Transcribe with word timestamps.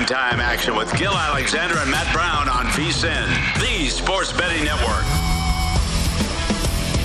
time 0.00 0.40
action 0.40 0.74
with 0.74 0.90
Gill 0.96 1.12
Alexander 1.12 1.76
and 1.76 1.90
Matt 1.90 2.10
Brown 2.14 2.48
on 2.48 2.64
VSIN, 2.72 3.60
the 3.60 3.88
sports 3.90 4.32
betting 4.32 4.64
network. 4.64 5.04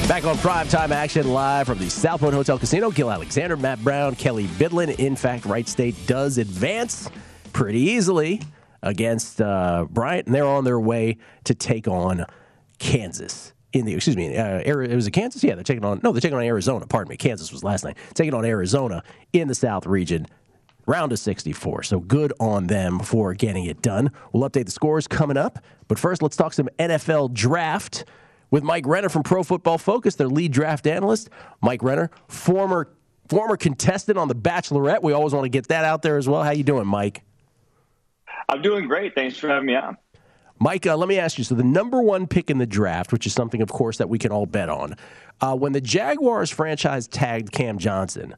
Back 0.07 0.23
on 0.23 0.37
prime 0.37 0.69
time 0.69 0.93
action 0.93 1.27
live 1.27 1.67
from 1.67 1.79
the 1.79 1.89
South 1.89 2.21
Hotel 2.21 2.57
Casino. 2.57 2.89
Gill 2.89 3.11
Alexander, 3.11 3.57
Matt 3.57 3.83
Brown, 3.83 4.15
Kelly 4.15 4.47
Bidlin. 4.47 4.97
In 4.99 5.17
fact, 5.17 5.45
Wright 5.45 5.67
State 5.67 5.95
does 6.07 6.37
advance 6.37 7.09
pretty 7.51 7.81
easily 7.81 8.41
against 8.81 9.41
uh, 9.41 9.85
Bryant, 9.89 10.27
and 10.27 10.33
they're 10.33 10.47
on 10.47 10.63
their 10.63 10.79
way 10.79 11.17
to 11.43 11.53
take 11.53 11.89
on 11.89 12.25
Kansas. 12.79 13.51
In 13.73 13.85
the 13.85 13.95
excuse 13.95 14.15
me, 14.15 14.37
uh, 14.37 14.61
it 14.65 14.95
was 14.95 15.07
a 15.07 15.11
Kansas. 15.11 15.43
Yeah, 15.43 15.55
they're 15.55 15.63
taking 15.65 15.83
on 15.83 15.99
no, 16.03 16.13
they're 16.13 16.21
taking 16.21 16.37
on 16.37 16.43
Arizona. 16.43 16.87
Pardon 16.87 17.09
me, 17.09 17.17
Kansas 17.17 17.51
was 17.51 17.65
last 17.65 17.83
night. 17.83 17.97
Taking 18.13 18.33
on 18.33 18.45
Arizona 18.45 19.03
in 19.33 19.49
the 19.49 19.55
South 19.55 19.85
region 19.85 20.25
round 20.87 21.11
of 21.11 21.19
64. 21.19 21.83
So 21.83 21.99
good 21.99 22.33
on 22.39 22.67
them 22.67 22.99
for 22.99 23.35
getting 23.35 23.65
it 23.65 23.81
done. 23.83 24.11
We'll 24.33 24.49
update 24.49 24.65
the 24.65 24.71
scores 24.71 25.07
coming 25.07 25.37
up. 25.37 25.63
But 25.87 25.99
first, 25.99 26.23
let's 26.23 26.35
talk 26.35 26.53
some 26.53 26.69
NFL 26.79 27.33
draft 27.33 28.05
with 28.49 28.63
Mike 28.63 28.87
Renner 28.87 29.09
from 29.09 29.23
Pro 29.23 29.43
Football 29.43 29.77
Focus, 29.77 30.15
their 30.15 30.27
lead 30.27 30.51
draft 30.51 30.87
analyst. 30.87 31.29
Mike 31.61 31.83
Renner, 31.83 32.09
former 32.27 32.89
former 33.27 33.57
contestant 33.57 34.17
on 34.17 34.29
The 34.29 34.35
Bachelorette. 34.35 35.03
We 35.03 35.11
always 35.11 35.33
want 35.33 35.43
to 35.43 35.49
get 35.49 35.67
that 35.67 35.83
out 35.83 36.01
there 36.01 36.17
as 36.17 36.29
well. 36.29 36.43
How 36.43 36.51
you 36.51 36.63
doing, 36.63 36.87
Mike? 36.87 37.23
I'm 38.49 38.61
doing 38.61 38.87
great. 38.87 39.13
Thanks 39.15 39.37
for 39.37 39.49
having 39.49 39.65
me 39.65 39.75
on. 39.75 39.97
Mike, 40.59 40.87
uh, 40.87 40.95
let 40.95 41.09
me 41.09 41.19
ask 41.19 41.37
you. 41.37 41.43
So, 41.43 41.53
the 41.53 41.63
number 41.63 42.01
one 42.01 42.25
pick 42.25 42.49
in 42.49 42.57
the 42.57 42.65
draft, 42.65 43.11
which 43.11 43.27
is 43.27 43.33
something, 43.33 43.61
of 43.61 43.69
course, 43.69 43.97
that 43.97 44.09
we 44.09 44.17
can 44.17 44.31
all 44.31 44.45
bet 44.45 44.69
on, 44.69 44.95
uh, 45.41 45.55
when 45.55 45.73
the 45.73 45.81
Jaguars 45.81 46.49
franchise 46.49 47.07
tagged 47.07 47.51
Cam 47.51 47.77
Johnson, 47.77 48.35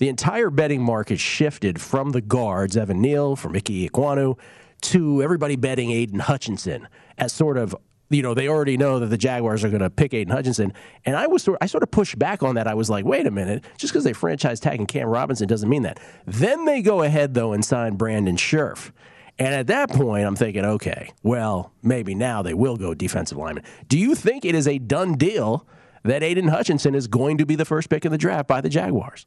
the 0.00 0.08
entire 0.08 0.48
betting 0.48 0.82
market 0.82 1.20
shifted 1.20 1.78
from 1.78 2.12
the 2.12 2.22
guards, 2.22 2.74
Evan 2.74 3.02
Neal, 3.02 3.36
from 3.36 3.54
Ickey 3.54 3.86
Ekwonu, 3.86 4.38
to 4.80 5.22
everybody 5.22 5.56
betting 5.56 5.90
Aidan 5.90 6.20
Hutchinson 6.20 6.88
as 7.18 7.34
sort 7.34 7.58
of 7.58 7.76
you 8.08 8.22
know, 8.22 8.34
they 8.34 8.48
already 8.48 8.76
know 8.76 8.98
that 8.98 9.06
the 9.06 9.16
Jaguars 9.16 9.62
are 9.62 9.68
going 9.68 9.82
to 9.82 9.90
pick 9.90 10.12
Aidan 10.12 10.34
Hutchinson. 10.34 10.72
And 11.04 11.14
I 11.14 11.28
was 11.28 11.44
sort 11.44 11.58
I 11.60 11.66
sort 11.66 11.84
of 11.84 11.90
pushed 11.92 12.18
back 12.18 12.42
on 12.42 12.56
that. 12.56 12.66
I 12.66 12.74
was 12.74 12.90
like, 12.90 13.04
wait 13.04 13.26
a 13.26 13.30
minute, 13.30 13.62
just 13.76 13.92
because 13.92 14.02
they 14.02 14.14
franchise 14.14 14.58
tagging 14.58 14.86
Cam 14.86 15.06
Robinson 15.06 15.46
doesn't 15.46 15.68
mean 15.68 15.82
that. 15.82 16.00
Then 16.26 16.64
they 16.64 16.80
go 16.80 17.02
ahead 17.02 17.34
though 17.34 17.52
and 17.52 17.62
sign 17.62 17.96
Brandon 17.96 18.36
Scherff. 18.36 18.92
And 19.38 19.54
at 19.54 19.66
that 19.66 19.90
point, 19.90 20.26
I'm 20.26 20.34
thinking, 20.34 20.64
okay, 20.64 21.12
well, 21.22 21.72
maybe 21.82 22.14
now 22.14 22.40
they 22.42 22.54
will 22.54 22.76
go 22.76 22.94
defensive 22.94 23.36
lineman. 23.36 23.64
Do 23.86 23.98
you 23.98 24.14
think 24.14 24.46
it 24.46 24.54
is 24.54 24.66
a 24.66 24.78
done 24.78 25.14
deal 25.14 25.66
that 26.04 26.22
Aidan 26.22 26.48
Hutchinson 26.48 26.94
is 26.94 27.06
going 27.06 27.36
to 27.36 27.46
be 27.46 27.54
the 27.54 27.66
first 27.66 27.90
pick 27.90 28.06
in 28.06 28.12
the 28.12 28.18
draft 28.18 28.48
by 28.48 28.62
the 28.62 28.70
Jaguars? 28.70 29.26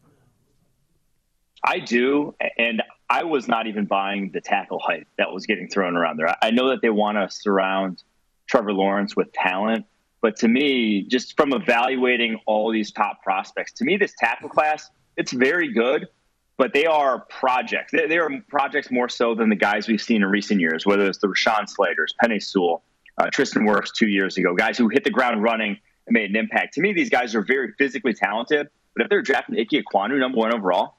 I 1.64 1.80
do, 1.80 2.36
and 2.58 2.82
I 3.10 3.24
was 3.24 3.48
not 3.48 3.68
even 3.68 3.86
buying 3.86 4.32
the 4.34 4.42
tackle 4.42 4.80
hype 4.80 5.08
that 5.18 5.32
was 5.32 5.46
getting 5.46 5.70
thrown 5.70 5.96
around 5.96 6.18
there. 6.18 6.36
I 6.42 6.52
know 6.52 6.70
that 6.70 6.82
they 6.82 6.90
want 6.90 7.18
to 7.18 7.34
surround 7.34 8.04
Trevor 8.48 8.74
Lawrence 8.74 9.16
with 9.16 9.32
talent, 9.32 9.86
but 10.22 10.36
to 10.38 10.48
me, 10.48 11.04
just 11.04 11.38
from 11.38 11.54
evaluating 11.54 12.40
all 12.46 12.72
these 12.72 12.92
top 12.92 13.24
prospects, 13.24 13.72
to 13.74 13.86
me, 13.86 13.98
this 13.98 14.14
tackle 14.18 14.50
class 14.50 14.90
it's 15.18 15.32
very 15.32 15.72
good, 15.72 16.08
but 16.58 16.74
they 16.74 16.86
are 16.86 17.20
projects. 17.30 17.92
They, 17.92 18.08
they 18.08 18.18
are 18.18 18.30
projects 18.50 18.92
more 18.92 19.10
so 19.10 19.36
than 19.36 19.50
the 19.50 19.56
guys 19.56 19.88
we've 19.88 20.02
seen 20.02 20.24
in 20.24 20.30
recent 20.30 20.60
years, 20.60 20.86
whether 20.86 21.06
it's 21.06 21.20
the 21.20 21.28
Rashawn 21.28 21.70
Slaters, 21.70 22.14
Penei 22.22 22.42
Sewell, 22.42 22.84
uh, 23.18 23.30
Tristan 23.32 23.64
Wirfs 23.66 23.94
two 23.94 24.08
years 24.08 24.38
ago, 24.38 24.56
guys 24.56 24.78
who 24.78 24.90
hit 24.90 25.04
the 25.04 25.12
ground 25.12 25.44
running 25.44 25.78
and 26.08 26.14
made 26.14 26.30
an 26.30 26.36
impact. 26.36 26.74
To 26.76 26.82
me, 26.82 26.94
these 26.94 27.10
guys 27.10 27.36
are 27.36 27.44
very 27.44 27.74
physically 27.78 28.14
talented, 28.14 28.70
but 28.96 29.04
if 29.04 29.10
they're 29.10 29.22
drafting 29.22 29.58
Ickey 29.58 29.84
Ekwonu 29.84 30.20
number 30.20 30.38
one 30.38 30.54
overall, 30.54 30.98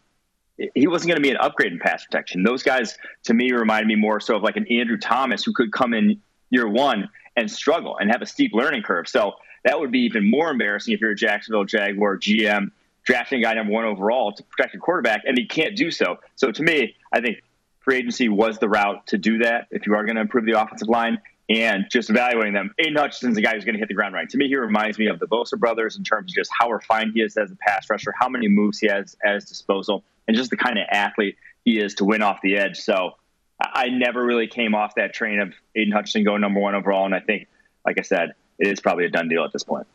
he 0.74 0.86
wasn't 0.86 1.08
going 1.08 1.16
to 1.16 1.22
be 1.22 1.30
an 1.30 1.36
upgrade 1.38 1.72
in 1.72 1.78
pass 1.78 2.04
protection. 2.04 2.42
Those 2.42 2.62
guys, 2.62 2.96
to 3.24 3.34
me, 3.34 3.52
reminded 3.52 3.88
me 3.88 3.96
more 3.96 4.20
so 4.20 4.36
of 4.36 4.42
like 4.42 4.56
an 4.56 4.66
Andrew 4.68 4.98
Thomas 4.98 5.44
who 5.44 5.52
could 5.52 5.72
come 5.72 5.94
in 5.94 6.20
year 6.50 6.68
one 6.68 7.08
and 7.36 7.50
struggle 7.50 7.96
and 7.98 8.10
have 8.10 8.22
a 8.22 8.26
steep 8.26 8.52
learning 8.54 8.82
curve. 8.82 9.08
So 9.08 9.32
that 9.64 9.80
would 9.80 9.90
be 9.90 10.00
even 10.00 10.30
more 10.30 10.50
embarrassing 10.50 10.94
if 10.94 11.00
you're 11.00 11.12
a 11.12 11.16
Jacksonville 11.16 11.64
Jaguar 11.64 12.18
GM 12.18 12.70
drafting 13.04 13.42
guy 13.42 13.54
number 13.54 13.72
one 13.72 13.84
overall 13.84 14.32
to 14.32 14.42
protect 14.44 14.74
your 14.74 14.80
quarterback, 14.80 15.22
and 15.26 15.36
he 15.36 15.46
can't 15.46 15.76
do 15.76 15.90
so. 15.90 16.18
So 16.36 16.50
to 16.50 16.62
me, 16.62 16.96
I 17.12 17.20
think 17.20 17.42
free 17.80 17.96
agency 17.96 18.28
was 18.28 18.58
the 18.58 18.68
route 18.68 19.06
to 19.08 19.18
do 19.18 19.38
that 19.38 19.66
if 19.70 19.86
you 19.86 19.94
are 19.94 20.04
going 20.04 20.16
to 20.16 20.22
improve 20.22 20.46
the 20.46 20.60
offensive 20.60 20.88
line. 20.88 21.18
And 21.50 21.84
just 21.90 22.08
evaluating 22.08 22.54
them, 22.54 22.74
Aidan 22.78 22.96
Hutchinson's 22.96 23.36
a 23.36 23.42
guy 23.42 23.52
who's 23.52 23.66
going 23.66 23.74
to 23.74 23.78
hit 23.78 23.88
the 23.88 23.94
ground 23.94 24.14
running. 24.14 24.28
To 24.28 24.38
me, 24.38 24.48
he 24.48 24.56
reminds 24.56 24.98
me 24.98 25.08
of 25.08 25.18
the 25.20 25.26
Bosa 25.26 25.58
brothers 25.58 25.98
in 25.98 26.02
terms 26.02 26.32
of 26.32 26.34
just 26.34 26.50
how 26.58 26.70
refined 26.70 27.12
he 27.14 27.20
is 27.20 27.36
as 27.36 27.50
a 27.50 27.56
pass 27.56 27.90
rusher, 27.90 28.14
how 28.18 28.30
many 28.30 28.48
moves 28.48 28.78
he 28.78 28.86
has 28.86 29.14
at 29.22 29.34
his 29.34 29.44
disposal, 29.44 30.02
and 30.26 30.36
just 30.36 30.50
the 30.50 30.56
kind 30.56 30.78
of 30.78 30.86
athlete 30.90 31.36
he 31.64 31.78
is 31.78 31.94
to 31.94 32.04
win 32.04 32.22
off 32.22 32.40
the 32.42 32.56
edge. 32.56 32.78
So 32.78 33.12
I 33.60 33.88
never 33.88 34.24
really 34.24 34.46
came 34.46 34.74
off 34.74 34.94
that 34.96 35.14
train 35.14 35.40
of 35.40 35.54
Aidan 35.74 35.92
Hutchinson 35.92 36.24
going 36.24 36.40
number 36.40 36.60
one 36.60 36.74
overall. 36.74 37.04
And 37.06 37.14
I 37.14 37.20
think, 37.20 37.46
like 37.86 37.98
I 37.98 38.02
said, 38.02 38.34
it 38.58 38.68
is 38.68 38.80
probably 38.80 39.04
a 39.04 39.10
done 39.10 39.28
deal 39.28 39.44
at 39.44 39.52
this 39.52 39.62
point. 39.62 39.86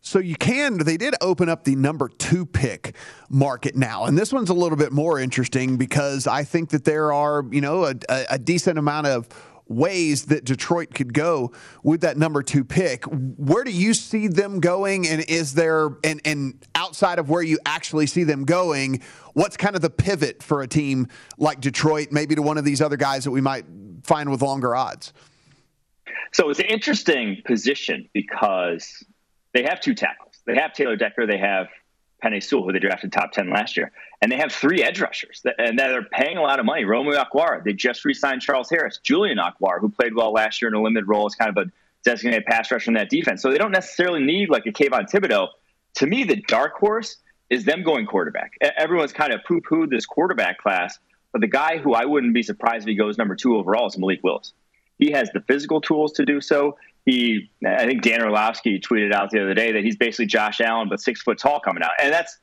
So 0.00 0.18
you 0.18 0.34
can, 0.34 0.78
they 0.78 0.96
did 0.96 1.14
open 1.20 1.48
up 1.48 1.62
the 1.62 1.76
number 1.76 2.08
two 2.08 2.44
pick 2.44 2.96
market 3.28 3.76
now. 3.76 4.04
And 4.06 4.18
this 4.18 4.32
one's 4.32 4.50
a 4.50 4.54
little 4.54 4.76
bit 4.76 4.90
more 4.90 5.20
interesting 5.20 5.76
because 5.76 6.26
I 6.26 6.42
think 6.42 6.70
that 6.70 6.84
there 6.84 7.12
are, 7.12 7.44
you 7.50 7.60
know, 7.60 7.84
a, 7.84 7.94
a 8.30 8.38
decent 8.38 8.78
amount 8.78 9.06
of 9.06 9.28
ways 9.68 10.26
that 10.26 10.44
Detroit 10.44 10.92
could 10.92 11.14
go 11.14 11.52
with 11.84 12.00
that 12.00 12.16
number 12.16 12.42
two 12.42 12.64
pick. 12.64 13.04
Where 13.04 13.62
do 13.62 13.70
you 13.70 13.94
see 13.94 14.26
them 14.26 14.58
going? 14.58 15.06
And 15.06 15.24
is 15.28 15.54
there, 15.54 15.90
and, 16.02 16.20
and 16.24 16.66
outside 16.92 17.18
of 17.18 17.30
where 17.30 17.40
you 17.40 17.58
actually 17.64 18.06
see 18.06 18.22
them 18.22 18.44
going, 18.44 19.00
what's 19.32 19.56
kind 19.56 19.74
of 19.74 19.80
the 19.80 19.88
pivot 19.88 20.42
for 20.42 20.60
a 20.60 20.68
team 20.68 21.08
like 21.38 21.58
Detroit, 21.58 22.08
maybe 22.10 22.34
to 22.34 22.42
one 22.42 22.58
of 22.58 22.66
these 22.66 22.82
other 22.82 22.98
guys 22.98 23.24
that 23.24 23.30
we 23.30 23.40
might 23.40 23.64
find 24.04 24.30
with 24.30 24.42
longer 24.42 24.76
odds? 24.76 25.14
So 26.34 26.50
it's 26.50 26.58
an 26.58 26.66
interesting 26.66 27.40
position 27.46 28.10
because 28.12 29.02
they 29.54 29.62
have 29.62 29.80
two 29.80 29.94
tackles. 29.94 30.34
They 30.44 30.56
have 30.56 30.74
Taylor 30.74 30.96
Decker. 30.96 31.26
They 31.26 31.38
have 31.38 31.68
Penei 32.22 32.42
Sewell, 32.42 32.64
who 32.64 32.72
they 32.72 32.78
drafted 32.78 33.10
top 33.10 33.32
10 33.32 33.48
last 33.48 33.78
year. 33.78 33.90
And 34.20 34.30
they 34.30 34.36
have 34.36 34.52
three 34.52 34.82
edge 34.82 35.00
rushers 35.00 35.42
and 35.58 35.78
they're 35.78 36.04
paying 36.04 36.36
a 36.36 36.42
lot 36.42 36.60
of 36.60 36.66
money. 36.66 36.84
Romeo 36.84 37.14
Okwara, 37.14 37.64
they 37.64 37.72
just 37.72 38.04
re 38.04 38.12
signed 38.12 38.42
Charles 38.42 38.68
Harris. 38.68 39.00
Julian 39.02 39.38
Okwara, 39.38 39.80
who 39.80 39.88
played 39.88 40.14
well 40.14 40.30
last 40.30 40.60
year 40.60 40.68
in 40.68 40.74
a 40.74 40.82
limited 40.82 41.08
role, 41.08 41.26
is 41.26 41.34
kind 41.34 41.56
of 41.56 41.66
a 41.66 41.70
designated 42.04 42.44
pass 42.44 42.70
rusher 42.70 42.90
in 42.90 42.94
that 42.94 43.08
defense. 43.08 43.40
So 43.40 43.50
they 43.50 43.56
don't 43.56 43.72
necessarily 43.72 44.22
need 44.22 44.50
like 44.50 44.66
a 44.66 44.72
Kayvon 44.72 45.10
Thibodeaux. 45.10 45.48
To 45.96 46.06
me, 46.06 46.24
the 46.24 46.36
dark 46.36 46.74
horse 46.74 47.16
is 47.50 47.64
them 47.64 47.82
going 47.82 48.06
quarterback. 48.06 48.52
Everyone's 48.60 49.12
kind 49.12 49.32
of 49.32 49.40
poo 49.46 49.60
pooed 49.60 49.90
this 49.90 50.06
quarterback 50.06 50.58
class, 50.58 50.98
but 51.32 51.40
the 51.40 51.48
guy 51.48 51.78
who 51.78 51.94
I 51.94 52.06
wouldn't 52.06 52.34
be 52.34 52.42
surprised 52.42 52.84
if 52.84 52.88
he 52.88 52.94
goes 52.94 53.18
number 53.18 53.36
two 53.36 53.56
overall 53.56 53.86
is 53.86 53.98
Malik 53.98 54.20
Willis. 54.22 54.52
He 54.98 55.12
has 55.12 55.30
the 55.32 55.40
physical 55.40 55.80
tools 55.80 56.12
to 56.14 56.24
do 56.24 56.40
so. 56.40 56.76
He, 57.04 57.50
I 57.66 57.84
think 57.84 58.02
Dan 58.02 58.22
Orlovsky 58.22 58.78
tweeted 58.78 59.12
out 59.12 59.30
the 59.30 59.42
other 59.42 59.54
day 59.54 59.72
that 59.72 59.82
he's 59.82 59.96
basically 59.96 60.26
Josh 60.26 60.60
Allen, 60.60 60.88
but 60.88 61.00
six 61.00 61.20
foot 61.20 61.38
tall 61.38 61.60
coming 61.60 61.82
out. 61.82 61.92
And 62.00 62.12
that's 62.12 62.38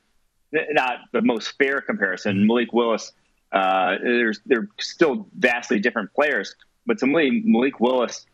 not 0.52 0.98
the 1.12 1.22
most 1.22 1.56
fair 1.56 1.80
comparison. 1.80 2.46
Malik 2.46 2.72
Willis, 2.72 3.12
uh, 3.52 3.96
there's 4.02 4.40
they're 4.46 4.68
still 4.78 5.26
vastly 5.36 5.80
different 5.80 6.12
players, 6.12 6.54
but 6.86 6.98
to 6.98 7.06
me, 7.06 7.42
Malik 7.44 7.80
Willis 7.80 8.26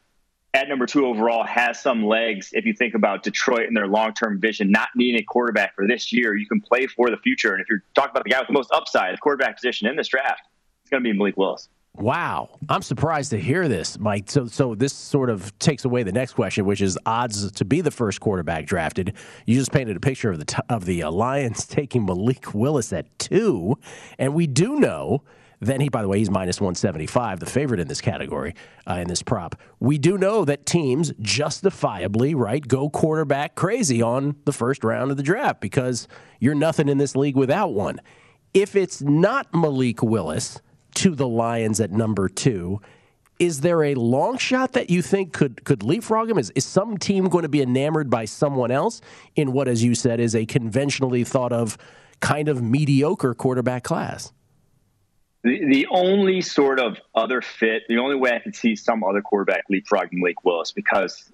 at 0.56 0.69
number 0.69 0.87
two 0.87 1.06
overall 1.06 1.44
has 1.44 1.81
some 1.81 2.05
legs. 2.05 2.50
If 2.53 2.64
you 2.64 2.73
think 2.73 2.94
about 2.94 3.23
Detroit 3.23 3.67
and 3.67 3.76
their 3.76 3.87
long 3.87 4.14
term 4.14 4.41
vision, 4.41 4.70
not 4.70 4.88
needing 4.97 5.20
a 5.20 5.25
quarterback 5.25 5.75
for 5.75 5.87
this 5.87 6.12
year, 6.12 6.35
you 6.35 6.47
can 6.47 6.62
play 6.62 6.87
for 6.87 7.11
the 7.11 7.19
future. 7.19 7.53
And 7.53 7.61
if 7.61 7.69
you're 7.69 7.82
talking 7.94 8.11
about 8.11 8.25
the 8.25 8.31
guy 8.31 8.38
with 8.38 8.49
the 8.49 8.55
most 8.55 8.73
upside, 8.73 9.12
the 9.12 9.19
quarterback 9.19 9.56
position 9.56 9.87
in 9.87 9.97
this 9.97 10.08
draft, 10.08 10.43
it's 10.82 10.91
going 10.91 11.05
to 11.05 11.12
be 11.12 11.17
Malik 11.17 11.37
Willis. 11.37 11.69
Wow, 11.94 12.58
I'm 12.69 12.82
surprised 12.82 13.31
to 13.31 13.38
hear 13.38 13.69
this, 13.69 13.99
Mike. 13.99 14.31
So, 14.31 14.47
so 14.47 14.75
this 14.75 14.93
sort 14.93 15.31
of 15.31 15.58
takes 15.58 15.87
away 15.87 16.03
the 16.03 16.12
next 16.12 16.35
question, 16.35 16.67
which 16.67 16.82
is 16.82 16.99
odds 17.06 17.50
to 17.52 17.64
be 17.64 17.81
the 17.81 17.91
first 17.91 18.20
quarterback 18.20 18.67
drafted. 18.67 19.14
You 19.47 19.59
just 19.59 19.73
painted 19.73 19.97
a 19.97 20.00
picture 20.00 20.31
of 20.31 20.38
the 20.38 20.44
t- 20.44 20.59
of 20.69 20.85
the 20.85 21.05
uh, 21.05 21.11
Lions 21.11 21.67
taking 21.67 22.05
Malik 22.05 22.55
Willis 22.55 22.93
at 22.93 23.19
two, 23.19 23.79
and 24.19 24.35
we 24.35 24.47
do 24.47 24.76
know. 24.76 25.23
Then 25.66 25.80
he, 25.80 25.88
by 25.88 26.02
the 26.02 26.08
way, 26.08 26.18
he's 26.18 26.30
minus 26.30 26.60
175, 26.60 27.40
the 27.40 27.46
favorite 27.46 27.80
in 27.80 27.88
this 27.88 28.00
category, 28.00 28.54
uh, 28.88 28.94
in 28.94 29.08
this 29.08 29.22
prop. 29.22 29.56
We 29.80 29.98
do 29.98 30.16
know 30.16 30.44
that 30.44 30.66
teams 30.66 31.12
justifiably, 31.20 32.34
right, 32.34 32.66
go 32.66 32.88
quarterback 32.88 33.54
crazy 33.54 34.00
on 34.00 34.36
the 34.44 34.52
first 34.52 34.84
round 34.84 35.10
of 35.10 35.16
the 35.16 35.22
draft 35.22 35.60
because 35.60 36.08
you're 36.40 36.54
nothing 36.54 36.88
in 36.88 36.98
this 36.98 37.16
league 37.16 37.36
without 37.36 37.72
one. 37.72 38.00
If 38.54 38.76
it's 38.76 39.02
not 39.02 39.52
Malik 39.52 40.02
Willis, 40.02 40.60
to 40.96 41.14
the 41.14 41.28
Lions 41.28 41.78
at 41.78 41.92
number 41.92 42.28
two. 42.28 42.80
Is 43.38 43.60
there 43.60 43.84
a 43.84 43.94
long 43.94 44.38
shot 44.38 44.72
that 44.72 44.88
you 44.88 45.02
think 45.02 45.34
could 45.34 45.62
could 45.64 45.82
leapfrog 45.82 46.30
him? 46.30 46.38
Is, 46.38 46.50
is 46.54 46.64
some 46.64 46.96
team 46.96 47.28
going 47.28 47.42
to 47.42 47.50
be 47.50 47.60
enamored 47.60 48.08
by 48.08 48.24
someone 48.24 48.70
else 48.70 49.02
in 49.36 49.52
what, 49.52 49.68
as 49.68 49.84
you 49.84 49.94
said, 49.94 50.20
is 50.20 50.34
a 50.34 50.46
conventionally 50.46 51.22
thought 51.22 51.52
of 51.52 51.76
kind 52.20 52.48
of 52.48 52.62
mediocre 52.62 53.34
quarterback 53.34 53.84
class? 53.84 54.32
The, 55.46 55.64
the 55.64 55.87
only 55.93 56.40
sort 56.40 56.81
of 56.81 56.98
other 57.14 57.40
fit, 57.40 57.84
the 57.88 57.98
only 57.98 58.16
way 58.16 58.32
I 58.32 58.40
could 58.40 58.56
see 58.56 58.75
some 58.75 59.04
other 59.04 59.22
quarterback 59.22 59.66
leapfrogging 59.70 60.20
Lake 60.20 60.44
Willis, 60.44 60.72
because 60.72 61.31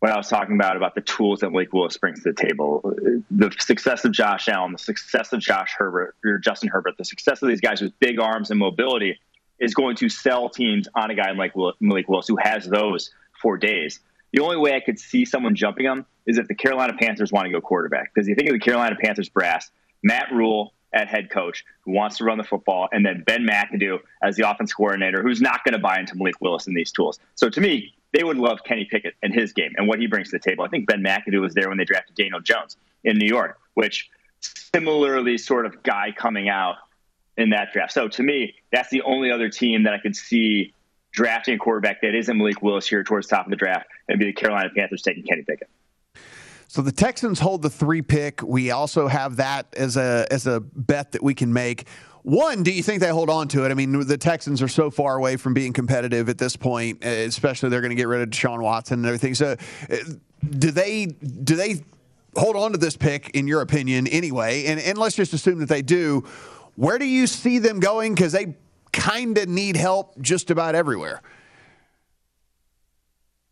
what 0.00 0.10
I 0.10 0.16
was 0.16 0.28
talking 0.28 0.56
about 0.56 0.76
about 0.76 0.96
the 0.96 1.00
tools 1.00 1.38
that 1.40 1.52
Lake 1.52 1.72
Willis 1.72 1.96
brings 1.96 2.24
to 2.24 2.32
the 2.32 2.34
table, 2.34 2.92
the 3.30 3.54
success 3.60 4.04
of 4.04 4.10
Josh 4.10 4.48
Allen, 4.48 4.72
the 4.72 4.78
success 4.78 5.32
of 5.32 5.38
Josh 5.38 5.74
Herbert 5.78 6.16
or 6.24 6.38
Justin 6.38 6.70
Herbert, 6.70 6.96
the 6.98 7.04
success 7.04 7.40
of 7.40 7.48
these 7.48 7.60
guys 7.60 7.80
with 7.80 7.96
big 8.00 8.18
arms 8.18 8.50
and 8.50 8.58
mobility 8.58 9.20
is 9.60 9.74
going 9.74 9.94
to 9.94 10.08
sell 10.08 10.48
teams 10.48 10.88
on 10.96 11.12
a 11.12 11.14
guy 11.14 11.30
like 11.30 11.52
Malik 11.78 12.08
Willis 12.08 12.26
who 12.26 12.36
has 12.42 12.66
those 12.66 13.12
for 13.40 13.56
days. 13.56 14.00
The 14.32 14.42
only 14.42 14.56
way 14.56 14.74
I 14.74 14.80
could 14.80 14.98
see 14.98 15.24
someone 15.24 15.54
jumping 15.54 15.86
him 15.86 16.04
is 16.26 16.36
if 16.36 16.48
the 16.48 16.56
Carolina 16.56 16.94
Panthers 16.98 17.30
want 17.30 17.46
to 17.46 17.52
go 17.52 17.60
quarterback. 17.60 18.12
Because 18.12 18.26
you 18.26 18.34
think 18.34 18.48
of 18.48 18.54
the 18.54 18.58
Carolina 18.58 18.96
Panthers 19.00 19.28
brass, 19.28 19.70
Matt 20.02 20.32
Rhule 20.32 20.72
at 20.92 21.08
head 21.08 21.30
coach 21.30 21.64
who 21.82 21.92
wants 21.92 22.18
to 22.18 22.24
run 22.24 22.38
the 22.38 22.44
football, 22.44 22.88
and 22.92 23.04
then 23.04 23.22
Ben 23.26 23.46
McAdoo 23.46 23.98
as 24.22 24.36
the 24.36 24.48
offense 24.48 24.72
coordinator 24.72 25.22
who's 25.22 25.40
not 25.40 25.64
going 25.64 25.72
to 25.72 25.78
buy 25.78 25.98
into 25.98 26.16
Malik 26.16 26.40
Willis 26.40 26.66
and 26.66 26.76
these 26.76 26.92
tools. 26.92 27.18
So 27.34 27.48
to 27.48 27.60
me, 27.60 27.94
they 28.12 28.24
would 28.24 28.38
love 28.38 28.60
Kenny 28.64 28.86
Pickett 28.90 29.14
and 29.22 29.32
his 29.32 29.52
game 29.52 29.72
and 29.76 29.86
what 29.86 30.00
he 30.00 30.06
brings 30.06 30.30
to 30.30 30.38
the 30.38 30.42
table. 30.42 30.64
I 30.64 30.68
think 30.68 30.86
Ben 30.86 31.02
McAdoo 31.02 31.40
was 31.40 31.54
there 31.54 31.68
when 31.68 31.78
they 31.78 31.84
drafted 31.84 32.16
Daniel 32.16 32.40
Jones 32.40 32.76
in 33.04 33.18
New 33.18 33.28
York, 33.28 33.58
which 33.74 34.10
similarly 34.40 35.38
sort 35.38 35.66
of 35.66 35.82
guy 35.82 36.12
coming 36.16 36.48
out 36.48 36.76
in 37.36 37.50
that 37.50 37.72
draft. 37.72 37.92
So 37.92 38.08
to 38.08 38.22
me, 38.22 38.54
that's 38.72 38.90
the 38.90 39.02
only 39.02 39.30
other 39.30 39.48
team 39.48 39.84
that 39.84 39.94
I 39.94 39.98
could 39.98 40.16
see 40.16 40.74
drafting 41.12 41.54
a 41.54 41.58
quarterback 41.58 42.02
that 42.02 42.14
isn't 42.14 42.36
Malik 42.36 42.62
Willis 42.62 42.88
here 42.88 43.02
towards 43.02 43.28
the 43.28 43.36
top 43.36 43.46
of 43.46 43.50
the 43.50 43.56
draft 43.56 43.86
and 44.08 44.18
be 44.18 44.26
the 44.26 44.32
Carolina 44.32 44.70
Panthers 44.74 45.02
taking 45.02 45.24
Kenny 45.24 45.42
Pickett. 45.42 45.68
So 46.70 46.82
the 46.82 46.92
Texans 46.92 47.40
hold 47.40 47.62
the 47.62 47.68
three 47.68 48.00
pick. 48.00 48.42
We 48.44 48.70
also 48.70 49.08
have 49.08 49.38
that 49.38 49.66
as 49.76 49.96
a 49.96 50.24
as 50.30 50.46
a 50.46 50.60
bet 50.60 51.10
that 51.10 51.20
we 51.20 51.34
can 51.34 51.52
make. 51.52 51.88
One, 52.22 52.62
do 52.62 52.70
you 52.70 52.80
think 52.80 53.00
they 53.00 53.08
hold 53.08 53.28
on 53.28 53.48
to 53.48 53.64
it? 53.64 53.72
I 53.72 53.74
mean, 53.74 54.06
the 54.06 54.16
Texans 54.16 54.62
are 54.62 54.68
so 54.68 54.88
far 54.88 55.16
away 55.16 55.36
from 55.36 55.52
being 55.52 55.72
competitive 55.72 56.28
at 56.28 56.38
this 56.38 56.54
point, 56.54 57.04
especially 57.04 57.70
they're 57.70 57.80
going 57.80 57.90
to 57.90 57.96
get 57.96 58.06
rid 58.06 58.20
of 58.20 58.28
Deshaun 58.28 58.62
Watson 58.62 59.00
and 59.00 59.06
everything. 59.06 59.34
So, 59.34 59.56
do 60.48 60.70
they 60.70 61.06
do 61.06 61.56
they 61.56 61.82
hold 62.36 62.54
on 62.54 62.70
to 62.70 62.78
this 62.78 62.96
pick 62.96 63.30
in 63.30 63.48
your 63.48 63.62
opinion 63.62 64.06
anyway? 64.06 64.66
And 64.66 64.78
and 64.78 64.96
let's 64.96 65.16
just 65.16 65.32
assume 65.32 65.58
that 65.58 65.68
they 65.68 65.82
do. 65.82 66.20
Where 66.76 67.00
do 67.00 67.04
you 67.04 67.26
see 67.26 67.58
them 67.58 67.80
going? 67.80 68.14
Because 68.14 68.30
they 68.30 68.54
kind 68.92 69.36
of 69.38 69.48
need 69.48 69.74
help 69.74 70.20
just 70.20 70.52
about 70.52 70.76
everywhere. 70.76 71.20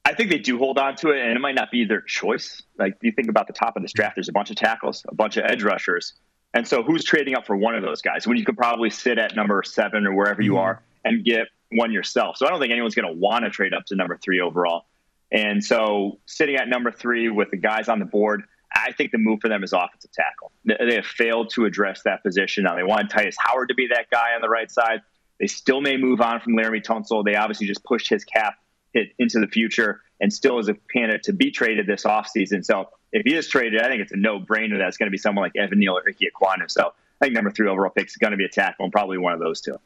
I 0.09 0.15
think 0.15 0.31
they 0.31 0.39
do 0.39 0.59
hold 0.59 0.79
on 0.79 0.97
to 0.97 1.11
it, 1.11 1.21
and 1.21 1.37
it 1.37 1.41
might 1.41 1.55
not 1.55 1.71
be 1.71 1.85
their 1.85 2.01
choice. 2.01 2.63
Like 2.79 2.97
you 3.03 3.13
think 3.13 3.29
about 3.29 3.47
the 3.47 3.53
top 3.53 3.77
of 3.77 3.83
this 3.83 3.93
draft, 3.93 4.17
there's 4.17 4.29
a 4.29 4.33
bunch 4.33 4.51
of 4.51 4.57
tackles, 4.57 5.05
a 5.09 5.15
bunch 5.15 5.37
of 5.37 5.45
edge 5.45 5.63
rushers 5.63 6.15
and 6.55 6.67
so 6.67 6.83
who's 6.83 7.05
trading 7.05 7.35
up 7.35 7.47
for 7.47 7.57
one 7.57 7.75
of 7.75 7.83
those 7.83 8.01
guys 8.01 8.27
when 8.27 8.37
you 8.37 8.45
could 8.45 8.57
probably 8.57 8.91
sit 8.91 9.19
at 9.19 9.37
number 9.37 9.63
seven 9.63 10.07
or 10.07 10.15
wherever 10.15 10.41
you 10.41 10.53
mm-hmm. 10.53 10.61
are 10.61 10.83
and 11.05 11.25
get 11.25 11.49
one 11.71 11.93
yourself? 11.93 12.37
So 12.37 12.47
I 12.47 12.51
don't 12.51 12.61
think 12.61 12.73
anyone's 12.73 12.95
going 12.95 13.09
to 13.09 13.19
want 13.19 13.45
to 13.45 13.51
trade 13.51 13.75
up 13.75 13.85
to 13.87 13.97
number 13.97 14.19
three 14.23 14.41
overall. 14.41 14.87
And 15.31 15.63
so 15.63 16.19
sitting 16.25 16.57
at 16.57 16.69
number 16.69 16.91
three 16.91 17.29
with 17.29 17.51
the 17.51 17.59
guys 17.59 17.89
on 17.89 17.99
the 17.99 18.07
board, 18.07 18.45
I 18.75 18.93
think 18.93 19.13
the 19.13 19.19
move 19.19 19.41
for 19.41 19.49
them 19.49 19.63
is 19.63 19.73
offensive 19.73 20.11
tackle. 20.13 20.53
They 20.65 20.95
have 20.95 21.07
failed 21.07 21.51
to 21.55 21.67
address 21.67 22.03
that 22.05 22.23
position. 22.23 22.65
Now 22.65 22.77
they 22.77 22.83
want 22.83 23.11
Tytus 23.11 23.35
Howard 23.39 23.69
to 23.69 23.75
be 23.75 23.89
that 23.89 24.11
guy 24.11 24.35
on 24.35 24.41
the 24.41 24.49
right 24.49 24.71
side. 24.71 25.03
They 25.39 25.47
still 25.47 25.81
may 25.81 25.97
move 25.97 26.21
on 26.21 26.41
from 26.41 26.55
Laremy 26.55 26.83
Tunsil. 26.83 27.25
They 27.25 27.37
obviously 27.37 27.67
just 27.67 27.85
pushed 27.85 28.09
his 28.09 28.25
cap 28.25 28.55
hit 28.99 29.13
into 29.19 29.41
the 29.41 29.47
future 29.47 30.03
and 30.21 30.33
still 30.33 30.59
is 30.59 30.69
a 30.69 30.75
candidate 30.93 31.23
to 31.25 31.33
be 31.33 31.51
traded 31.51 31.87
this 31.87 32.05
offseason. 32.05 32.65
So 32.65 32.91
if 33.13 33.23
he 33.25 33.35
is 33.35 33.49
traded, 33.49 33.81
I 33.81 33.89
think 33.89 34.03
it's 34.03 34.13
a 34.13 34.17
no 34.17 34.41
brainer 34.41 34.79
that 34.79 34.89
it's 34.89 34.97
going 34.97 35.07
to 35.07 35.11
be 35.11 35.19
someone 35.19 35.45
like 35.45 35.57
Evan 35.57 35.79
Neal 35.79 35.97
or 35.97 36.03
Ike 36.09 36.19
Ekwonu. 36.19 36.71
So 36.71 36.93
I 37.21 37.25
think 37.25 37.35
number 37.35 37.51
three 37.51 37.69
overall 37.69 37.91
pick 37.91 38.07
is 38.07 38.17
going 38.17 38.33
to 38.33 38.37
be 38.37 38.45
a 38.45 38.49
tackle 38.49 38.85
and 38.85 38.93
probably 38.93 39.19
one 39.19 39.33
of 39.33 39.41
those 39.41 39.61
two. 39.61 39.79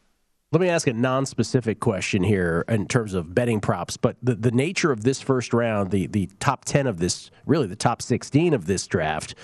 Let 0.51 0.61
me 0.61 0.69
ask 0.69 0.87
a 0.87 0.93
non-specific 0.93 1.81
question 1.81 2.23
here 2.23 2.65
in 2.69 2.87
terms 2.87 3.15
of 3.15 3.35
betting 3.35 3.61
props, 3.61 3.97
but 3.97 4.17
the, 4.23 4.35
the 4.35 4.51
nature 4.51 4.93
of 4.93 5.03
this 5.03 5.23
first 5.23 5.55
round, 5.55 5.91
the 5.91 6.07
the 6.09 6.29
top 6.41 6.67
ten 6.67 6.87
of 6.87 6.99
this, 6.99 7.31
really 7.47 7.67
the 7.67 7.77
top 7.77 8.03
sixteen 8.03 8.53
of 8.53 8.67
this 8.67 8.87
draft, 8.87 9.35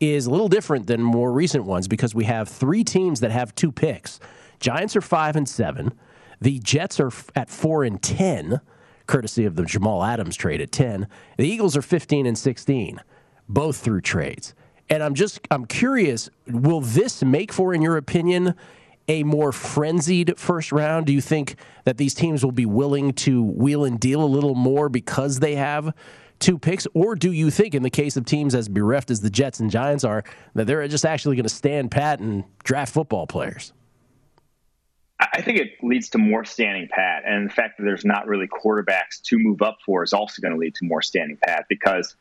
is 0.00 0.24
a 0.24 0.30
little 0.30 0.48
different 0.48 0.86
than 0.86 1.02
more 1.02 1.32
recent 1.32 1.64
ones 1.64 1.86
because 1.86 2.14
we 2.14 2.24
have 2.24 2.48
three 2.48 2.82
teams 2.82 3.20
that 3.20 3.30
have 3.30 3.54
two 3.54 3.70
picks. 3.70 4.20
Giants 4.58 4.96
are 4.96 5.02
five 5.02 5.36
and 5.36 5.46
seven. 5.46 5.92
The 6.40 6.58
Jets 6.60 6.98
are 6.98 7.12
at 7.36 7.50
four 7.50 7.84
and 7.84 8.00
ten, 8.02 8.60
courtesy 9.06 9.44
of 9.44 9.56
the 9.56 9.64
Jamal 9.64 10.02
Adams 10.02 10.36
trade 10.36 10.60
at 10.60 10.72
ten. 10.72 11.08
The 11.38 11.46
Eagles 11.46 11.76
are 11.76 11.82
fifteen 11.82 12.26
and 12.26 12.38
sixteen 12.38 13.00
both 13.48 13.76
through 13.76 14.00
trades. 14.00 14.54
And 14.88 15.02
I'm 15.02 15.14
just 15.14 15.40
I'm 15.50 15.64
curious, 15.64 16.30
will 16.46 16.80
this 16.80 17.22
make 17.22 17.52
for, 17.52 17.74
in 17.74 17.82
your 17.82 17.96
opinion, 17.96 18.54
a 19.08 19.22
more 19.22 19.52
frenzied 19.52 20.38
first 20.38 20.72
round? 20.72 21.06
Do 21.06 21.12
you 21.12 21.20
think 21.20 21.56
that 21.84 21.98
these 21.98 22.14
teams 22.14 22.44
will 22.44 22.52
be 22.52 22.66
willing 22.66 23.12
to 23.12 23.42
wheel 23.42 23.84
and 23.84 24.00
deal 24.00 24.22
a 24.22 24.26
little 24.26 24.54
more 24.54 24.88
because 24.88 25.40
they 25.40 25.54
have 25.56 25.94
two 26.38 26.58
picks? 26.58 26.86
Or 26.94 27.14
do 27.14 27.30
you 27.30 27.50
think, 27.50 27.74
in 27.74 27.82
the 27.82 27.90
case 27.90 28.16
of 28.16 28.24
teams 28.24 28.54
as 28.54 28.68
bereft 28.68 29.10
as 29.10 29.20
the 29.20 29.30
Jets 29.30 29.60
and 29.60 29.70
Giants 29.70 30.04
are, 30.04 30.24
that 30.54 30.66
they're 30.66 30.88
just 30.88 31.04
actually 31.04 31.36
going 31.36 31.44
to 31.44 31.50
stand 31.50 31.90
pat 31.90 32.20
and 32.20 32.44
draft 32.62 32.94
football 32.94 33.26
players? 33.26 33.72
I 35.32 35.42
think 35.42 35.58
it 35.58 35.72
leads 35.82 36.10
to 36.10 36.18
more 36.18 36.44
standing 36.44 36.88
pat. 36.90 37.22
And 37.26 37.48
the 37.48 37.54
fact 37.54 37.78
that 37.78 37.84
there's 37.84 38.04
not 38.04 38.26
really 38.26 38.48
quarterbacks 38.48 39.22
to 39.24 39.38
move 39.38 39.62
up 39.62 39.78
for 39.84 40.02
is 40.02 40.12
also 40.12 40.42
going 40.42 40.52
to 40.52 40.58
lead 40.58 40.74
to 40.76 40.84
more 40.84 41.02
standing 41.02 41.38
pat 41.42 41.66
because 41.68 42.16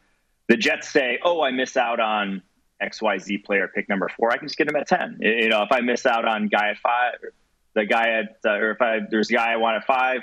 the 0.47 0.57
Jets 0.57 0.89
say, 0.89 1.19
"Oh, 1.23 1.41
I 1.41 1.51
miss 1.51 1.77
out 1.77 1.99
on 1.99 2.41
XYZ 2.81 3.43
player 3.43 3.67
pick 3.73 3.89
number 3.89 4.09
four. 4.09 4.31
I 4.31 4.37
can 4.37 4.47
just 4.47 4.57
get 4.57 4.67
him 4.67 4.75
at 4.75 4.87
ten. 4.87 5.17
You 5.21 5.49
know, 5.49 5.63
if 5.63 5.71
I 5.71 5.81
miss 5.81 6.05
out 6.05 6.25
on 6.25 6.47
guy 6.47 6.69
at 6.69 6.77
five, 6.77 7.15
the 7.73 7.85
guy 7.85 8.19
at 8.19 8.37
uh, 8.45 8.51
or 8.51 8.71
if 8.71 8.81
I 8.81 8.99
there's 9.09 9.29
a 9.29 9.33
guy 9.33 9.53
I 9.53 9.57
want 9.57 9.77
at 9.77 9.85
five, 9.85 10.21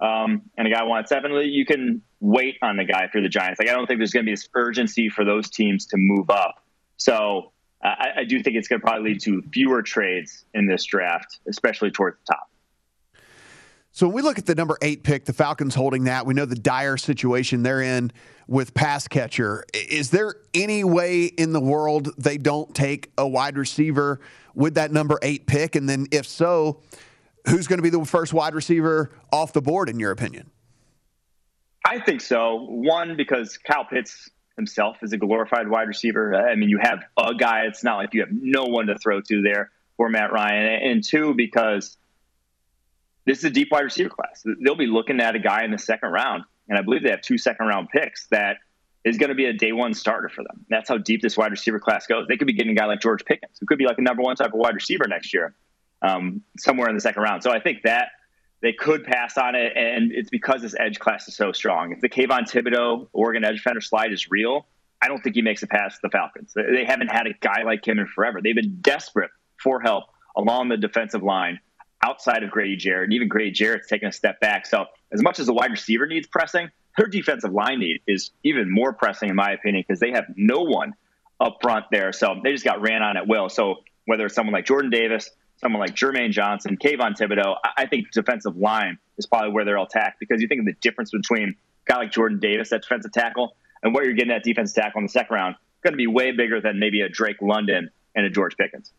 um, 0.00 0.42
and 0.56 0.66
a 0.66 0.70
guy 0.70 0.82
wants 0.84 1.08
seven, 1.08 1.32
you 1.32 1.64
can 1.64 2.02
wait 2.20 2.58
on 2.62 2.76
the 2.76 2.84
guy 2.84 3.08
for 3.08 3.20
the 3.20 3.28
Giants. 3.28 3.58
Like 3.58 3.68
I 3.68 3.72
don't 3.72 3.86
think 3.86 3.98
there's 3.98 4.12
going 4.12 4.24
to 4.24 4.30
be 4.30 4.32
this 4.32 4.48
urgency 4.54 5.08
for 5.08 5.24
those 5.24 5.50
teams 5.50 5.86
to 5.86 5.96
move 5.96 6.30
up. 6.30 6.62
So 6.96 7.52
I, 7.82 8.08
I 8.18 8.24
do 8.24 8.42
think 8.42 8.56
it's 8.56 8.68
going 8.68 8.80
to 8.80 8.86
probably 8.86 9.10
lead 9.10 9.22
to 9.22 9.42
fewer 9.52 9.82
trades 9.82 10.44
in 10.54 10.66
this 10.66 10.84
draft, 10.84 11.40
especially 11.48 11.90
towards 11.90 12.18
the 12.18 12.34
top. 12.34 12.48
So 13.94 14.06
when 14.06 14.16
we 14.16 14.22
look 14.22 14.38
at 14.38 14.46
the 14.46 14.54
number 14.54 14.78
eight 14.80 15.02
pick, 15.02 15.26
the 15.26 15.34
Falcons 15.34 15.74
holding 15.74 16.04
that, 16.04 16.24
we 16.24 16.32
know 16.32 16.46
the 16.46 16.54
dire 16.54 16.96
situation 16.96 17.62
they're 17.62 17.82
in 17.82 18.10
with 18.46 18.72
pass 18.72 19.06
catcher. 19.06 19.64
Is 19.74 20.10
there 20.10 20.36
any 20.54 20.82
way 20.82 21.24
in 21.24 21.52
the 21.52 21.60
world 21.60 22.08
they 22.16 22.38
don't 22.38 22.74
take 22.74 23.10
a 23.18 23.28
wide 23.28 23.58
receiver 23.58 24.20
with 24.54 24.74
that 24.74 24.92
number 24.92 25.18
eight 25.20 25.46
pick? 25.46 25.76
And 25.76 25.86
then 25.88 26.06
if 26.10 26.26
so, 26.26 26.80
who's 27.48 27.66
going 27.66 27.78
to 27.78 27.82
be 27.82 27.90
the 27.90 28.04
first 28.04 28.32
wide 28.32 28.54
receiver 28.54 29.10
off 29.30 29.52
the 29.52 29.60
board, 29.60 29.90
in 29.90 29.98
your 29.98 30.10
opinion? 30.10 30.50
I 31.84 31.98
think 31.98 32.22
so. 32.22 32.66
One, 32.70 33.16
because 33.16 33.58
Kyle 33.58 33.84
Pitts 33.84 34.30
himself 34.56 34.98
is 35.02 35.12
a 35.12 35.18
glorified 35.18 35.68
wide 35.68 35.88
receiver. 35.88 36.34
I 36.34 36.54
mean, 36.54 36.68
you 36.68 36.78
have 36.78 37.02
a 37.16 37.34
guy. 37.34 37.64
It's 37.66 37.82
not 37.82 37.96
like 37.96 38.14
you 38.14 38.20
have 38.20 38.32
no 38.32 38.64
one 38.64 38.86
to 38.86 38.98
throw 38.98 39.20
to 39.20 39.42
there 39.42 39.70
for 39.96 40.08
Matt 40.08 40.32
Ryan. 40.32 40.82
And 40.82 41.04
two, 41.04 41.34
because 41.34 41.96
this 43.24 43.38
is 43.38 43.44
a 43.44 43.50
deep 43.50 43.68
wide 43.70 43.84
receiver 43.84 44.10
class. 44.10 44.44
They'll 44.64 44.74
be 44.74 44.86
looking 44.86 45.20
at 45.20 45.34
a 45.34 45.38
guy 45.38 45.64
in 45.64 45.70
the 45.70 45.78
second 45.78 46.10
round, 46.10 46.44
and 46.68 46.78
I 46.78 46.82
believe 46.82 47.02
they 47.02 47.10
have 47.10 47.22
two 47.22 47.38
second 47.38 47.66
round 47.66 47.88
picks 47.88 48.26
that 48.28 48.58
is 49.04 49.18
going 49.18 49.30
to 49.30 49.34
be 49.34 49.46
a 49.46 49.52
day 49.52 49.72
one 49.72 49.94
starter 49.94 50.28
for 50.28 50.44
them. 50.44 50.64
That's 50.68 50.88
how 50.88 50.98
deep 50.98 51.22
this 51.22 51.36
wide 51.36 51.50
receiver 51.50 51.80
class 51.80 52.06
goes. 52.06 52.26
They 52.28 52.36
could 52.36 52.46
be 52.46 52.52
getting 52.52 52.72
a 52.72 52.74
guy 52.74 52.86
like 52.86 53.00
George 53.00 53.24
Pickens, 53.24 53.56
who 53.60 53.66
could 53.66 53.78
be 53.78 53.86
like 53.86 53.98
a 53.98 54.02
number 54.02 54.22
one 54.22 54.36
type 54.36 54.52
of 54.52 54.58
wide 54.60 54.74
receiver 54.74 55.04
next 55.08 55.34
year, 55.34 55.54
um, 56.02 56.42
somewhere 56.58 56.88
in 56.88 56.94
the 56.94 57.00
second 57.00 57.22
round. 57.22 57.42
So 57.42 57.50
I 57.50 57.60
think 57.60 57.82
that 57.82 58.10
they 58.62 58.72
could 58.72 59.04
pass 59.04 59.36
on 59.36 59.54
it, 59.54 59.76
and 59.76 60.12
it's 60.12 60.30
because 60.30 60.62
this 60.62 60.74
edge 60.78 60.98
class 60.98 61.26
is 61.28 61.36
so 61.36 61.52
strong. 61.52 61.92
If 61.92 62.00
the 62.00 62.08
Kayvon 62.08 62.50
Thibodeaux 62.50 63.08
Oregon 63.12 63.44
edge 63.44 63.56
defender 63.56 63.80
slide 63.80 64.12
is 64.12 64.30
real, 64.30 64.66
I 65.02 65.08
don't 65.08 65.20
think 65.20 65.34
he 65.34 65.42
makes 65.42 65.62
it 65.64 65.70
past 65.70 66.00
the 66.00 66.08
Falcons. 66.08 66.52
They 66.54 66.84
haven't 66.84 67.08
had 67.08 67.26
a 67.26 67.34
guy 67.40 67.64
like 67.64 67.86
him 67.86 67.98
in 67.98 68.06
forever. 68.06 68.40
They've 68.40 68.54
been 68.54 68.78
desperate 68.80 69.30
for 69.60 69.80
help 69.80 70.04
along 70.36 70.68
the 70.68 70.76
defensive 70.76 71.24
line 71.24 71.58
outside 72.04 72.44
of 72.44 72.50
Grady 72.50 72.76
Jarrett. 72.76 73.04
And 73.04 73.12
even 73.12 73.26
Grady 73.26 73.50
Jarrett's 73.50 73.88
taken 73.88 74.08
a 74.08 74.12
step 74.12 74.38
back. 74.38 74.64
So 74.66 74.86
as 75.12 75.20
much 75.20 75.40
as 75.40 75.46
the 75.46 75.52
wide 75.52 75.72
receiver 75.72 76.06
needs 76.06 76.28
pressing, 76.28 76.70
her 76.92 77.06
defensive 77.06 77.52
line 77.52 77.80
need 77.80 78.00
is 78.06 78.30
even 78.44 78.70
more 78.70 78.92
pressing, 78.92 79.28
in 79.28 79.34
my 79.34 79.50
opinion, 79.52 79.84
because 79.86 79.98
they 79.98 80.12
have 80.12 80.26
no 80.36 80.60
one 80.60 80.94
up 81.40 81.58
front 81.60 81.86
there. 81.90 82.12
So 82.12 82.40
they 82.42 82.52
just 82.52 82.64
got 82.64 82.80
ran 82.80 83.02
on 83.02 83.16
at 83.16 83.26
will. 83.26 83.48
So 83.48 83.76
whether 84.06 84.26
it's 84.26 84.34
someone 84.34 84.52
like 84.52 84.66
Jordan 84.66 84.90
Davis, 84.90 85.30
someone 85.62 85.80
like 85.80 85.94
Jermaine 85.94 86.32
Johnson, 86.32 86.76
Kayvon 86.76 87.16
Thibodeaux, 87.16 87.56
I 87.76 87.86
think 87.86 88.10
defensive 88.10 88.56
line 88.56 88.98
is 89.16 89.26
probably 89.26 89.52
where 89.52 89.64
they'll 89.64 89.84
attack 89.84 90.16
because 90.18 90.42
you 90.42 90.48
think 90.48 90.60
of 90.60 90.66
the 90.66 90.74
difference 90.80 91.12
between 91.12 91.50
a 91.50 91.54
guy 91.90 91.98
like 91.98 92.10
Jordan 92.10 92.40
Davis, 92.40 92.70
that 92.70 92.82
defensive 92.82 93.12
tackle, 93.12 93.56
and 93.82 93.94
what 93.94 94.04
you're 94.04 94.14
getting 94.14 94.32
at 94.32 94.42
defensive 94.42 94.74
tackle 94.74 94.98
in 94.98 95.06
the 95.06 95.10
second 95.10 95.34
round, 95.34 95.54
going 95.82 95.92
to 95.92 95.96
be 95.96 96.08
way 96.08 96.32
bigger 96.32 96.60
than 96.60 96.78
maybe 96.78 97.00
a 97.00 97.08
Drake 97.08 97.40
London 97.40 97.90
and 98.14 98.26
a 98.26 98.30
George 98.30 98.56
Pickens. 98.56 98.92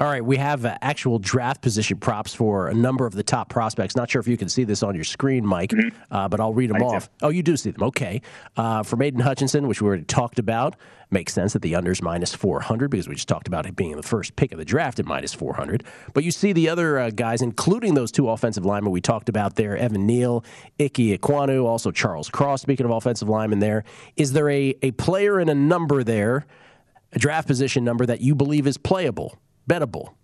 All 0.00 0.06
right, 0.06 0.24
we 0.24 0.38
have 0.38 0.64
uh, 0.64 0.78
actual 0.80 1.18
draft 1.18 1.60
position 1.60 1.98
props 1.98 2.34
for 2.34 2.68
a 2.68 2.74
number 2.74 3.04
of 3.04 3.12
the 3.14 3.22
top 3.22 3.50
prospects. 3.50 3.94
Not 3.94 4.08
sure 4.08 4.18
if 4.20 4.26
you 4.26 4.38
can 4.38 4.48
see 4.48 4.64
this 4.64 4.82
on 4.82 4.94
your 4.94 5.04
screen, 5.04 5.44
Mike, 5.44 5.72
mm-hmm. 5.72 5.90
uh, 6.10 6.26
but 6.26 6.40
I'll 6.40 6.54
read 6.54 6.70
them 6.70 6.82
I 6.82 6.86
off. 6.86 7.10
Do. 7.18 7.26
Oh, 7.26 7.28
you 7.28 7.42
do 7.42 7.54
see 7.54 7.70
them. 7.70 7.82
Okay. 7.82 8.22
Uh, 8.56 8.82
for 8.82 9.02
Aidan 9.02 9.20
Hutchinson, 9.20 9.68
which 9.68 9.82
we 9.82 9.88
already 9.88 10.04
talked 10.04 10.38
about, 10.38 10.76
makes 11.10 11.34
sense 11.34 11.52
that 11.52 11.60
the 11.60 11.74
under's 11.74 12.00
minus 12.00 12.34
400 12.34 12.90
because 12.90 13.08
we 13.08 13.14
just 13.14 13.28
talked 13.28 13.46
about 13.46 13.66
it 13.66 13.76
being 13.76 13.94
the 13.94 14.02
first 14.02 14.36
pick 14.36 14.52
of 14.52 14.58
the 14.58 14.64
draft 14.64 14.98
at 15.00 15.04
minus 15.04 15.34
400. 15.34 15.84
But 16.14 16.24
you 16.24 16.30
see 16.30 16.54
the 16.54 16.70
other 16.70 16.98
uh, 16.98 17.10
guys, 17.10 17.42
including 17.42 17.92
those 17.92 18.10
two 18.10 18.30
offensive 18.30 18.64
linemen 18.64 18.92
we 18.92 19.02
talked 19.02 19.28
about 19.28 19.56
there 19.56 19.76
Evan 19.76 20.06
Neal, 20.06 20.42
Ike 20.80 20.94
Ekwonu, 20.94 21.66
also 21.66 21.90
Charles 21.90 22.30
Cross, 22.30 22.62
speaking 22.62 22.86
of 22.86 22.92
offensive 22.92 23.28
linemen 23.28 23.58
there. 23.58 23.84
Is 24.16 24.32
there 24.32 24.48
a, 24.48 24.74
a 24.80 24.92
player 24.92 25.38
and 25.38 25.50
a 25.50 25.54
number 25.54 26.02
there, 26.02 26.46
a 27.12 27.18
draft 27.18 27.46
position 27.46 27.84
number 27.84 28.06
that 28.06 28.22
you 28.22 28.34
believe 28.34 28.66
is 28.66 28.78
playable, 28.78 29.36
bettable? 29.68 30.14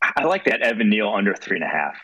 I 0.00 0.24
like 0.24 0.44
that 0.44 0.62
Evan 0.62 0.90
Neal 0.90 1.08
under 1.08 1.34
three 1.34 1.56
and 1.56 1.64
a 1.64 1.68
half. 1.68 1.96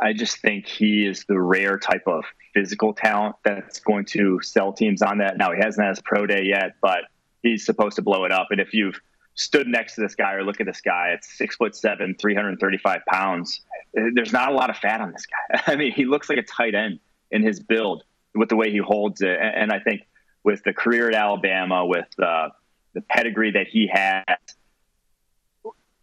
I 0.00 0.12
just 0.12 0.38
think 0.38 0.66
he 0.66 1.06
is 1.06 1.24
the 1.28 1.38
rare 1.38 1.78
type 1.78 2.04
of 2.06 2.24
physical 2.54 2.94
talent 2.94 3.36
that's 3.44 3.80
going 3.80 4.06
to 4.06 4.40
sell 4.42 4.72
teams 4.72 5.02
on 5.02 5.18
that. 5.18 5.36
Now 5.36 5.52
he 5.52 5.58
hasn't 5.62 5.84
had 5.84 5.90
his 5.90 6.02
pro 6.02 6.26
day 6.26 6.44
yet, 6.44 6.76
but 6.80 7.00
he's 7.42 7.64
supposed 7.64 7.96
to 7.96 8.02
blow 8.02 8.24
it 8.24 8.32
up. 8.32 8.48
And 8.50 8.60
if 8.60 8.72
you've 8.72 8.98
stood 9.34 9.66
next 9.66 9.94
to 9.96 10.00
this 10.00 10.14
guy 10.14 10.32
or 10.32 10.44
look 10.44 10.60
at 10.60 10.66
this 10.66 10.80
guy, 10.80 11.10
it's 11.14 11.36
six 11.36 11.56
foot 11.56 11.76
seven, 11.76 12.16
335 12.18 13.00
pounds. 13.06 13.60
There's 13.92 14.32
not 14.32 14.50
a 14.50 14.54
lot 14.54 14.70
of 14.70 14.76
fat 14.76 15.00
on 15.00 15.12
this 15.12 15.26
guy. 15.26 15.62
I 15.72 15.76
mean, 15.76 15.92
he 15.92 16.06
looks 16.06 16.28
like 16.28 16.38
a 16.38 16.42
tight 16.42 16.74
end 16.74 16.98
in 17.30 17.42
his 17.42 17.60
build 17.60 18.04
with 18.34 18.48
the 18.48 18.56
way 18.56 18.70
he 18.70 18.78
holds 18.78 19.20
it. 19.20 19.38
And 19.40 19.70
I 19.70 19.80
think 19.80 20.02
with 20.42 20.62
the 20.64 20.72
career 20.72 21.08
at 21.08 21.14
Alabama, 21.14 21.84
with 21.84 22.08
uh, 22.22 22.48
the 22.96 23.02
pedigree 23.02 23.50
that 23.50 23.68
he 23.68 23.88
has, 23.92 24.24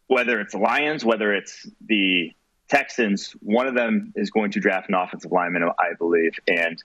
whether 0.05 0.39
it's 0.39 0.53
the 0.53 0.59
Lions, 0.59 1.03
whether 1.03 1.33
it's 1.33 1.67
the 1.87 2.31
Texans, 2.69 3.35
one 3.41 3.65
of 3.65 3.73
them 3.73 4.13
is 4.15 4.29
going 4.29 4.51
to 4.51 4.59
draft 4.59 4.89
an 4.89 4.95
offensive 4.95 5.31
lineman, 5.31 5.63
I 5.63 5.95
believe. 5.97 6.33
And 6.47 6.81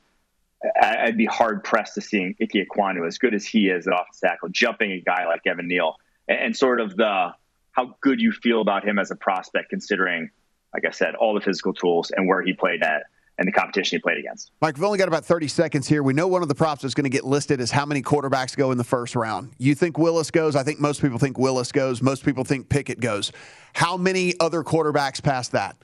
I'd 0.83 1.19
be 1.19 1.27
hard 1.27 1.63
pressed 1.63 1.95
to 1.97 2.01
seeing 2.01 2.35
Ike 2.41 2.53
Ekwonu, 2.55 3.07
as 3.07 3.19
good 3.19 3.35
as 3.35 3.45
he 3.45 3.69
is 3.69 3.87
at 3.87 3.93
offensive 3.93 4.31
tackle, 4.31 4.49
jumping 4.49 4.93
a 4.93 5.01
guy 5.01 5.27
like 5.27 5.43
Evan 5.47 5.69
Neal, 5.69 5.97
and 6.27 6.57
sort 6.57 6.81
of 6.81 6.97
the 6.97 7.35
how 7.73 7.95
good 8.01 8.19
you 8.19 8.33
feel 8.33 8.63
about 8.63 8.89
him 8.89 8.99
as 8.99 9.11
a 9.11 9.17
prospect, 9.17 9.69
considering, 9.69 10.31
like 10.73 10.87
I 10.87 10.91
said, 10.91 11.17
all 11.17 11.35
the 11.35 11.43
physical 11.43 11.75
tools 11.75 12.11
and 12.11 12.27
where 12.27 12.41
he 12.41 12.55
played 12.55 12.83
at 12.83 13.03
and 13.39 13.47
the 13.47 13.53
competition 13.53 13.97
he 13.97 14.01
played 14.01 14.19
against. 14.19 14.51
Mike, 14.61 14.77
we've 14.77 14.85
only 14.85 14.99
got 14.99 15.09
about 15.09 15.25
30 15.25 15.49
seconds 15.49 15.87
here. 15.87 16.03
We 16.03 16.13
know 16.13 16.27
one 16.27 16.43
of 16.43 16.49
the 16.49 16.55
props 16.55 16.83
that's 16.83 16.95
going 16.95 17.05
to 17.05 17.11
get 17.11 17.25
listed 17.25 17.61
is 17.61 17.71
how 17.71 17.87
many 17.87 18.03
quarterbacks 18.03 18.57
go 18.57 18.73
in 18.73 18.79
the 18.79 18.85
first 18.85 19.15
round. 19.15 19.53
You 19.59 19.75
think 19.75 19.97
Willis 19.97 20.31
goes? 20.31 20.57
I 20.57 20.65
think 20.65 20.81
most 20.81 21.01
people 21.01 21.19
think 21.19 21.39
Willis 21.39 21.71
goes. 21.71 22.03
Most 22.03 22.25
people 22.25 22.45
think 22.45 22.69
Pickett 22.69 23.01
goes. 23.01 23.33
How 23.75 23.97
many 23.97 24.35
other 24.41 24.65
quarterbacks 24.65 25.23
past 25.23 25.53
that? 25.53 25.77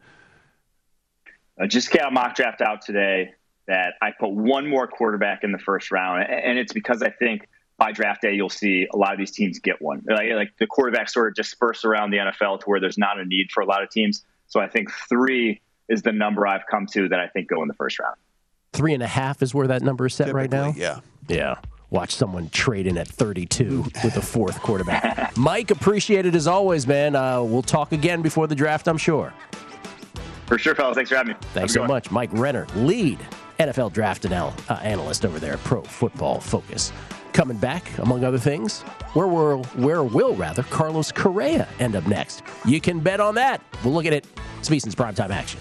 I 1.58 1.68
just 1.68 1.92
got 1.92 2.08
a 2.08 2.11
mock 2.11 2.34
draft 2.34 2.61
out 2.61 2.82
today 2.82 3.34
that 3.68 3.94
I 4.02 4.11
put 4.11 4.32
one 4.32 4.66
more 4.66 4.88
quarterback 4.88 5.44
in 5.44 5.52
the 5.52 5.58
first 5.58 5.92
round, 5.92 6.25
and 6.28 6.58
it's 6.58 6.73
because 6.73 7.02
I 7.02 7.11
think 7.11 7.49
by 7.78 7.92
draft 7.92 8.23
day 8.23 8.34
you'll 8.34 8.50
see 8.50 8.87
a 8.92 8.96
lot 8.96 9.12
of 9.12 9.18
these 9.18 9.30
teams 9.30 9.61
get 9.61 9.80
one. 9.80 10.02
Like, 10.08 10.30
like 10.32 10.50
the 10.58 10.66
quarterbacks 10.66 11.11
sort 11.11 11.28
of 11.28 11.34
disperse 11.34 11.84
around 11.84 12.11
the 12.11 12.18
NFL 12.18 12.61
to 12.61 12.66
where 12.66 12.80
there's 12.80 12.99
not 12.99 13.20
a 13.20 13.25
need 13.25 13.50
for 13.52 13.62
a 13.62 13.66
lot 13.66 13.82
of 13.82 13.90
teams. 13.90 14.25
So 14.49 14.61
I 14.61 14.68
think 14.68 14.90
three 15.08 15.61
is 15.88 16.03
the 16.03 16.12
number 16.12 16.47
I've 16.47 16.67
come 16.71 16.87
to 16.93 17.09
that 17.09 17.21
I 17.21 17.29
think 17.29 17.49
go 17.49 17.62
in 17.62 17.69
the 17.69 17.75
first 17.75 17.99
round. 17.99 18.17
Three 18.73 18.95
and 18.95 19.03
a 19.03 19.07
half 19.07 19.43
is 19.43 19.55
where 19.55 19.69
that 19.69 19.83
number 19.83 20.07
is 20.07 20.14
set 20.14 20.26
Typically, 20.26 20.41
right 20.41 20.50
now. 20.50 20.75
Yeah, 20.76 21.00
yeah. 21.29 21.57
Watch 21.91 22.14
someone 22.17 22.49
trade 22.50 22.88
in 22.88 22.99
at 22.99 23.07
32 23.07 23.85
with 24.03 24.17
a 24.17 24.21
fourth 24.21 24.61
quarterback. 24.61 25.37
Mike, 25.37 25.71
appreciate 25.71 26.26
it 26.26 26.35
as 26.35 26.49
always, 26.49 26.88
man. 26.88 27.14
Uh, 27.14 27.41
we'll 27.41 27.62
talk 27.62 27.93
again 27.93 28.21
before 28.21 28.49
the 28.49 28.55
draft, 28.57 28.88
I'm 28.88 28.99
sure. 28.99 29.33
For 30.47 30.59
sure, 30.59 30.75
fellas. 30.75 30.97
Thanks 30.97 31.11
for 31.11 31.17
having 31.17 31.35
me. 31.35 31.38
Thanks 31.53 31.73
so 31.73 31.87
much, 31.87 32.11
Mike 32.11 32.31
Renner, 32.33 32.67
lead 32.75 33.21
NFL 33.61 33.93
draft 33.93 34.26
anal- 34.26 34.55
uh, 34.69 34.75
analyst 34.83 35.25
over 35.25 35.38
there 35.38 35.53
at 35.53 35.61
Pro 35.61 35.83
Football 35.83 36.41
Focus. 36.41 36.93
Coming 37.33 37.57
back, 37.57 37.97
among 37.99 38.25
other 38.25 38.38
things, 38.38 38.83
where 39.12 39.26
will 39.26 39.64
where 39.75 40.05
will 40.05 40.35
rather 40.35 40.62
Carlos 40.64 41.11
Correa 41.12 41.69
end 41.81 41.97
up 41.97 42.07
next? 42.07 42.43
You 42.64 42.81
can 42.81 43.00
bet 43.00 43.21
on 43.21 43.35
that. 43.37 43.61
We'll 43.83 43.95
look 43.95 44.07
at 44.07 44.12
it. 44.12 44.26
It's 44.59 44.69
VSiN's 44.69 44.95
primetime 44.95 45.31
action. 45.31 45.61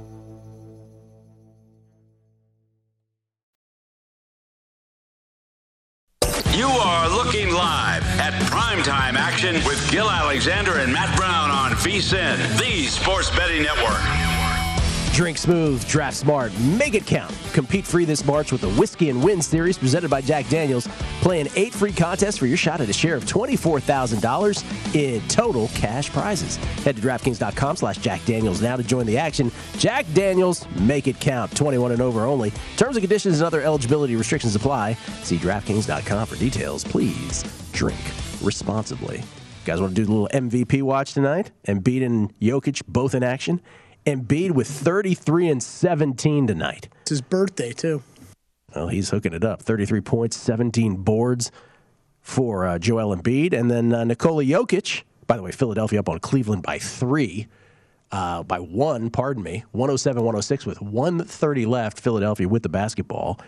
Action 9.41 9.55
with 9.65 9.89
Gill 9.89 10.07
Alexander 10.07 10.77
and 10.77 10.93
Matt 10.93 11.17
Brown 11.17 11.49
on 11.49 11.71
VSIN, 11.71 12.37
the 12.59 12.85
Sports 12.85 13.31
Betting 13.31 13.63
Network. 13.63 13.99
Drink 15.15 15.35
smooth, 15.35 15.83
draft 15.87 16.15
smart, 16.15 16.53
make 16.59 16.93
it 16.93 17.07
count. 17.07 17.35
Compete 17.51 17.87
free 17.87 18.05
this 18.05 18.23
March 18.23 18.51
with 18.51 18.61
the 18.61 18.69
Whiskey 18.69 19.09
and 19.09 19.23
Win 19.23 19.41
series 19.41 19.79
presented 19.79 20.11
by 20.11 20.21
Jack 20.21 20.47
Daniels. 20.47 20.87
Play 21.21 21.41
an 21.41 21.47
eight 21.55 21.73
free 21.73 21.91
contest 21.91 22.37
for 22.37 22.45
your 22.45 22.55
shot 22.55 22.81
at 22.81 22.89
a 22.89 22.93
share 22.93 23.15
of 23.15 23.25
$24,000 23.25 24.95
in 24.95 25.27
total 25.27 25.69
cash 25.69 26.11
prizes. 26.11 26.57
Head 26.83 26.97
to 26.97 27.01
DraftKings.com 27.01 27.77
slash 27.77 27.97
Jack 27.97 28.23
Daniels 28.25 28.61
now 28.61 28.75
to 28.75 28.83
join 28.83 29.07
the 29.07 29.17
action. 29.17 29.51
Jack 29.79 30.05
Daniels, 30.13 30.67
make 30.81 31.07
it 31.07 31.19
count. 31.19 31.55
21 31.55 31.93
and 31.93 32.01
over 32.01 32.25
only. 32.25 32.51
Terms 32.77 32.95
and 32.95 33.01
conditions 33.01 33.39
and 33.39 33.47
other 33.47 33.63
eligibility 33.63 34.15
restrictions 34.15 34.55
apply. 34.55 34.93
See 35.23 35.37
DraftKings.com 35.39 36.27
for 36.27 36.35
details. 36.35 36.83
Please 36.83 37.43
drink 37.71 37.97
responsibly. 38.41 39.17
You 39.17 39.65
guys 39.65 39.79
want 39.79 39.95
to 39.95 40.01
do 40.01 40.05
the 40.05 40.11
little 40.11 40.29
MVP 40.33 40.81
watch 40.81 41.13
tonight? 41.13 41.51
Embiid 41.67 42.05
and 42.05 42.37
Jokic 42.39 42.83
both 42.87 43.13
in 43.13 43.23
action. 43.23 43.61
Embiid 44.05 44.51
with 44.51 44.67
33 44.67 45.49
and 45.49 45.61
17 45.61 46.47
tonight. 46.47 46.89
It's 47.01 47.11
his 47.11 47.21
birthday, 47.21 47.71
too. 47.71 48.01
Well, 48.75 48.87
he's 48.87 49.09
hooking 49.09 49.33
it 49.33 49.43
up. 49.43 49.61
33 49.61 50.01
points, 50.01 50.37
17 50.37 50.97
boards 50.97 51.51
for 52.21 52.65
uh, 52.65 52.79
Joel 52.79 53.15
Embiid. 53.15 53.53
And 53.53 53.69
then 53.69 53.93
uh, 53.93 54.03
Nikola 54.03 54.43
Jokic, 54.43 55.03
by 55.27 55.37
the 55.37 55.43
way, 55.43 55.51
Philadelphia 55.51 55.99
up 55.99 56.09
on 56.09 56.19
Cleveland 56.19 56.63
by 56.63 56.79
three, 56.79 57.47
uh, 58.11 58.43
by 58.43 58.59
one, 58.59 59.09
pardon 59.09 59.43
me, 59.43 59.63
107 59.71 60.23
106 60.23 60.65
with 60.65 60.81
130 60.81 61.65
left. 61.65 61.99
Philadelphia 61.99 62.47
with 62.47 62.63
the 62.63 62.69
basketball. 62.69 63.39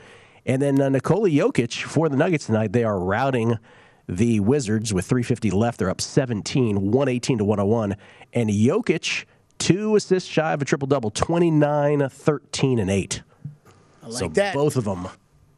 And 0.46 0.62
then 0.62 0.80
uh, 0.82 0.90
Nikola 0.90 1.30
Jokic 1.30 1.82
for 1.84 2.10
the 2.10 2.18
Nuggets 2.18 2.46
tonight, 2.46 2.74
they 2.74 2.84
are 2.84 3.00
routing 3.00 3.58
the 4.07 4.39
Wizards 4.39 4.93
with 4.93 5.05
350 5.05 5.51
left. 5.51 5.79
They're 5.79 5.89
up 5.89 6.01
17, 6.01 6.92
118 6.92 7.37
to 7.37 7.46
101. 7.46 7.96
And 8.33 8.50
Jokic 8.50 9.25
two 9.59 9.96
assists 9.96 10.29
shy 10.29 10.51
of 10.53 10.61
a 10.61 10.66
triple 10.66 10.87
double 10.87 11.09
29 11.09 12.09
13 12.09 12.79
and 12.79 12.89
8 12.89 13.24
I 14.01 14.07
like 14.07 14.20
so 14.20 14.27
that. 14.29 14.53
both 14.53 14.75
of 14.75 14.83
them 14.83 15.07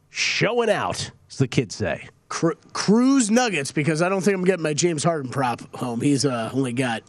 showing 0.09 0.69
out 0.69 1.09
as 1.29 1.37
the 1.39 1.47
kids 1.47 1.75
say 1.75 2.07
Cru- 2.29 2.53
cruise 2.73 3.31
Nuggets 3.31 3.71
because 3.71 4.01
I 4.01 4.09
don't 4.09 4.21
think 4.21 4.35
I'm 4.35 4.43
getting 4.43 4.63
my 4.63 4.73
James 4.73 5.03
Harden 5.03 5.31
prop 5.31 5.61
home. 5.75 6.01
He's 6.01 6.25
uh, 6.25 6.51
only 6.53 6.73
got 6.73 7.03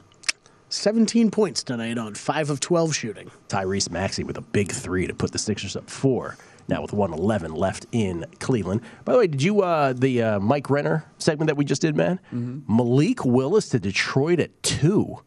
17 0.69 1.31
points 1.31 1.63
tonight 1.63 1.99
on 1.99 2.15
5 2.15 2.51
of 2.51 2.61
12 2.61 2.95
shooting. 2.95 3.31
tyrese 3.49 3.91
maxey 3.91 4.25
with 4.25 4.37
a 4.37 4.43
big 4.43 4.71
three 4.73 5.07
to 5.07 5.15
put 5.15 5.33
the 5.33 5.39
sixers 5.39 5.77
up 5.77 5.91
four 5.91 6.37
now 6.69 6.83
with 6.83 6.93
111 6.93 7.55
left 7.55 7.87
in 7.93 8.25
cleveland 8.41 8.81
by 9.05 9.13
the 9.13 9.19
way 9.19 9.27
did 9.27 9.43
you 9.43 9.63
uh, 9.63 9.93
the 9.93 10.23
uh, 10.23 10.41
mike 10.41 10.69
renner 10.71 11.05
segment 11.19 11.49
that 11.49 11.57
we 11.57 11.65
just 11.65 11.83
did 11.83 11.97
man 11.97 12.21
malik 12.69 13.25
willis 13.25 13.69
to 13.69 13.79
detroit 13.79 14.41
at 14.41 14.63
two 14.63 15.19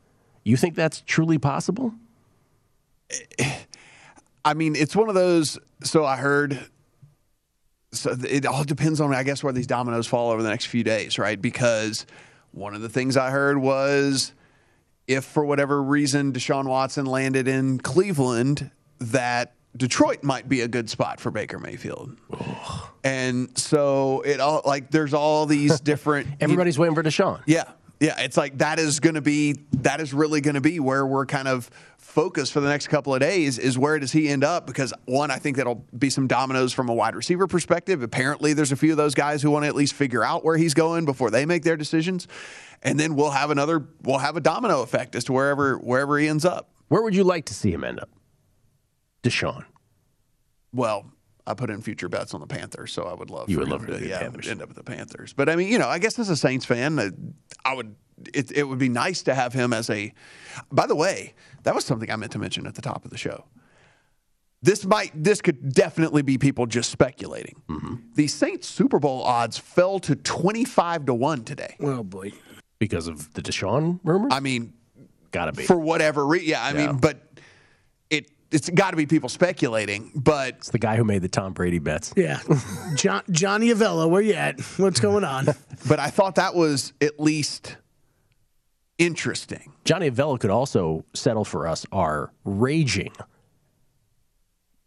you 0.43 0.58
think 0.58 0.75
that's 0.75 1.02
truly 1.06 1.38
possible 1.38 1.93
I 4.45 4.54
mean, 4.54 4.75
it's 4.75 4.95
one 4.95 5.10
of 5.10 5.15
those. 5.15 5.58
So 5.84 6.06
I 6.06 6.17
heard. 6.17 6.60
So 7.91 8.15
it 8.28 8.45
all 8.45 8.63
depends 8.63 9.02
on, 9.02 9.13
I 9.13 9.23
guess, 9.23 9.43
where 9.43 9.52
these 9.52 9.65
dominoes 9.65 10.06
fall 10.06 10.30
over 10.30 10.43
the 10.43 10.49
next 10.49 10.65
few 10.65 10.84
days, 10.84 11.17
right? 11.17 11.41
Because 11.41 12.06
one 12.52 12.75
of 12.75 12.82
the 12.82 12.89
things 12.89 13.17
I 13.17 13.32
heard 13.32 13.58
was 13.58 14.32
if 15.08 15.25
for 15.25 15.43
whatever 15.43 15.82
reason 15.82 16.32
Deshaun 16.32 16.65
Watson 16.65 17.08
landed 17.08 17.47
in 17.47 17.80
Cleveland, 17.80 18.69
that 18.99 19.56
Detroit 19.80 20.24
might 20.24 20.50
be 20.50 20.62
a 20.62 20.68
good 20.68 20.89
spot 20.89 21.22
for 21.22 21.32
Baker 21.32 21.58
Mayfield. 21.58 22.18
And 23.02 23.58
so 23.58 24.22
it 24.22 24.42
all 24.42 24.62
like 24.65 24.92
there's 24.92 25.13
all 25.13 25.46
these 25.46 25.80
different 25.92 26.28
everybody's 26.42 26.78
waiting 26.78 26.96
for 26.96 27.02
deshaun 27.02 27.42
yeah. 27.46 27.63
Yeah. 28.02 28.20
It's 28.22 28.38
like 28.38 28.58
that 28.60 28.80
is 28.80 29.00
going 29.00 29.15
to 29.15 29.22
be, 29.22 29.56
that 29.74 30.00
is 30.00 30.13
really 30.13 30.39
going 30.39 30.56
to 30.56 30.62
be 30.62 30.80
where 30.80 31.06
we're 31.06 31.26
kind 31.26 31.48
of 31.48 31.70
focused 31.98 32.54
for 32.54 32.62
the 32.62 32.70
next 32.70 32.88
couple 32.88 33.13
of 33.13 33.20
days 33.20 33.60
is 33.60 33.78
where 33.78 34.00
does 34.00 34.12
he 34.12 34.30
end 34.30 34.44
up? 34.44 34.65
Because 34.65 34.94
one, 35.06 35.32
I 35.32 35.38
think 35.38 35.58
that'll 35.58 35.86
be 35.98 36.10
some 36.10 36.26
dominoes 36.26 36.72
from 36.72 36.88
a 36.88 36.94
wide 36.94 37.15
receiver 37.15 37.46
perspective. 37.46 38.02
Apparently, 38.02 38.54
there's 38.54 38.72
a 38.72 38.78
few 38.78 38.92
of 38.92 38.98
those 38.98 39.15
guys 39.15 39.42
who 39.42 39.52
want 39.52 39.63
to 39.63 39.68
at 39.68 39.76
least 39.76 39.94
figure 39.94 40.24
out 40.24 40.46
where 40.46 40.56
he's 40.56 40.74
going 40.74 41.04
before 41.04 41.30
they 41.30 41.46
make 41.46 41.63
their 41.63 41.76
decisions. 41.76 42.28
And 42.84 42.98
then 42.98 43.15
we'll 43.15 43.32
have 43.32 43.52
another, 43.52 43.86
we'll 44.04 44.20
have 44.20 44.38
a 44.38 44.42
domino 44.42 44.82
effect 44.82 45.13
as 45.15 45.26
to 45.26 45.34
wherever, 45.34 45.78
wherever 45.78 46.18
he 46.18 46.28
ends 46.28 46.46
up. 46.46 46.70
where 46.88 47.02
would 47.02 47.15
you 47.15 47.26
like 47.26 47.46
to 47.46 47.54
see 47.54 47.72
him 47.72 47.84
end 47.84 48.00
up 48.00 48.10
deshaun 49.24 49.66
Well, 50.74 51.06
I 51.48 51.54
put 51.56 51.70
in 51.70 51.82
future 51.82 52.10
bets 52.10 52.34
on 52.34 52.42
the 52.42 52.48
Panthers, 52.48 52.92
so 52.94 53.04
I 53.04 53.14
would 53.14 53.30
love 53.30 53.50
You 53.50 53.56
for 53.56 53.62
would 53.62 53.70
love 53.70 53.82
for 53.86 53.98
to 53.98 54.08
yeah, 54.08 54.20
end 54.20 54.62
up 54.62 54.68
with 54.68 54.78
the 54.78 54.84
Panthers. 54.84 55.34
But 55.34 55.50
I 55.50 55.56
mean, 55.56 55.68
you 55.70 55.80
know, 55.80 55.88
I 55.88 55.98
guess 56.00 56.20
as 56.20 56.30
a 56.30 56.38
Saints 56.38 56.66
fan, 56.66 57.00
uh, 57.00 57.10
I 57.66 57.74
would 57.76 57.96
it, 58.34 58.52
it 58.52 58.64
would 58.64 58.78
be 58.80 58.90
nice 58.90 59.24
to 59.24 59.34
have 59.34 59.54
him 59.54 59.72
as 59.74 59.90
a. 59.90 60.14
By 60.72 60.86
the 60.86 60.96
way, 60.96 61.34
that 61.64 61.74
was 61.74 61.86
something 61.86 62.12
I 62.12 62.16
meant 62.18 62.34
to 62.34 62.40
mention 62.40 62.68
at 62.68 62.76
the 62.76 62.82
top 62.82 63.04
of 63.06 63.12
the 63.12 63.18
show. 63.18 63.46
This 64.62 64.86
might 64.86 65.12
this 65.16 65.42
could 65.42 65.74
definitely 65.74 66.22
be 66.22 66.38
people 66.38 66.66
just 66.66 66.90
speculating. 66.92 67.62
Mm-hmm. 67.70 67.96
The 68.16 68.28
Saints 68.28 68.68
Super 68.68 69.00
Bowl 69.00 69.24
odds 69.24 69.58
fell 69.58 70.00
to 70.00 70.16
twenty 70.18 70.66
five 70.66 71.06
to 71.06 71.14
one 71.14 71.44
today. 71.46 71.78
Oh, 71.80 72.04
boy. 72.04 72.34
because 72.78 73.08
of 73.08 73.34
the 73.34 73.42
deshaun 73.42 74.00
rumors 74.04 74.32
I 74.34 74.42
mean, 74.42 74.74
gotta 75.32 75.54
be 75.54 75.64
for 75.64 75.80
whatever 75.80 76.28
reason, 76.28 76.50
yeah. 76.50 76.62
I 76.62 76.72
Yeah. 76.74 76.88
mean, 76.88 76.98
but 76.98 77.22
it 78.10 78.30
it's 78.52 78.70
got 78.70 78.92
to 78.92 78.98
be 78.98 79.06
people 79.06 79.30
speculating. 79.30 80.12
But 80.16 80.56
it's 80.56 80.70
the 80.72 80.80
guy 80.80 80.96
who 80.98 81.04
made 81.04 81.22
the 81.22 81.28
tom 81.30 81.54
brady 81.54 81.80
bets 81.80 82.14
Yeah. 82.16 82.40
John, 82.96 83.24
Johnny 83.30 83.68
Avello, 83.70 84.10
where 84.10 84.22
you 84.22 84.34
at? 84.34 84.60
What's 84.78 85.00
going 85.00 85.24
on? 85.24 85.46
but 85.88 86.00
I 86.00 86.10
thought 86.10 86.36
that 86.36 86.56
was 86.56 86.94
at 87.02 87.20
least 87.20 87.78
interesting. 88.98 89.72
Johnny 89.86 90.10
Avello 90.10 90.40
could 90.40 90.50
also 90.50 91.06
settle 91.14 91.46
for 91.46 91.68
us 91.68 91.86
our 91.92 92.32
raging 92.44 93.12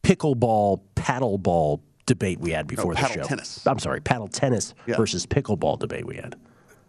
pickleball 0.02 0.80
paddleball 0.96 1.80
debate 2.06 2.40
we 2.40 2.50
had 2.50 2.66
before 2.66 2.92
oh, 2.92 2.94
the 3.00 3.06
show. 3.08 3.22
tennis. 3.22 3.64
I'm 3.66 3.78
sorry, 3.78 4.00
paddle 4.00 4.28
tennis 4.28 4.74
Yeah. 4.86 4.96
versus 4.96 5.26
pickleball 5.26 5.78
debate 5.78 6.04
we 6.04 6.16
had. 6.16 6.36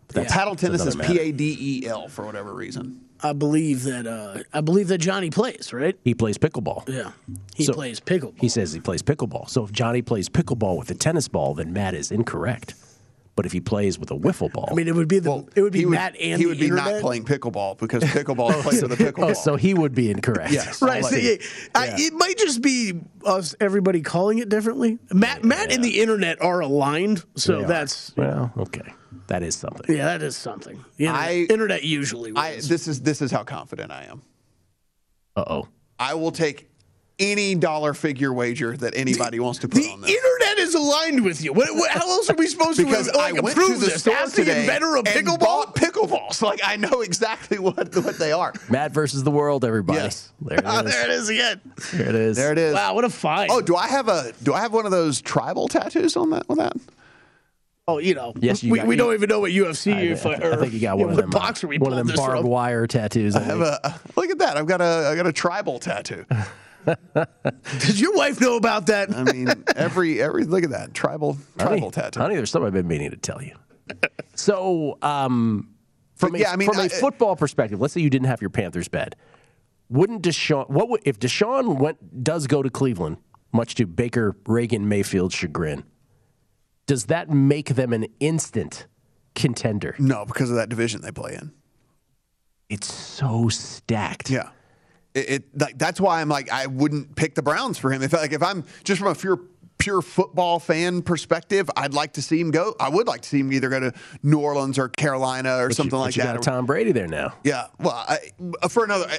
But 0.08 0.16
that's- 0.16 0.34
Paddle 0.34 0.56
tennis 0.56 0.86
is. 0.86 0.96
P 0.96 1.20
A 1.20 1.32
D 1.32 1.56
E 1.84 1.88
L 1.88 2.08
for 2.08 2.26
whatever 2.26 2.54
reason. 2.54 3.00
I 3.24 3.34
believe 3.34 3.84
that 3.84 4.06
uh, 4.06 4.44
I 4.54 4.62
believe 4.62 4.90
that 4.90 4.98
Johnny 4.98 5.30
plays, 5.30 5.72
right? 5.74 5.98
He 6.04 6.14
plays 6.14 6.38
pickleball. 6.38 6.88
Yeah. 6.90 7.12
He 7.56 7.64
So- 7.64 7.74
plays 7.74 8.00
pickleball. 8.00 8.40
He 8.42 8.50
says 8.50 8.74
he 8.74 8.80
plays 8.82 9.02
pickleball. 9.02 9.50
So 9.50 9.64
if 9.64 9.72
Johnny 9.72 10.02
plays 10.02 10.28
pickleball 10.30 10.78
with 10.78 10.92
a 10.92 10.96
tennis 10.96 11.28
ball, 11.28 11.54
then 11.54 11.72
Matt 11.74 11.94
is 11.94 12.12
incorrect. 12.12 12.76
But 13.36 13.48
if 13.48 13.52
he 13.52 13.62
plays 13.62 13.98
with 13.98 14.12
a 14.12 14.16
wiffle 14.16 14.52
ball, 14.54 14.68
I 14.70 14.76
mean, 14.76 14.88
it 14.88 14.94
would 14.94 15.08
be 15.08 15.18
the 15.18 15.32
Well, 15.32 15.50
it 15.56 15.62
would 15.64 15.74
be 15.74 15.80
he 15.80 15.86
Matt 15.86 16.16
and 16.22 16.38
he 16.38 16.44
the 16.44 16.50
would 16.50 16.60
be 16.60 16.66
internet. 16.66 16.86
not 16.96 17.02
playing 17.02 17.26
pickleball 17.26 17.80
because 17.80 18.04
pickleball 18.18 18.56
is 18.56 18.62
played 18.64 18.84
with 18.84 19.02
a 19.02 19.04
pickleball. 19.04 19.30
oh, 19.32 19.34
so 19.34 19.56
he 19.56 19.74
would 19.74 19.96
be 19.96 20.12
incorrect. 20.12 20.52
Yes. 20.52 20.84
Right, 20.84 21.02
Like- 21.02 21.14
so, 21.14 21.18
yeah, 21.20 21.36
I, 21.74 21.96
it 21.98 22.14
might 22.14 22.38
just 22.38 22.62
be 22.62 22.94
us, 23.26 23.56
everybody 23.60 24.02
calling 24.02 24.38
it 24.38 24.50
differently. 24.50 25.00
Matt, 25.12 25.44
Matt, 25.44 25.72
and 25.72 25.84
the 25.84 26.00
internet 26.00 26.40
are 26.44 26.60
aligned, 26.60 27.24
so 27.36 27.58
They 27.58 27.64
are. 27.64 27.68
that's 27.68 28.16
well, 28.16 28.54
okay, 28.56 28.94
that 29.28 29.44
is 29.44 29.56
something. 29.56 29.96
yeah, 29.96 30.06
that 30.06 30.22
is 30.24 30.36
something. 30.36 30.84
The 30.98 31.06
internet, 31.06 31.28
I- 31.30 31.34
internet 31.50 31.84
usually 31.84 32.32
I, 32.36 32.56
this 32.56 32.88
is 32.88 33.02
this 33.02 33.22
is 33.22 33.32
how 33.32 33.44
confident 33.44 33.92
I 33.92 34.04
am. 34.06 34.22
Uh 35.36 35.44
oh. 35.48 35.68
I 36.00 36.14
will 36.16 36.32
take 36.32 36.70
any 37.20 37.54
dollar 37.54 37.94
figure 37.94 38.34
wager 38.34 38.76
that 38.76 38.96
anybody 38.98 39.40
wants 39.40 39.60
to 39.60 39.68
put 39.68 39.82
the 39.84 39.90
on 39.90 40.02
this. 40.02 40.10
internet 40.10 40.58
is 40.58 40.74
aligned 40.74 41.24
with 41.24 41.44
you. 41.44 41.54
What, 41.54 41.68
what, 41.76 41.92
how 41.92 42.02
else 42.10 42.28
are 42.30 42.36
we 42.36 42.48
supposed 42.48 42.78
because 42.84 43.10
to 43.12 43.16
like, 43.18 43.38
I 43.38 43.40
went 43.40 43.56
approve 43.56 43.74
to 43.76 43.80
the 43.80 43.86
this? 43.86 44.02
store 44.02 44.16
Ask 44.16 44.36
the 44.36 44.44
today 44.44 44.62
inventor 44.62 44.98
of 44.98 45.06
and 45.08 45.28
pickleball. 45.28 45.40
bought 45.40 45.76
pickleballs. 45.76 46.42
Like 46.42 46.60
I 46.64 46.76
know 46.76 47.02
exactly 47.02 47.60
what 47.60 47.96
what 47.96 48.18
they 48.18 48.32
are. 48.32 48.52
Matt 48.70 48.92
versus 48.92 49.24
the 49.24 49.32
world, 49.32 49.64
everybody. 49.64 50.00
Yes. 50.00 50.32
There 50.42 50.58
it 50.58 50.66
is. 50.66 50.70
Ah, 50.72 50.82
there 50.82 51.04
it 51.06 51.12
is 51.12 51.30
again. 51.30 51.62
There 51.94 52.10
it 52.10 52.16
is. 52.16 52.36
There 52.38 52.52
it 52.52 52.58
is. 52.58 52.74
Wow, 52.74 52.96
what 52.96 53.06
a 53.06 53.10
find! 53.12 53.52
Oh, 53.52 53.62
do 53.62 53.76
I 53.76 53.88
have 53.88 54.08
a 54.08 54.34
do 54.42 54.54
I 54.54 54.62
have 54.62 54.74
one 54.74 54.86
of 54.86 54.92
those 54.92 55.22
tribal 55.22 55.68
tattoos 55.68 56.18
on 56.18 56.32
that? 56.32 56.46
On 56.50 56.58
that? 56.58 56.74
Oh, 57.86 57.98
you 57.98 58.14
know, 58.16 58.34
Yes, 58.40 58.64
you 58.64 58.72
we, 58.72 58.78
got- 58.80 58.88
we 58.88 58.96
you- 58.96 58.98
don't 58.98 59.14
even 59.14 59.28
know 59.28 59.42
what 59.42 59.52
UFC 59.52 59.94
I, 59.94 60.02
you 60.04 60.12
I, 60.14 60.16
fight. 60.16 60.42
I 60.44 60.56
think 60.56 60.72
you 60.74 60.80
got 60.80 60.98
one 60.98 61.10
of 61.10 61.16
what 61.16 61.22
them. 61.22 61.30
uh, 61.36 61.40
boxer 61.40 61.68
we 61.68 61.78
one 61.80 61.92
of 61.92 62.08
them 62.08 62.16
barbed 62.16 62.42
from. 62.42 62.50
wire 62.50 62.88
tattoos. 62.88 63.36
I 63.36 63.42
have 63.44 63.60
a 63.60 64.00
look 64.16 64.30
at 64.30 64.40
that. 64.40 64.56
I've 64.56 64.68
got 64.68 64.80
a 64.82 65.10
I 65.12 65.16
got 65.16 65.28
a 65.28 65.34
tribal 65.34 65.80
tattoo. 65.80 66.26
Does 67.80 68.00
your 68.00 68.14
wife 68.16 68.40
know 68.40 68.56
about 68.56 68.88
that? 68.88 69.14
I 69.14 69.24
mean, 69.24 69.50
every 69.76 70.22
every 70.22 70.46
look 70.46 70.64
at 70.64 70.70
that 70.70 70.94
tribal 70.94 71.38
tribal 71.58 71.80
honey, 71.80 71.92
tattoo. 71.92 72.20
Honey, 72.22 72.36
there's 72.36 72.52
something 72.52 72.68
I've 72.68 72.74
been 72.74 72.88
meaning 72.88 73.12
to 73.12 73.18
tell 73.18 73.42
you. 73.42 73.56
So, 74.36 74.98
um, 75.02 75.70
from, 76.16 76.36
a, 76.36 76.38
yeah, 76.38 76.52
I 76.52 76.56
mean, 76.56 76.70
from 76.70 76.80
a 76.80 76.84
I- 76.84 76.88
football 76.88 77.36
perspective, 77.36 77.82
let's 77.82 77.94
say 77.94 78.02
you 78.02 78.10
didn't 78.10 78.28
have 78.28 78.40
your 78.42 78.50
Panthers 78.50 78.88
bed. 78.88 79.16
Wouldn't 79.90 80.22
Deshaun? 80.24 80.70
What 80.70 80.88
would, 80.90 81.02
if 81.04 81.20
Deshaun 81.20 81.78
went 81.80 82.24
does 82.24 82.48
go 82.48 82.64
to 82.64 82.70
Cleveland, 82.70 83.18
much 83.52 83.76
to 83.76 83.86
Baker 83.86 84.36
Reagan 84.48 84.88
Mayfield's 84.88 85.36
chagrin? 85.36 85.84
Does 86.86 87.06
that 87.06 87.30
make 87.30 87.76
them 87.76 87.94
an 87.94 88.08
instant 88.20 88.88
contender? 89.36 89.96
No, 90.00 90.26
because 90.26 90.50
of 90.50 90.58
that 90.58 90.70
division 90.70 91.02
they 91.02 91.12
play 91.12 91.36
in. 91.40 91.52
It's 92.70 92.92
so 92.92 93.50
stacked. 93.50 94.30
Yeah. 94.30 94.50
It, 95.14 95.30
it 95.30 95.60
like 95.60 95.78
that's 95.78 96.02
why 96.02 96.22
I'm 96.22 96.30
like 96.30 96.52
I 96.52 96.68
wouldn't 96.68 97.16
pick 97.16 97.36
the 97.36 97.44
Browns 97.44 97.78
for 97.78 97.92
him. 97.92 98.02
If 98.02 98.14
like 98.14 98.34
if 98.34 98.42
I'm 98.42 98.66
just 98.84 99.00
from 99.00 99.10
a 99.10 99.16
pure 99.16 99.40
pure 99.84 100.02
football 100.02 100.60
fan 100.60 101.02
perspective, 101.02 101.70
I'd 101.76 101.94
like 101.94 102.14
to 102.14 102.22
see 102.22 102.40
him 102.40 102.52
go. 102.52 102.74
I 102.80 102.88
would 102.88 103.06
like 103.06 103.20
to 103.22 103.28
see 103.30 103.40
him 103.42 103.52
either 103.52 103.68
go 103.68 103.82
to 103.82 103.94
New 104.24 104.40
Orleans 104.40 104.80
or 104.80 104.88
Carolina 104.88 105.58
or 105.58 105.68
But 105.68 105.76
something 105.76 105.88
you, 105.88 106.00
but 106.00 106.06
like 106.06 106.16
you 106.16 106.24
that. 106.24 106.36
got 106.36 106.44
Tom 106.44 106.66
Brady 106.66 106.94
there 106.94 107.08
now. 107.08 107.34
yeah. 107.44 107.68
Well, 107.80 107.94
I, 108.08 108.20
for 108.70 108.86
another, 108.86 109.10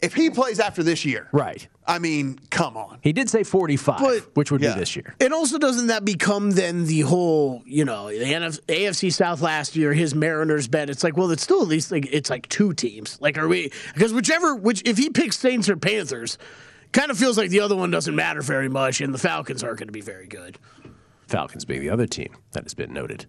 if 0.00 0.14
he 0.14 0.30
plays 0.30 0.60
after 0.60 0.84
this 0.84 1.04
year, 1.04 1.28
Right. 1.32 1.66
I 1.84 1.98
mean, 1.98 2.38
come 2.50 2.76
on. 2.76 2.98
He 3.02 3.12
did 3.12 3.28
say 3.28 3.42
45, 3.42 3.98
But- 3.98 4.36
which 4.36 4.52
would 4.52 4.60
Yeah. 4.60 4.74
be 4.74 4.78
this 4.80 4.94
year. 4.94 5.16
And 5.20 5.34
also, 5.34 5.58
doesn't 5.58 5.88
that 5.88 6.04
become 6.04 6.52
then 6.52 6.86
the 6.86 7.00
whole, 7.00 7.60
you 7.66 7.84
know, 7.84 8.06
the 8.08 8.24
NF- 8.32 8.60
AFC 8.68 9.10
South 9.10 9.40
last 9.42 9.74
year, 9.74 9.92
his 9.92 10.14
Mariners 10.14 10.68
bet? 10.68 10.88
It's 10.88 11.02
like, 11.02 11.16
well, 11.16 11.32
it's 11.32 11.42
still 11.42 11.60
at 11.62 11.66
least 11.66 11.90
like 11.90 12.06
it's 12.12 12.30
like 12.30 12.48
two 12.48 12.72
teams. 12.74 13.18
Like, 13.20 13.36
are 13.38 13.48
we? 13.48 13.72
Because 13.94 14.12
whichever, 14.12 14.54
which 14.54 14.82
if 14.84 14.96
he 14.98 15.10
picks 15.10 15.36
Saints 15.36 15.68
or 15.68 15.76
Panthers, 15.76 16.38
kind 16.92 17.10
of 17.10 17.18
feels 17.18 17.36
like 17.38 17.50
the 17.50 17.60
other 17.60 17.74
one 17.76 17.90
doesn't 17.90 18.14
matter 18.14 18.42
very 18.42 18.68
much, 18.68 19.00
and 19.00 19.12
the 19.12 19.18
Falcons 19.18 19.62
aren't 19.62 19.78
going 19.78 19.88
to 19.88 19.92
be 19.92 20.00
very 20.00 20.26
good. 20.26 20.58
Falcons 21.26 21.64
being 21.64 21.80
the 21.80 21.90
other 21.90 22.06
team 22.06 22.36
that 22.52 22.62
has 22.64 22.74
been 22.74 22.92
noted. 22.92 23.26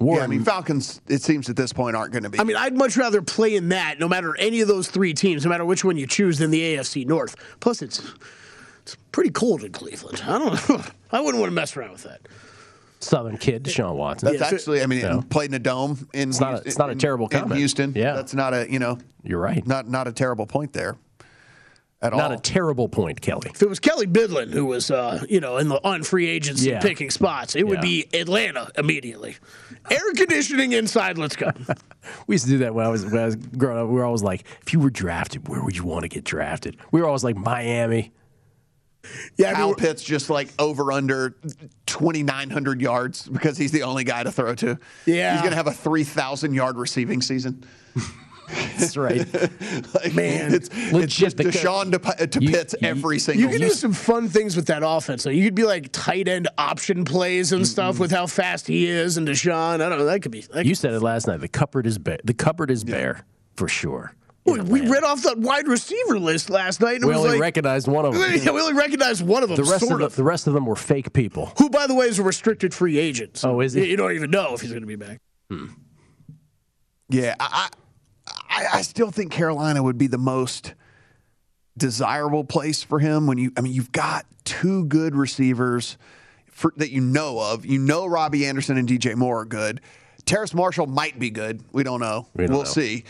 Yeah, 0.00 0.22
I 0.22 0.26
mean, 0.26 0.42
Falcons. 0.44 1.00
It 1.06 1.22
seems 1.22 1.48
at 1.48 1.54
this 1.54 1.72
point 1.72 1.94
aren't 1.94 2.12
going 2.12 2.24
to 2.24 2.30
be. 2.30 2.40
I 2.40 2.44
mean, 2.44 2.56
I'd 2.56 2.74
much 2.76 2.96
rather 2.96 3.22
play 3.22 3.54
in 3.54 3.68
that, 3.68 4.00
no 4.00 4.08
matter 4.08 4.36
any 4.38 4.60
of 4.60 4.66
those 4.68 4.88
three 4.88 5.14
teams, 5.14 5.44
no 5.44 5.50
matter 5.50 5.64
which 5.64 5.84
one 5.84 5.96
you 5.96 6.06
choose, 6.06 6.38
than 6.38 6.50
the 6.50 6.60
AFC 6.76 7.06
North. 7.06 7.36
Plus, 7.60 7.80
it's 7.82 8.02
it's 8.82 8.96
pretty 9.12 9.30
cold 9.30 9.62
in 9.62 9.70
Cleveland. 9.70 10.20
I 10.26 10.38
don't. 10.38 10.90
I 11.12 11.20
wouldn't 11.20 11.40
want 11.40 11.50
to 11.50 11.54
mess 11.54 11.76
around 11.76 11.92
with 11.92 12.02
that. 12.02 12.20
Southern 12.98 13.36
kid, 13.36 13.64
Deshaun 13.64 13.94
Watson. 13.96 14.28
that's 14.36 14.40
Yeah. 14.40 14.56
actually. 14.56 14.82
I 14.82 14.86
mean, 14.86 15.02
No. 15.02 15.22
played 15.30 15.50
in 15.50 15.54
a 15.54 15.58
dome 15.60 16.08
in. 16.12 16.30
It's 16.30 16.40
not 16.40 16.54
a- 16.54 16.62
it's 16.66 16.78
not 16.78 16.88
a 16.88 16.92
in- 16.92 16.98
terrible 16.98 17.26
in 17.26 17.30
comment. 17.40 17.58
Houston. 17.58 17.92
Yeah. 17.94 18.14
that's 18.14 18.34
not 18.34 18.54
a 18.54 18.66
you 18.70 18.78
know 18.80 18.98
You're 19.22 19.40
right. 19.40 19.64
not 19.66 19.88
not 19.88 20.08
a 20.08 20.12
terrible 20.12 20.46
point 20.46 20.72
there 20.72 20.96
at 22.02 22.12
Not 22.12 22.32
all. 22.32 22.32
a 22.32 22.40
terrible 22.40 22.88
point, 22.88 23.20
Kelly. 23.20 23.50
If 23.54 23.62
it 23.62 23.68
was 23.68 23.78
Kelly 23.78 24.06
Bidlin 24.06 24.52
who 24.52 24.64
was, 24.66 24.90
uh, 24.90 25.24
you 25.28 25.40
know, 25.40 25.56
in 25.58 25.68
the 25.68 25.80
on 25.84 26.02
free 26.02 26.26
agency 26.28 26.70
Yeah. 26.70 26.80
picking 26.80 27.10
spots, 27.10 27.54
it 27.54 27.66
would 27.66 27.80
be 27.80 28.06
Atlanta 28.12 28.70
immediately. 28.76 29.36
Air 29.90 30.00
conditioning 30.16 30.72
inside. 30.72 31.16
Let's 31.18 31.36
go. 31.36 31.50
We 32.26 32.34
used 32.34 32.46
to 32.46 32.50
do 32.50 32.58
that 32.58 32.74
when 32.74 32.84
I 32.84 32.88
was 32.88 33.04
when 33.04 33.18
I 33.22 33.26
was 33.26 33.36
growing 33.36 33.78
up. 33.78 33.86
We 33.86 33.94
were 33.94 34.04
always 34.04 34.24
like, 34.24 34.44
if 34.66 34.72
you 34.72 34.80
were 34.80 34.90
drafted, 34.90 35.46
where 35.48 35.62
would 35.62 35.76
you 35.76 35.84
want 35.84 36.02
to 36.02 36.08
get 36.08 36.24
drafted? 36.24 36.76
We 36.90 37.00
were 37.00 37.06
always 37.06 37.22
like 37.22 37.36
Miami. 37.36 38.12
Yeah, 39.36 39.50
I 39.56 39.60
Al 39.60 39.74
Pitts 39.76 40.02
just 40.02 40.28
like 40.28 40.48
over 40.58 40.90
under 40.90 41.36
2,900 41.86 42.80
yards 42.80 43.28
because 43.28 43.56
he's 43.56 43.70
the 43.70 43.82
only 43.84 44.02
guy 44.02 44.24
to 44.24 44.32
throw 44.32 44.54
to. 44.56 44.78
Yeah. 45.06 45.32
He's 45.34 45.40
going 45.42 45.50
to 45.52 45.56
have 45.56 45.66
a 45.68 45.72
3,000 45.72 46.54
yard 46.54 46.76
receiving 46.76 47.22
season. 47.22 47.64
That's 48.48 48.96
right. 48.96 49.26
Like, 49.94 50.14
Man. 50.14 50.52
it's, 50.54 50.68
it's 50.72 50.92
Legit, 50.92 51.08
just 51.08 51.36
because- 51.36 51.54
Deshaun 51.56 51.94
uh, 51.94 52.12
to, 52.14 52.26
to 52.26 52.42
You- 52.42 52.50
Pitts 52.50 52.74
you- 52.80 52.88
every 52.88 53.16
you 53.16 53.20
single 53.20 53.50
could 53.50 53.60
do 53.60 53.70
some 53.70 53.92
fun 53.92 54.28
things 54.28 54.56
with 54.56 54.66
that 54.66 54.82
offense. 54.84 55.22
So 55.22 55.30
you 55.30 55.44
could 55.44 55.54
be 55.54 55.64
like 55.64 55.90
tight 55.92 56.28
end 56.28 56.48
option 56.58 57.04
plays 57.04 57.52
and 57.52 57.66
stuff 57.66 57.98
with 57.98 58.10
how 58.10 58.26
fast 58.26 58.66
he 58.66 58.86
is 58.86 59.16
and 59.16 59.26
Deshaun. 59.26 59.80
I 59.80 59.88
don't 59.88 59.98
know. 59.98 60.04
That 60.04 60.20
could 60.22 60.32
be. 60.32 60.42
That 60.42 60.66
you 60.66 60.74
said 60.74 60.92
it 60.94 61.00
last 61.00 61.26
night. 61.26 61.40
The 61.40 61.48
cupboard 61.48 61.86
is 61.86 61.98
bare. 61.98 62.18
The 62.24 62.34
cupboard 62.34 62.70
is 62.70 62.84
bare 62.84 63.24
for 63.56 63.68
sure. 63.68 64.14
We, 64.44 64.60
we 64.60 64.80
read 64.88 65.04
off 65.04 65.22
the 65.22 65.36
wide 65.38 65.68
receiver 65.68 66.18
list 66.18 66.50
last 66.50 66.80
night, 66.80 66.96
and 66.96 67.04
it 67.04 67.06
We 67.06 67.12
was 67.12 67.18
only 67.20 67.30
like 67.32 67.40
recognized 67.40 67.86
one 67.86 68.04
of 68.04 68.12
them. 68.14 68.22
yeah, 68.42 68.50
we 68.50 68.60
only 68.60 68.74
recognized 68.74 69.24
one 69.24 69.44
of 69.44 69.48
them. 69.48 69.56
The 69.56 69.62
rest 69.70 69.84
of 69.84 69.98
the, 70.00 70.04
of. 70.06 70.16
the 70.16 70.24
rest 70.24 70.48
of 70.48 70.52
them 70.54 70.66
were 70.66 70.74
fake 70.74 71.12
people. 71.12 71.52
Who, 71.58 71.70
by 71.70 71.86
the 71.86 71.94
way, 71.94 72.06
is 72.06 72.18
a 72.18 72.24
restricted 72.24 72.74
free 72.74 72.98
agent. 72.98 73.36
So 73.36 73.50
Oh, 73.52 73.60
is 73.60 73.72
he? 73.74 73.82
You, 73.82 73.86
you 73.92 73.96
don't 73.96 74.12
even 74.12 74.32
know 74.32 74.52
if 74.54 74.60
he's 74.60 74.70
going 74.70 74.82
to 74.82 74.86
be 74.88 74.96
back. 74.96 75.20
Hmm. 75.48 75.66
Yeah, 77.08 77.36
I, 77.38 77.68
I, 78.52 78.66
I 78.74 78.82
still 78.82 79.10
think 79.10 79.32
Carolina 79.32 79.82
would 79.82 79.98
be 79.98 80.06
the 80.06 80.18
most 80.18 80.74
desirable 81.76 82.44
place 82.44 82.82
for 82.82 82.98
him. 82.98 83.26
When 83.26 83.38
you, 83.38 83.52
I 83.56 83.62
mean, 83.62 83.72
you've 83.72 83.92
got 83.92 84.26
two 84.44 84.84
good 84.84 85.16
receivers 85.16 85.96
for, 86.46 86.72
that 86.76 86.90
you 86.90 87.00
know 87.00 87.40
of. 87.40 87.64
You 87.64 87.78
know 87.78 88.06
Robbie 88.06 88.46
Anderson 88.46 88.76
and 88.76 88.88
DJ 88.88 89.16
Moore 89.16 89.40
are 89.40 89.44
good. 89.44 89.80
Terrace 90.26 90.54
Marshall 90.54 90.86
might 90.86 91.18
be 91.18 91.30
good. 91.30 91.64
We 91.72 91.82
don't 91.82 92.00
know. 92.00 92.28
We 92.36 92.46
will 92.46 92.66
see. 92.66 93.04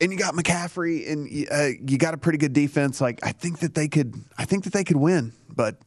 And 0.00 0.12
you 0.12 0.18
got 0.18 0.34
McCaffrey, 0.34 1.10
and 1.10 1.26
uh, 1.50 1.82
you 1.90 1.96
got 1.96 2.12
a 2.12 2.18
pretty 2.18 2.38
good 2.38 2.52
defense. 2.52 3.00
Like 3.00 3.18
I 3.22 3.32
think 3.32 3.60
that 3.60 3.74
they 3.74 3.88
could. 3.88 4.14
I 4.36 4.44
think 4.44 4.64
that 4.64 4.74
they 4.74 4.84
could 4.84 4.96
win, 4.96 5.32
but 5.48 5.78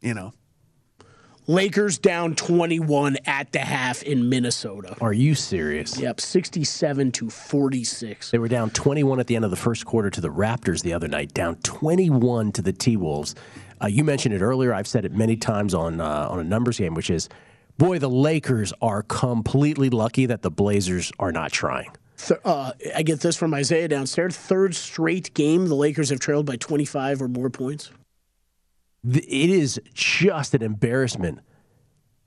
you 0.00 0.14
know. 0.14 0.32
Lakers 1.50 1.98
down 1.98 2.36
21 2.36 3.16
at 3.26 3.50
the 3.50 3.58
half 3.58 4.04
in 4.04 4.28
Minnesota. 4.28 4.94
Are 5.00 5.12
you 5.12 5.34
serious? 5.34 5.98
Yep, 5.98 6.20
67 6.20 7.10
to 7.10 7.28
46. 7.28 8.30
They 8.30 8.38
were 8.38 8.46
down 8.46 8.70
21 8.70 9.18
at 9.18 9.26
the 9.26 9.34
end 9.34 9.44
of 9.44 9.50
the 9.50 9.56
first 9.56 9.84
quarter 9.84 10.10
to 10.10 10.20
the 10.20 10.28
Raptors 10.28 10.82
the 10.82 10.92
other 10.92 11.08
night, 11.08 11.34
down 11.34 11.56
21 11.56 12.52
to 12.52 12.62
the 12.62 12.72
T 12.72 12.96
Wolves. 12.96 13.34
Uh, 13.82 13.88
you 13.88 14.04
mentioned 14.04 14.32
it 14.32 14.42
earlier. 14.42 14.72
I've 14.72 14.86
said 14.86 15.04
it 15.04 15.10
many 15.10 15.34
times 15.34 15.74
on 15.74 16.00
uh, 16.00 16.28
on 16.30 16.38
a 16.38 16.44
numbers 16.44 16.78
game, 16.78 16.94
which 16.94 17.10
is, 17.10 17.28
boy, 17.78 17.98
the 17.98 18.08
Lakers 18.08 18.72
are 18.80 19.02
completely 19.02 19.90
lucky 19.90 20.26
that 20.26 20.42
the 20.42 20.52
Blazers 20.52 21.10
are 21.18 21.32
not 21.32 21.50
trying. 21.50 21.90
Th- 22.16 22.38
uh, 22.44 22.70
I 22.94 23.02
get 23.02 23.18
this 23.18 23.36
from 23.36 23.54
Isaiah 23.54 23.88
downstairs. 23.88 24.36
Third 24.36 24.76
straight 24.76 25.34
game, 25.34 25.66
the 25.66 25.74
Lakers 25.74 26.10
have 26.10 26.20
trailed 26.20 26.46
by 26.46 26.54
25 26.54 27.22
or 27.22 27.26
more 27.26 27.50
points. 27.50 27.90
Th- 29.04 29.24
It 29.24 29.50
is 29.50 29.80
just 29.94 30.54
an 30.54 30.62
embarrassment. 30.62 31.40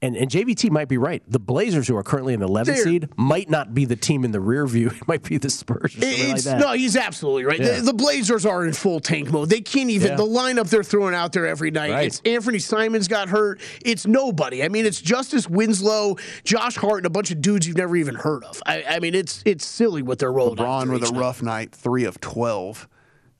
And, 0.01 0.17
and 0.17 0.29
JVT 0.29 0.69
might 0.69 0.89
be 0.89 0.97
right. 0.97 1.23
The 1.29 1.39
Blazers, 1.39 1.87
who 1.87 1.95
are 1.95 2.03
currently 2.03 2.33
in 2.33 2.41
the 2.41 2.47
11th 2.47 2.75
seed, 2.83 3.07
might 3.15 3.49
not 3.49 3.73
be 3.73 3.85
the 3.85 3.95
team 3.95 4.25
in 4.25 4.33
the 4.33 4.41
rear 4.41 4.67
view. 4.67 4.87
It 4.93 5.07
might 5.07 5.23
be 5.23 5.37
the 5.37 5.49
Spurs 5.49 5.95
or 5.95 6.01
something 6.01 6.31
like 6.33 6.41
that. 6.43 6.59
no, 6.59 6.73
he's 6.73 6.97
absolutely 6.97 7.45
right. 7.45 7.57
Yeah. 7.57 7.77
The, 7.77 7.83
the 7.83 7.93
Blazers 7.93 8.45
are 8.45 8.65
in 8.65 8.73
full 8.73 8.99
tank 8.99 9.31
mode. 9.31 9.47
They 9.49 9.61
can't 9.61 9.89
even 9.89 10.09
Yeah. 10.09 10.15
the 10.17 10.25
lineup 10.25 10.69
they're 10.69 10.83
throwing 10.83 11.15
out 11.15 11.31
there 11.31 11.45
every 11.47 11.71
night. 11.71 11.91
Right. 11.91 12.07
It's 12.07 12.21
Anthony 12.25 12.59
Simons 12.59 13.07
got 13.07 13.29
hurt. 13.29 13.61
It's 13.85 14.05
nobody. 14.05 14.61
I 14.61 14.67
mean, 14.67 14.85
it's 14.85 14.99
Justice 14.99 15.47
Winslow, 15.49 16.17
Josh 16.43 16.75
Hart, 16.75 16.97
and 16.97 17.05
a 17.05 17.09
bunch 17.09 17.31
of 17.31 17.39
dudes 17.41 17.65
you've 17.65 17.77
never 17.77 17.95
even 17.95 18.15
heard 18.15 18.43
of. 18.43 18.61
I, 18.65 18.83
I 18.83 18.99
mean, 18.99 19.15
it's 19.15 19.41
it's 19.45 19.65
silly 19.65 20.01
what 20.01 20.19
they're 20.19 20.33
rolling. 20.33 20.59
out 20.59 20.63
Braun 20.63 20.91
with 20.91 21.03
a 21.07 21.13
night. 21.13 21.19
rough 21.21 21.41
night, 21.41 21.71
three 21.73 22.03
of 22.03 22.19
12 22.19 22.89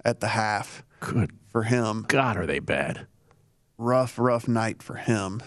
at 0.05 0.21
the 0.21 0.29
half 0.29 0.85
Good 1.01 1.31
for 1.49 1.63
him. 1.63 2.05
God, 2.07 2.37
are 2.37 2.45
they 2.45 2.59
bad? 2.59 3.05
Rough, 3.83 4.17
rough 4.17 4.47
night 4.47 4.81
for 4.81 4.95
him. 4.95 5.43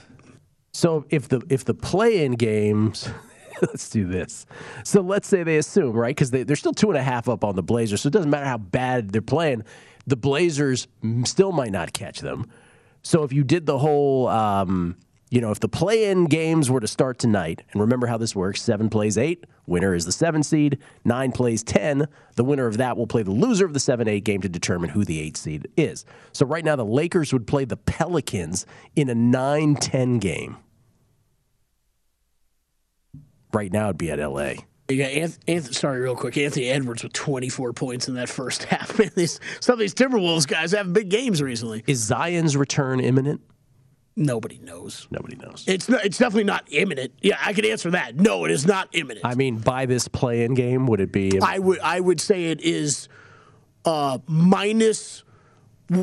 So 0.74 1.06
if 1.08 1.28
the 1.28 1.40
if 1.48 1.64
the 1.64 1.72
play-in 1.72 2.32
games, 2.32 3.08
let's 3.62 3.88
do 3.88 4.06
this. 4.06 4.44
So 4.84 5.00
let's 5.00 5.26
say 5.26 5.42
they 5.42 5.56
assume 5.56 5.96
right 5.96 6.14
because 6.14 6.32
they, 6.32 6.42
they're 6.42 6.54
still 6.54 6.74
two 6.74 6.90
and 6.90 6.98
a 6.98 7.02
half 7.02 7.30
up 7.30 7.44
on 7.44 7.56
the 7.56 7.62
Blazers, 7.62 8.02
so 8.02 8.08
it 8.08 8.12
doesn't 8.12 8.28
matter 8.28 8.44
how 8.44 8.58
bad 8.58 9.10
they're 9.10 9.22
playing. 9.22 9.64
The 10.06 10.16
Blazers 10.16 10.86
still 11.24 11.50
might 11.50 11.72
not 11.72 11.94
catch 11.94 12.20
them. 12.20 12.50
So 13.00 13.22
if 13.22 13.32
you 13.32 13.42
did 13.42 13.64
the 13.64 13.78
whole 13.78 14.28
um, 14.28 14.98
you 15.30 15.40
know, 15.40 15.50
if 15.50 15.58
the 15.58 15.68
play-in 15.68 16.26
games 16.26 16.70
were 16.70 16.80
to 16.80 16.86
start 16.86 17.18
tonight, 17.18 17.62
and 17.72 17.80
remember 17.80 18.06
how 18.06 18.16
this 18.16 18.36
works: 18.36 18.62
seven 18.62 18.88
plays 18.88 19.18
eight, 19.18 19.44
winner 19.66 19.94
is 19.94 20.04
the 20.04 20.12
seven 20.12 20.42
seed. 20.42 20.78
Nine 21.04 21.32
plays 21.32 21.62
ten, 21.64 22.06
the 22.36 22.44
winner 22.44 22.66
of 22.66 22.76
that 22.76 22.96
will 22.96 23.06
play 23.08 23.22
the 23.22 23.32
loser 23.32 23.66
of 23.66 23.72
the 23.74 23.80
seven-eight 23.80 24.24
game 24.24 24.40
to 24.42 24.48
determine 24.48 24.90
who 24.90 25.04
the 25.04 25.20
eight 25.20 25.36
seed 25.36 25.68
is. 25.76 26.04
So 26.32 26.46
right 26.46 26.64
now, 26.64 26.76
the 26.76 26.84
Lakers 26.84 27.32
would 27.32 27.46
play 27.46 27.64
the 27.64 27.76
Pelicans 27.76 28.66
in 28.94 29.08
a 29.10 29.14
9-10 29.14 30.20
game. 30.20 30.58
Right 33.52 33.72
now, 33.72 33.86
it'd 33.86 33.98
be 33.98 34.10
at 34.10 34.18
LA. 34.18 34.52
You 34.88 34.98
got 34.98 35.10
Anth- 35.10 35.38
Anth- 35.48 35.74
sorry, 35.74 36.00
real 36.00 36.14
quick. 36.14 36.36
Anthony 36.36 36.68
Edwards 36.68 37.02
with 37.02 37.12
24 37.12 37.72
points 37.72 38.06
in 38.06 38.14
that 38.14 38.28
first 38.28 38.64
half. 38.70 38.96
Man, 38.98 39.10
these, 39.16 39.40
some 39.60 39.72
of 39.72 39.78
these 39.80 39.94
Timberwolves 39.94 40.46
guys 40.46 40.72
have 40.72 40.92
big 40.92 41.08
games 41.08 41.42
recently. 41.42 41.82
Is 41.86 41.98
Zion's 41.98 42.56
return 42.56 43.00
imminent? 43.00 43.40
Nobody 44.18 44.58
knows. 44.62 45.06
Nobody 45.10 45.36
knows. 45.36 45.64
It's 45.66 45.88
not, 45.90 46.04
it's 46.04 46.16
definitely 46.16 46.44
not 46.44 46.64
imminent. 46.70 47.12
Yeah, 47.20 47.36
I 47.44 47.52
can 47.52 47.66
answer 47.66 47.90
that. 47.90 48.16
No, 48.16 48.46
it 48.46 48.50
is 48.50 48.66
not 48.66 48.88
imminent. 48.92 49.26
I 49.26 49.34
mean, 49.34 49.58
by 49.58 49.84
this 49.84 50.08
play-in 50.08 50.54
game, 50.54 50.86
would 50.86 51.00
it 51.00 51.12
be? 51.12 51.38
I 51.40 51.58
would 51.58 51.80
I 51.80 52.00
would 52.00 52.20
say 52.20 52.46
it 52.46 52.62
is 52.62 53.08
uh, 53.84 54.18
minus 54.26 55.22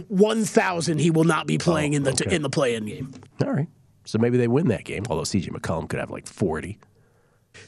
one 0.07 0.45
thousand. 0.45 0.99
He 0.99 1.09
will 1.09 1.23
not 1.23 1.47
be 1.47 1.57
playing 1.57 1.93
Oh, 1.93 1.97
in 1.97 2.03
the 2.03 2.11
okay. 2.11 2.35
in 2.35 2.43
the 2.43 2.49
play-in 2.51 2.85
game. 2.85 3.11
All 3.43 3.51
right. 3.51 3.67
So 4.05 4.19
maybe 4.19 4.37
they 4.37 4.47
win 4.47 4.67
that 4.67 4.83
game. 4.83 5.03
Although 5.09 5.23
CJ 5.23 5.49
McCollum 5.49 5.89
could 5.89 5.99
have 5.99 6.11
like 6.11 6.27
40. 6.27 6.77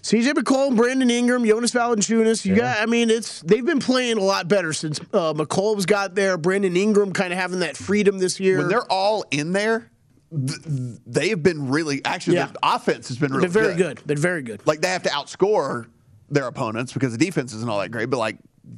CJ 0.01 0.33
McCollum, 0.33 0.75
Brandon 0.75 1.09
Ingram, 1.09 1.45
Jonas 1.45 1.71
Valanciunas. 1.71 2.45
You 2.45 2.55
got. 2.55 2.79
I 2.81 2.85
mean, 2.85 3.09
it's 3.09 3.41
they've 3.41 3.65
been 3.65 3.79
playing 3.79 4.17
a 4.17 4.23
lot 4.23 4.47
better 4.47 4.73
since 4.73 4.99
uh, 5.13 5.33
McCollum's 5.33 5.85
got 5.87 6.13
there. 6.13 6.37
Brandon 6.37 6.75
Ingram 6.77 7.13
kind 7.13 7.33
of 7.33 7.39
having 7.39 7.59
that 7.59 7.75
freedom 7.77 8.19
this 8.19 8.39
year. 8.39 8.59
When 8.59 8.67
they're 8.67 8.91
all 8.91 9.25
in 9.31 9.51
there, 9.53 9.89
th- 10.35 10.99
they've 11.05 11.41
been 11.41 11.69
really 11.69 12.03
actually 12.05 12.37
Yeah. 12.37 12.47
the 12.47 12.59
offense 12.63 13.07
has 13.09 13.17
been 13.17 13.31
really 13.31 13.43
been 13.43 13.51
very 13.51 13.75
good. 13.75 14.05
Been 14.07 14.17
very 14.17 14.41
good. 14.41 14.61
Like 14.65 14.81
they 14.81 14.89
have 14.89 15.03
to 15.03 15.09
outscore 15.09 15.87
their 16.29 16.47
opponents 16.47 16.93
because 16.93 17.11
the 17.11 17.17
defense 17.17 17.53
isn't 17.53 17.69
all 17.69 17.79
that 17.79 17.89
great, 17.91 18.09
but 18.09 18.17
like 18.17 18.37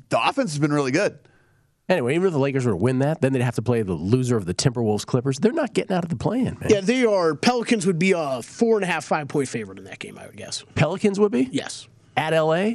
the 0.09 0.19
offense 0.21 0.51
has 0.51 0.59
been 0.59 0.73
really 0.73 0.91
good. 0.91 1.17
Anyway, 1.89 2.15
even 2.15 2.27
if 2.27 2.33
the 2.33 2.39
Lakers 2.39 2.65
were 2.65 2.73
to 2.73 2.77
win 2.77 2.99
that, 2.99 3.21
then 3.21 3.31
they'd 3.31 3.41
have 3.41 3.55
to 3.55 3.61
play 3.61 3.81
the 3.81 3.93
loser 3.93 4.35
of 4.35 4.45
the 4.45 4.53
Timberwolves 4.53 5.05
Clippers. 5.05 5.39
They're 5.39 5.53
not 5.53 5.73
getting 5.73 5.95
out 5.95 6.03
of 6.03 6.09
the 6.09 6.17
play-in, 6.17 6.57
man. 6.59 6.69
Yeah, 6.69 6.81
they 6.81 7.05
are. 7.05 7.33
Pelicans 7.33 7.87
would 7.87 7.97
be 7.97 8.11
a 8.11 8.41
four 8.41 8.75
and 8.75 8.83
a 8.83 8.87
half, 8.87 9.05
five 9.05 9.29
point 9.29 9.47
favorite 9.47 9.77
in 9.79 9.85
that 9.85 9.99
game. 9.99 10.17
I 10.17 10.25
would 10.27 10.35
guess. 10.35 10.65
Pelicans 10.75 11.17
would 11.17 11.31
be 11.31 11.47
Yes. 11.49 11.87
at 12.17 12.33
LA. 12.33 12.71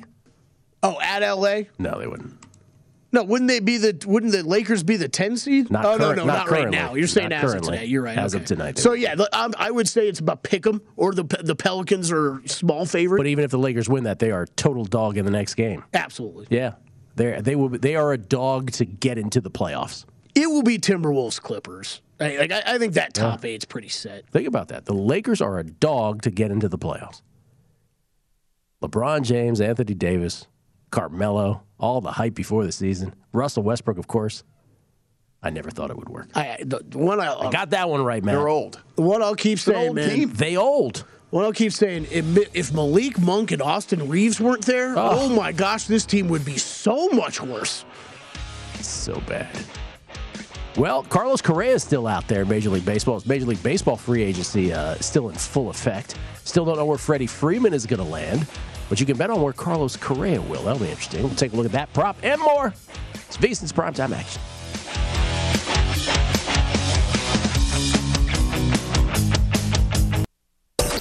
Oh, 0.82 0.98
at 1.02 1.22
LA. 1.22 1.64
No, 1.78 1.98
they 1.98 2.06
wouldn't. 2.06 2.41
No, 3.14 3.22
wouldn't 3.22 3.48
they 3.48 3.60
be 3.60 3.76
the? 3.76 4.02
Wouldn't 4.06 4.32
the 4.32 4.42
Lakers 4.42 4.82
be 4.82 4.96
the 4.96 5.08
ten 5.08 5.36
seed? 5.36 5.70
Not 5.70 5.84
oh 5.84 5.98
current- 5.98 6.16
no, 6.16 6.24
no, 6.24 6.24
not 6.24 6.46
not, 6.46 6.50
right 6.50 6.70
now. 6.70 6.94
You're 6.94 7.06
saying 7.06 7.30
as 7.32 7.52
of 7.54 7.60
today. 7.62 7.84
You're 7.84 8.02
right. 8.02 8.16
As 8.16 8.34
okay. 8.34 8.42
of 8.42 8.48
tonight, 8.48 8.78
So 8.78 8.94
yeah, 8.94 9.14
um, 9.34 9.52
I 9.58 9.70
would 9.70 9.86
say 9.88 10.08
it's 10.08 10.18
about 10.20 10.42
pick 10.42 10.66
'em 10.66 10.80
or 10.96 11.12
the 11.12 11.24
the 11.42 11.54
Pelicans 11.54 12.10
are 12.10 12.40
small 12.46 12.86
favorite. 12.86 13.18
But 13.18 13.26
even 13.26 13.44
if 13.44 13.50
the 13.50 13.58
Lakers 13.58 13.88
win 13.88 14.04
that, 14.04 14.18
they 14.18 14.30
are 14.30 14.46
total 14.56 14.84
dog 14.86 15.18
in 15.18 15.24
the 15.26 15.30
next 15.30 15.54
game. 15.56 15.84
Absolutely, 15.92 16.46
Yeah, 16.50 16.72
they 17.16 17.38
they 17.42 17.54
will. 17.54 17.68
be- 17.68 17.78
They 17.78 17.96
are 17.96 18.12
a 18.14 18.18
dog 18.18 18.70
to 18.72 18.86
get 18.86 19.18
into 19.18 19.42
the 19.42 19.50
playoffs. 19.50 20.06
it 20.34 20.46
will 20.46 20.62
be 20.62 20.78
Timberwolves 20.78 21.38
Clippers. 21.40 22.00
I, 22.18 22.36
like, 22.38 22.52
I, 22.52 22.62
I 22.66 22.78
think 22.78 22.94
that 22.94 23.12
top 23.14 23.44
eight's 23.44 23.64
pretty 23.66 23.88
set. 23.88 24.26
Think 24.30 24.46
about 24.48 24.68
that. 24.68 24.86
The 24.86 24.94
Lakers 24.94 25.42
are 25.42 25.58
a 25.58 25.64
dog 25.64 26.22
to 26.22 26.30
get 26.30 26.50
into 26.50 26.68
the 26.68 26.78
playoffs. 26.78 27.20
LeBron 28.82 29.22
James, 29.22 29.60
Anthony 29.60 29.94
Davis, 29.94 30.46
Carmelo, 30.92 31.64
all 31.80 32.00
the 32.00 32.12
hype 32.12 32.34
before 32.34 32.64
the 32.64 32.70
season. 32.70 33.14
Russell 33.32 33.64
Westbrook, 33.64 33.98
of 33.98 34.06
course. 34.06 34.44
I 35.42 35.50
never 35.50 35.70
thought 35.70 35.90
it 35.90 35.96
would 35.96 36.08
work. 36.08 36.28
I 36.36 36.58
the, 36.60 36.80
the 36.88 36.98
one 36.98 37.18
I, 37.18 37.50
Got 37.50 37.70
that 37.70 37.88
one 37.88 38.04
right, 38.04 38.22
man. 38.22 38.36
They're 38.36 38.46
old. 38.46 38.80
the 38.94 39.02
one 39.02 39.22
I'll 39.22 39.34
keep 39.34 39.58
saying, 39.58 39.88
old 39.88 39.96
man. 39.96 40.08
team. 40.08 40.32
They 40.32 40.56
old. 40.56 41.04
One 41.30 41.44
I'll 41.44 41.52
keep 41.52 41.72
saying, 41.72 42.06
if, 42.10 42.54
if 42.54 42.72
Malik 42.74 43.18
Monk 43.18 43.50
and 43.52 43.62
Austin 43.62 44.06
Reaves 44.08 44.38
weren't 44.38 44.66
there, 44.66 44.94
oh. 44.96 45.30
my 45.30 45.50
gosh, 45.50 45.86
this 45.86 46.04
team 46.04 46.28
would 46.28 46.44
be 46.44 46.58
so 46.58 47.08
much 47.08 47.40
worse. 47.40 47.86
So 48.82 49.18
bad. 49.26 49.48
Well, 50.76 51.02
Carlos 51.04 51.40
Correa 51.40 51.72
is 51.72 51.82
still 51.82 52.06
out 52.06 52.28
there 52.28 52.44
Major 52.44 52.70
League 52.70 52.84
Baseball. 52.84 53.16
It's 53.16 53.26
Major 53.26 53.46
League 53.46 53.62
Baseball 53.62 53.96
free 53.96 54.22
agency 54.22 54.72
uh, 54.72 54.94
still 54.96 55.30
in 55.30 55.34
full 55.34 55.70
effect. 55.70 56.16
Still 56.44 56.66
don't 56.66 56.76
know 56.76 56.84
where 56.84 56.98
Freddie 56.98 57.26
Freeman 57.26 57.72
is 57.72 57.86
going 57.86 57.98
to 57.98 58.04
land, 58.04 58.46
but 58.92 59.00
you 59.00 59.06
can 59.06 59.16
bet 59.16 59.30
on 59.30 59.40
where 59.40 59.54
Carlos 59.54 59.96
Correa 59.96 60.42
will. 60.42 60.64
That'll 60.64 60.78
be 60.78 60.90
interesting. 60.90 61.22
We'll 61.22 61.34
take 61.34 61.54
a 61.54 61.56
look 61.56 61.64
at 61.64 61.72
that 61.72 61.90
prop 61.94 62.14
and 62.22 62.38
more. 62.38 62.74
It's 63.14 63.38
VSiN's 63.38 63.72
primetime 63.72 64.14
action. 64.14 64.42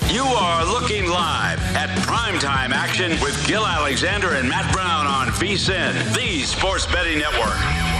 You 0.09 0.23
are 0.23 0.63
looking 0.63 1.09
live 1.09 1.59
at 1.75 1.89
primetime 2.07 2.69
action 2.69 3.11
with 3.21 3.45
Gill 3.45 3.67
Alexander 3.67 4.35
and 4.35 4.47
Matt 4.47 4.71
Brown 4.71 5.05
on 5.05 5.27
VSIN, 5.27 6.15
the 6.15 6.43
Sports 6.43 6.85
Betting 6.85 7.19
Network. 7.19 7.90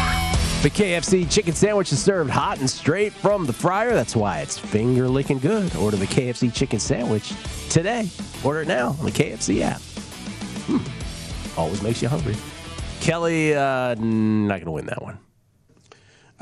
The 0.62 0.70
KFC 0.70 1.28
chicken 1.28 1.56
sandwich 1.56 1.92
is 1.92 2.00
served 2.00 2.30
hot 2.30 2.60
and 2.60 2.70
straight 2.70 3.14
from 3.14 3.48
the 3.48 3.54
fryer. 3.54 3.96
That's 3.96 4.16
why 4.16 4.42
it's 4.42 4.60
finger 4.60 5.08
licking 5.08 5.40
good. 5.40 5.76
Order 5.76 5.98
the 5.98 6.06
KFC 6.06 6.54
chicken 6.54 6.80
sandwich 6.80 7.34
today. 7.72 8.08
Order 8.44 8.62
it 8.62 8.68
now 8.68 8.90
on 8.90 9.06
the 9.06 9.12
KFC 9.12 9.62
app. 9.62 9.82
Hmm. 10.68 11.60
Always 11.60 11.82
makes 11.82 12.00
you 12.04 12.10
hungry. 12.10 12.36
Kelly, 13.00 13.56
uh, 13.56 13.96
not 13.96 14.58
going 14.58 14.66
to 14.66 14.72
win 14.72 14.86
that 14.86 15.02
one. 15.02 15.18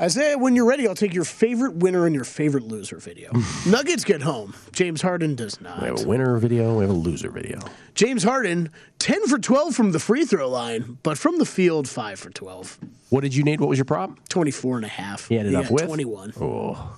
Isaiah, 0.00 0.38
when 0.38 0.56
you're 0.56 0.64
ready, 0.64 0.88
I'll 0.88 0.94
take 0.94 1.12
your 1.12 1.26
favorite 1.26 1.74
winner 1.74 2.06
and 2.06 2.14
your 2.14 2.24
favorite 2.24 2.64
loser 2.64 2.96
video. 2.96 3.32
Nuggets 3.66 4.02
get 4.02 4.22
home. 4.22 4.54
James 4.72 5.02
Harden 5.02 5.34
does 5.34 5.60
not. 5.60 5.82
We 5.82 5.88
have 5.88 6.00
a 6.04 6.08
winner 6.08 6.38
video. 6.38 6.78
We 6.78 6.84
have 6.84 6.90
a 6.90 6.94
loser 6.94 7.30
video. 7.30 7.58
James 7.94 8.22
Harden, 8.22 8.70
10 8.98 9.26
for 9.26 9.38
12 9.38 9.74
from 9.74 9.92
the 9.92 9.98
free 9.98 10.24
throw 10.24 10.48
line, 10.48 10.96
but 11.02 11.18
from 11.18 11.36
the 11.36 11.44
field, 11.44 11.86
5 11.86 12.18
for 12.18 12.30
12. 12.30 12.78
What 13.10 13.20
did 13.20 13.34
you 13.34 13.44
need? 13.44 13.60
What 13.60 13.68
was 13.68 13.76
your 13.76 13.84
prop? 13.84 14.26
24 14.30 14.76
and 14.76 14.86
a 14.86 14.88
half. 14.88 15.28
He 15.28 15.38
ended 15.38 15.54
up 15.54 15.70
with 15.70 15.84
21. 15.84 16.32
Oh, 16.40 16.96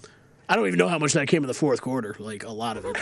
I 0.49 0.55
don't 0.55 0.69
even 0.69 0.79
know 0.79 0.89
how 0.89 1.01
much 1.01 1.15
that 1.15 1.27
came 1.27 1.43
in 1.43 1.49
the 1.49 1.55
fourth 1.55 1.81
quarter. 1.81 2.15
Like, 2.21 2.45
a 2.45 2.53
lot 2.53 2.77
of 2.77 2.85
it. 2.85 2.97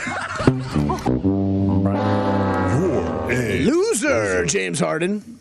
Loser, 3.66 4.46
James 4.46 4.80
Harden. 4.80 5.38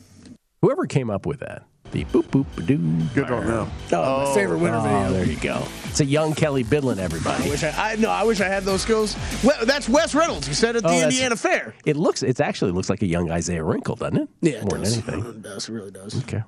whoever 0.61 0.85
came 0.85 1.09
up 1.09 1.25
with 1.25 1.39
that. 1.39 1.63
The 1.91 2.05
boop 2.05 2.23
boop 2.27 2.65
doo. 2.67 2.77
Good 3.15 3.31
on 3.31 3.45
them. 3.47 3.71
Oh, 3.93 4.25
my 4.29 4.33
favorite 4.35 4.59
winner 4.59 4.77
Oh, 4.77 4.81
video. 4.83 5.11
there 5.11 5.25
you 5.25 5.37
go. 5.39 5.63
It's 5.85 5.99
a 6.01 6.05
young 6.05 6.35
Kelly 6.35 6.63
Bidlin, 6.63 6.99
everybody. 6.99 7.45
I 7.45 7.49
Wish 7.49 7.63
I, 7.63 7.91
I 7.93 7.95
no, 7.95 8.09
I 8.11 8.23
wish 8.23 8.41
I 8.41 8.47
had 8.47 8.63
those 8.63 8.81
skills. 8.83 9.15
Well, 9.43 9.65
that's 9.65 9.89
Wes 9.89 10.13
Reynolds. 10.13 10.45
He 10.47 10.53
said 10.53 10.75
at 10.75 10.83
the 10.83 10.89
Oh, 10.89 10.91
that's- 10.91 11.13
Indiana 11.13 11.35
Fair. 11.35 11.73
It 11.85 11.95
looks. 11.97 12.21
It 12.21 12.39
actually 12.39 12.71
looks 12.71 12.89
like 12.91 13.01
a 13.01 13.07
young 13.07 13.31
Isaiah 13.31 13.63
Wrinkle, 13.63 13.95
doesn't 13.95 14.17
it? 14.17 14.29
Yeah, 14.41 14.51
it 14.59 14.65
more 14.65 14.77
does. 14.77 15.01
than 15.03 15.13
anything. 15.15 15.29
It 15.31 15.41
does. 15.41 15.67
It 15.67 15.73
really 15.73 15.91
does. 15.91 16.17
Okay. 16.23 16.43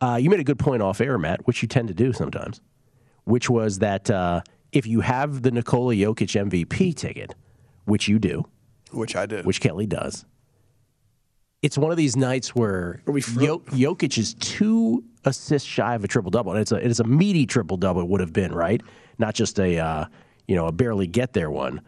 Uh, 0.00 0.16
you 0.16 0.30
made 0.30 0.40
a 0.40 0.44
good 0.44 0.58
point 0.58 0.80
off 0.82 1.00
air, 1.02 1.18
Matt, 1.18 1.46
which 1.46 1.60
you 1.60 1.68
tend 1.68 1.88
to 1.88 1.94
do 1.94 2.14
sometimes, 2.14 2.62
which 3.24 3.50
was 3.50 3.80
that 3.80 4.10
uh, 4.10 4.40
if 4.72 4.86
you 4.86 5.00
have 5.02 5.42
the 5.42 5.50
Nikola 5.50 5.94
Jokic 5.94 6.48
MVP 6.50 6.96
ticket, 6.96 7.34
which 7.84 8.08
you 8.08 8.18
do, 8.18 8.46
Which 8.92 9.14
I 9.14 9.26
did. 9.26 9.44
which 9.44 9.60
Kelly 9.60 9.84
does, 9.86 10.24
it's 11.62 11.76
one 11.76 11.90
of 11.90 11.96
these 11.96 12.16
nights 12.16 12.54
where 12.54 13.02
Are 13.06 13.12
we 13.12 13.20
Jokic 13.20 14.16
is 14.18 14.34
two 14.34 15.04
assists 15.24 15.68
shy 15.68 15.94
of 15.94 16.04
a 16.04 16.08
triple 16.08 16.30
double, 16.30 16.52
and 16.52 16.60
it's 16.60 16.72
a 16.72 16.76
it's 16.76 17.00
a 17.00 17.04
meaty 17.04 17.46
triple 17.46 17.76
double. 17.76 18.00
It 18.00 18.08
would 18.08 18.20
have 18.20 18.32
been 18.32 18.52
right, 18.52 18.80
not 19.18 19.34
just 19.34 19.58
a 19.60 19.78
uh, 19.78 20.04
you 20.48 20.56
know 20.56 20.66
a 20.66 20.72
barely 20.72 21.06
get 21.06 21.32
there 21.32 21.50
one. 21.50 21.82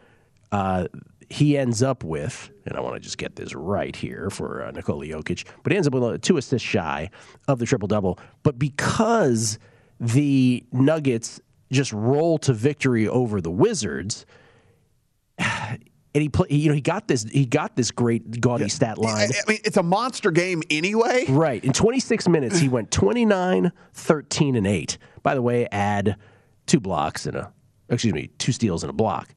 Uh, 0.51 0.89
he 1.31 1.57
ends 1.57 1.83
up 1.83 2.05
with, 2.05 2.51
and 2.67 2.77
I 2.77 2.81
want 2.81 2.95
to 2.97 3.01
just 3.01 3.17
get 3.17 3.37
this 3.37 3.55
right 3.55 3.97
here 3.97 4.29
for 4.29 4.65
uh, 4.65 4.71
Nikola 4.71 5.07
Jokic, 5.07 5.47
but 5.63 5.73
he 5.73 5.77
ends 5.77 5.89
up 5.89 5.95
with 5.95 6.03
uh, 6.03 6.19
two 6.21 6.37
assists 6.37 6.69
shy 6.69 7.11
of 7.49 7.59
the 7.59 7.65
triple 7.65 7.89
double. 7.89 8.19
But 8.43 8.59
because 8.59 9.59
the 9.99 10.63
Nuggets 10.73 11.41
just 11.71 11.93
roll 11.95 12.37
to 12.39 12.53
victory 12.53 13.09
over 13.09 13.41
the 13.41 13.51
Wizards, 13.51 14.27
and 16.15 16.23
he 16.23 16.29
play, 16.29 16.49
you 16.51 16.69
know, 16.69 16.75
he 16.75 16.81
got 16.81 17.09
this, 17.09 17.25
he 17.25 17.47
got 17.47 17.75
this 17.77 17.91
great 17.91 18.41
gaudy 18.41 18.69
stat 18.69 18.99
line. 18.99 19.31
I 19.31 19.51
mean, 19.51 19.61
it's 19.65 19.77
a 19.77 19.83
monster 19.83 20.31
game 20.31 20.63
anyway. 20.71 21.25
Right. 21.29 21.65
In 21.65 21.73
26 21.73 22.29
minutes, 22.29 22.59
he 22.59 22.69
went 22.69 22.91
29, 22.91 23.73
13, 23.95 24.57
and 24.57 24.67
8. 24.67 24.99
By 25.23 25.35
the 25.35 25.43
way, 25.43 25.67
add 25.73 26.17
two 26.67 26.81
blocks 26.81 27.27
and 27.27 27.37
a, 27.37 27.53
excuse 27.89 28.13
me, 28.13 28.29
two 28.39 28.53
steals 28.53 28.83
and 28.83 28.91
a 28.91 28.93
block. 28.93 29.35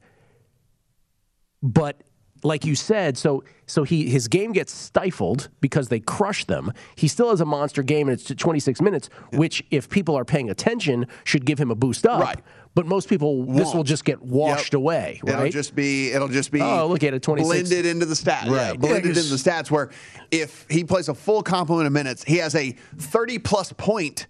But 1.62 2.02
like 2.42 2.64
you 2.64 2.74
said, 2.74 3.16
so 3.16 3.42
so 3.66 3.82
he 3.82 4.08
his 4.08 4.28
game 4.28 4.52
gets 4.52 4.72
stifled 4.72 5.48
because 5.60 5.88
they 5.88 6.00
crush 6.00 6.44
them. 6.44 6.72
He 6.94 7.08
still 7.08 7.30
has 7.30 7.40
a 7.40 7.44
monster 7.44 7.82
game, 7.82 8.08
and 8.08 8.18
it's 8.18 8.32
26 8.32 8.80
minutes, 8.80 9.08
which 9.32 9.64
if 9.70 9.88
people 9.88 10.16
are 10.16 10.24
paying 10.24 10.50
attention, 10.50 11.06
should 11.24 11.44
give 11.44 11.58
him 11.58 11.70
a 11.70 11.74
boost 11.74 12.06
up. 12.06 12.22
Right. 12.22 12.38
But 12.76 12.84
most 12.86 13.08
people, 13.08 13.46
this 13.46 13.72
will 13.72 13.84
just 13.84 14.04
get 14.04 14.20
washed 14.22 14.74
Yep. 14.74 14.78
away. 14.78 15.20
Right. 15.24 15.32
It'll 15.34 15.48
just 15.48 15.74
be 15.74 16.12
it'll 16.12 16.28
just 16.28 16.50
be 16.52 16.60
Oh, 16.60 16.86
look 16.86 17.02
at 17.02 17.14
it, 17.14 17.22
26. 17.22 17.48
blended 17.70 17.86
into 17.86 18.04
the 18.04 18.14
stats. 18.14 18.44
Yeah, 18.44 18.68
Right. 18.68 18.78
blended 18.78 19.16
Yeah, 19.16 19.22
into 19.22 19.30
the 19.34 19.36
stats 19.36 19.70
where 19.70 19.88
if 20.30 20.66
he 20.68 20.84
plays 20.84 21.08
a 21.08 21.14
full 21.14 21.42
complement 21.42 21.86
of 21.86 21.94
minutes, 21.94 22.22
he 22.24 22.36
has 22.36 22.54
a 22.54 22.76
30 22.98 23.38
plus 23.38 23.72
point 23.72 24.26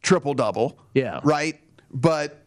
triple 0.00 0.32
double. 0.32 0.78
Yeah. 0.94 1.18
Right? 1.24 1.58
But 1.92 2.44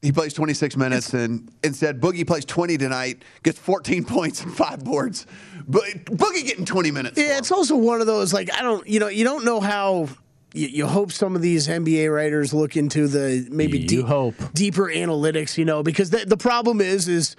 He 0.00 0.12
plays 0.12 0.32
26 0.32 0.76
minutes, 0.76 1.12
and 1.12 1.50
instead 1.64 2.00
Boogie 2.00 2.24
plays 2.24 2.44
20 2.44 2.78
tonight, 2.78 3.24
gets 3.42 3.58
14 3.58 4.04
points 4.16 4.40
and 4.44 4.54
five 4.56 4.84
boards. 4.84 5.26
But 5.66 5.82
Boogie 6.06 6.46
getting 6.46 6.64
20 6.64 6.92
minutes. 6.92 7.18
Yeah, 7.18 7.36
it's 7.36 7.50
also 7.50 7.74
one 7.76 8.00
of 8.00 8.06
those 8.06 8.32
like 8.32 8.48
I 8.54 8.62
don't, 8.62 8.86
you 8.88 9.00
know, 9.00 9.08
you 9.08 9.24
don't 9.24 9.44
know 9.44 9.58
how. 9.60 10.08
You, 10.54 10.68
you 10.68 10.86
hope 10.86 11.12
some 11.12 11.36
of 11.36 11.42
these 11.42 11.68
NBA 11.68 12.12
writers 12.14 12.54
look 12.54 12.76
into 12.76 13.06
the 13.08 13.46
maybe 13.50 13.84
deep, 13.84 14.06
deeper 14.54 14.86
analytics, 14.86 15.58
you 15.58 15.64
know, 15.64 15.82
because 15.82 16.10
the, 16.10 16.24
the 16.24 16.36
problem 16.38 16.80
is 16.80 17.06
is 17.08 17.36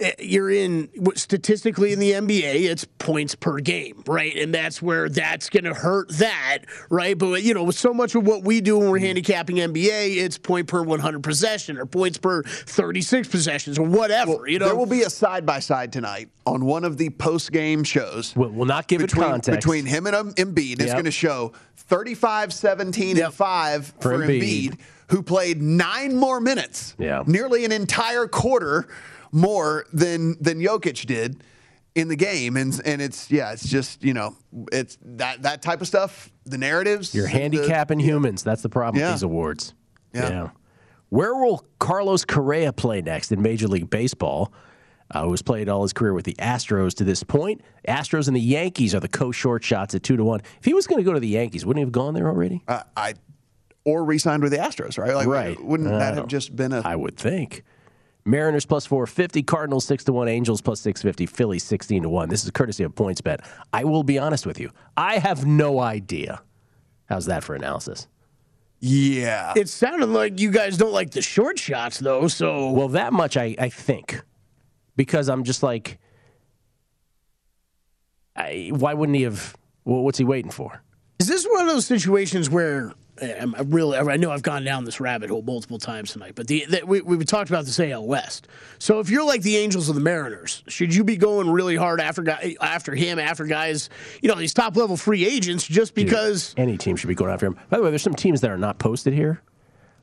eh, 0.00 0.12
you're 0.20 0.50
in 0.50 0.88
statistically 1.16 1.92
in 1.92 1.98
the 1.98 2.12
NBA, 2.12 2.70
it's 2.70 2.84
points 2.98 3.34
per 3.34 3.58
game, 3.58 4.02
right? 4.06 4.36
And 4.36 4.54
that's 4.54 4.80
where 4.80 5.08
that's 5.08 5.50
going 5.50 5.64
to 5.64 5.74
hurt 5.74 6.08
that, 6.18 6.58
right? 6.88 7.18
But 7.18 7.42
you 7.42 7.52
know, 7.52 7.64
with 7.64 7.76
so 7.76 7.92
much 7.92 8.14
of 8.14 8.24
what 8.26 8.44
we 8.44 8.60
do 8.60 8.78
when 8.78 8.90
we're 8.90 9.00
handicapping 9.00 9.56
NBA, 9.56 10.16
it's 10.18 10.38
point 10.38 10.68
per 10.68 10.82
100 10.82 11.22
possession 11.22 11.78
or 11.78 11.86
points 11.86 12.18
per 12.18 12.42
36 12.44 13.26
possessions 13.28 13.78
or 13.78 13.86
whatever. 13.86 14.46
you 14.46 14.58
know, 14.60 14.66
there 14.66 14.76
will 14.76 14.86
be 14.86 15.02
a 15.02 15.10
side 15.10 15.44
by 15.44 15.58
side 15.58 15.92
tonight 15.92 16.28
on 16.46 16.64
one 16.64 16.84
of 16.84 16.96
the 16.96 17.10
post 17.10 17.50
game 17.52 17.82
shows. 17.84 18.34
We'll, 18.36 18.50
we'll 18.50 18.66
not 18.66 18.86
give 18.88 19.00
between, 19.00 19.24
it 19.24 19.30
context. 19.30 19.60
between 19.60 19.86
him 19.86 20.06
and 20.06 20.14
um, 20.16 20.32
Embiid. 20.34 20.74
It's 20.74 20.86
Yep. 20.86 20.92
going 20.94 21.04
to 21.06 21.10
show 21.10 21.52
35, 21.82 22.52
17, 22.52 23.16
Yep. 23.16 23.24
and 23.26 23.34
5 23.34 23.86
for, 24.00 24.12
For 24.12 24.18
Embiid. 24.18 24.42
Embiid. 24.42 24.78
who 25.08 25.22
played 25.22 25.60
nine 25.60 26.16
more 26.16 26.40
minutes, 26.40 26.94
Yeah. 26.98 27.22
nearly 27.26 27.64
an 27.64 27.72
entire 27.72 28.26
quarter 28.26 28.86
more 29.30 29.84
than 29.92 30.36
than 30.40 30.58
Jokic 30.60 31.06
did 31.06 31.42
in 31.94 32.08
the 32.08 32.16
game. 32.16 32.56
And 32.56 32.80
and 32.84 33.02
it's 33.02 33.30
yeah, 33.30 33.52
it's 33.52 33.68
just 33.68 34.02
you 34.04 34.14
know 34.14 34.34
it's 34.72 34.96
that 35.04 35.42
that 35.42 35.62
type 35.62 35.80
of 35.80 35.86
stuff. 35.86 36.30
The 36.46 36.58
narratives. 36.58 37.14
You're 37.14 37.24
the- 37.26 37.30
handicapping 37.30 38.00
humans. 38.00 38.42
That's 38.42 38.62
the 38.62 38.68
problem 38.68 39.00
Yeah. 39.00 39.08
with 39.08 39.16
these 39.16 39.22
awards. 39.22 39.74
Yeah. 40.14 40.48
Where 41.10 41.34
will 41.34 41.64
Carlos 41.78 42.24
Correa 42.24 42.72
play 42.72 43.02
next 43.02 43.32
in 43.32 43.42
Major 43.42 43.68
League 43.68 43.90
Baseball? 43.90 44.50
Uh, 45.12 45.24
who 45.24 45.30
has 45.30 45.42
played 45.42 45.68
all 45.68 45.82
his 45.82 45.92
career 45.92 46.14
with 46.14 46.24
the 46.24 46.34
Astros 46.34 46.94
to 46.94 47.04
this 47.04 47.22
point? 47.22 47.60
Astros 47.86 48.28
and 48.28 48.36
the 48.36 48.40
Yankees 48.40 48.94
are 48.94 49.00
the 49.00 49.08
co-short 49.08 49.62
shots 49.62 49.94
at 49.94 50.02
two 50.02 50.16
to 50.16 50.24
one. 50.24 50.40
If 50.58 50.64
he 50.64 50.74
was 50.74 50.86
going 50.86 50.98
to 50.98 51.04
go 51.04 51.12
to 51.12 51.20
the 51.20 51.28
Yankees, 51.28 51.66
wouldn't 51.66 51.80
he 51.80 51.84
have 51.84 51.92
gone 51.92 52.14
there 52.14 52.28
already? 52.28 52.62
Uh, 52.66 52.82
I 52.96 53.14
or 53.84 54.04
re-signed 54.04 54.42
with 54.42 54.52
the 54.52 54.58
Astros, 54.58 54.96
right? 54.98 55.14
Like, 55.14 55.26
Right. 55.26 55.62
Wouldn't 55.62 55.92
I 55.92 55.98
that 55.98 56.14
have 56.14 56.28
just 56.28 56.54
been 56.54 56.72
a 56.72 56.82
I 56.84 56.96
would 56.96 57.16
think. 57.16 57.64
Mariners 58.24 58.64
plus 58.64 58.86
450, 58.86 59.42
Cardinals 59.42 59.84
6 59.86 60.04
to 60.04 60.12
1, 60.12 60.28
Angels 60.28 60.60
plus 60.60 60.80
650, 60.80 61.26
Phillies 61.26 61.64
16 61.64 62.04
to 62.04 62.08
1. 62.08 62.28
This 62.28 62.44
is 62.44 62.50
courtesy 62.52 62.84
of 62.84 62.94
PointsBet. 62.94 63.44
I 63.72 63.82
will 63.84 64.04
be 64.04 64.18
honest 64.18 64.46
with 64.46 64.60
you. 64.60 64.70
I 64.96 65.18
have 65.18 65.44
no 65.44 65.80
idea. 65.80 66.40
How's 67.06 67.26
that 67.26 67.42
for 67.42 67.54
analysis? 67.54 68.06
yeah? 68.78 69.52
it 69.56 69.68
sounded 69.68 70.08
like 70.08 70.40
you 70.40 70.50
guys 70.50 70.76
don't 70.76 70.92
like 70.92 71.10
the 71.10 71.22
short 71.22 71.58
shots 71.58 71.98
though, 71.98 72.26
so 72.28 72.70
Well, 72.70 72.88
that 72.88 73.12
much 73.12 73.36
I, 73.36 73.54
I 73.58 73.68
think. 73.68 74.22
Because 74.96 75.28
I'm 75.28 75.44
just 75.44 75.62
like, 75.62 75.98
I, 78.36 78.70
why 78.74 78.94
wouldn't 78.94 79.16
he 79.16 79.22
have? 79.22 79.56
Well, 79.84 80.02
what's 80.02 80.18
he 80.18 80.24
waiting 80.24 80.50
for? 80.50 80.82
Is 81.18 81.28
this 81.28 81.46
one 81.46 81.62
of 81.62 81.68
those 81.68 81.86
situations 81.86 82.50
where 82.50 82.92
eh, 83.20 83.34
I'm 83.40 83.54
really? 83.70 83.96
I 83.96 84.16
know 84.16 84.30
I've 84.30 84.42
gone 84.42 84.64
down 84.64 84.84
this 84.84 85.00
rabbit 85.00 85.30
hole 85.30 85.42
multiple 85.42 85.78
times 85.78 86.12
tonight, 86.12 86.32
but 86.34 86.46
the, 86.46 86.64
the 86.66 86.84
we 86.84 87.00
we 87.00 87.24
talked 87.24 87.50
about 87.50 87.64
this 87.64 87.78
AL 87.78 88.06
West. 88.06 88.48
So 88.78 89.00
if 89.00 89.10
you're 89.10 89.24
like 89.24 89.42
the 89.42 89.56
Angels 89.56 89.88
or 89.88 89.92
the 89.92 90.00
Mariners, 90.00 90.62
should 90.68 90.94
you 90.94 91.04
be 91.04 91.16
going 91.16 91.50
really 91.50 91.76
hard 91.76 92.00
after 92.00 92.22
guy, 92.22 92.56
after 92.60 92.94
him 92.94 93.18
after 93.18 93.44
guys, 93.44 93.88
you 94.20 94.28
know, 94.28 94.34
these 94.34 94.54
top 94.54 94.76
level 94.76 94.96
free 94.96 95.24
agents 95.24 95.64
just 95.66 95.94
because 95.94 96.54
Any 96.56 96.76
team 96.76 96.96
should 96.96 97.08
be 97.08 97.14
going 97.14 97.32
after 97.32 97.46
him. 97.46 97.54
By 97.70 97.78
the 97.78 97.84
way, 97.84 97.90
there's 97.90 98.02
some 98.02 98.14
teams 98.14 98.40
that 98.40 98.50
are 98.50 98.58
not 98.58 98.78
posted 98.78 99.12
here. 99.12 99.42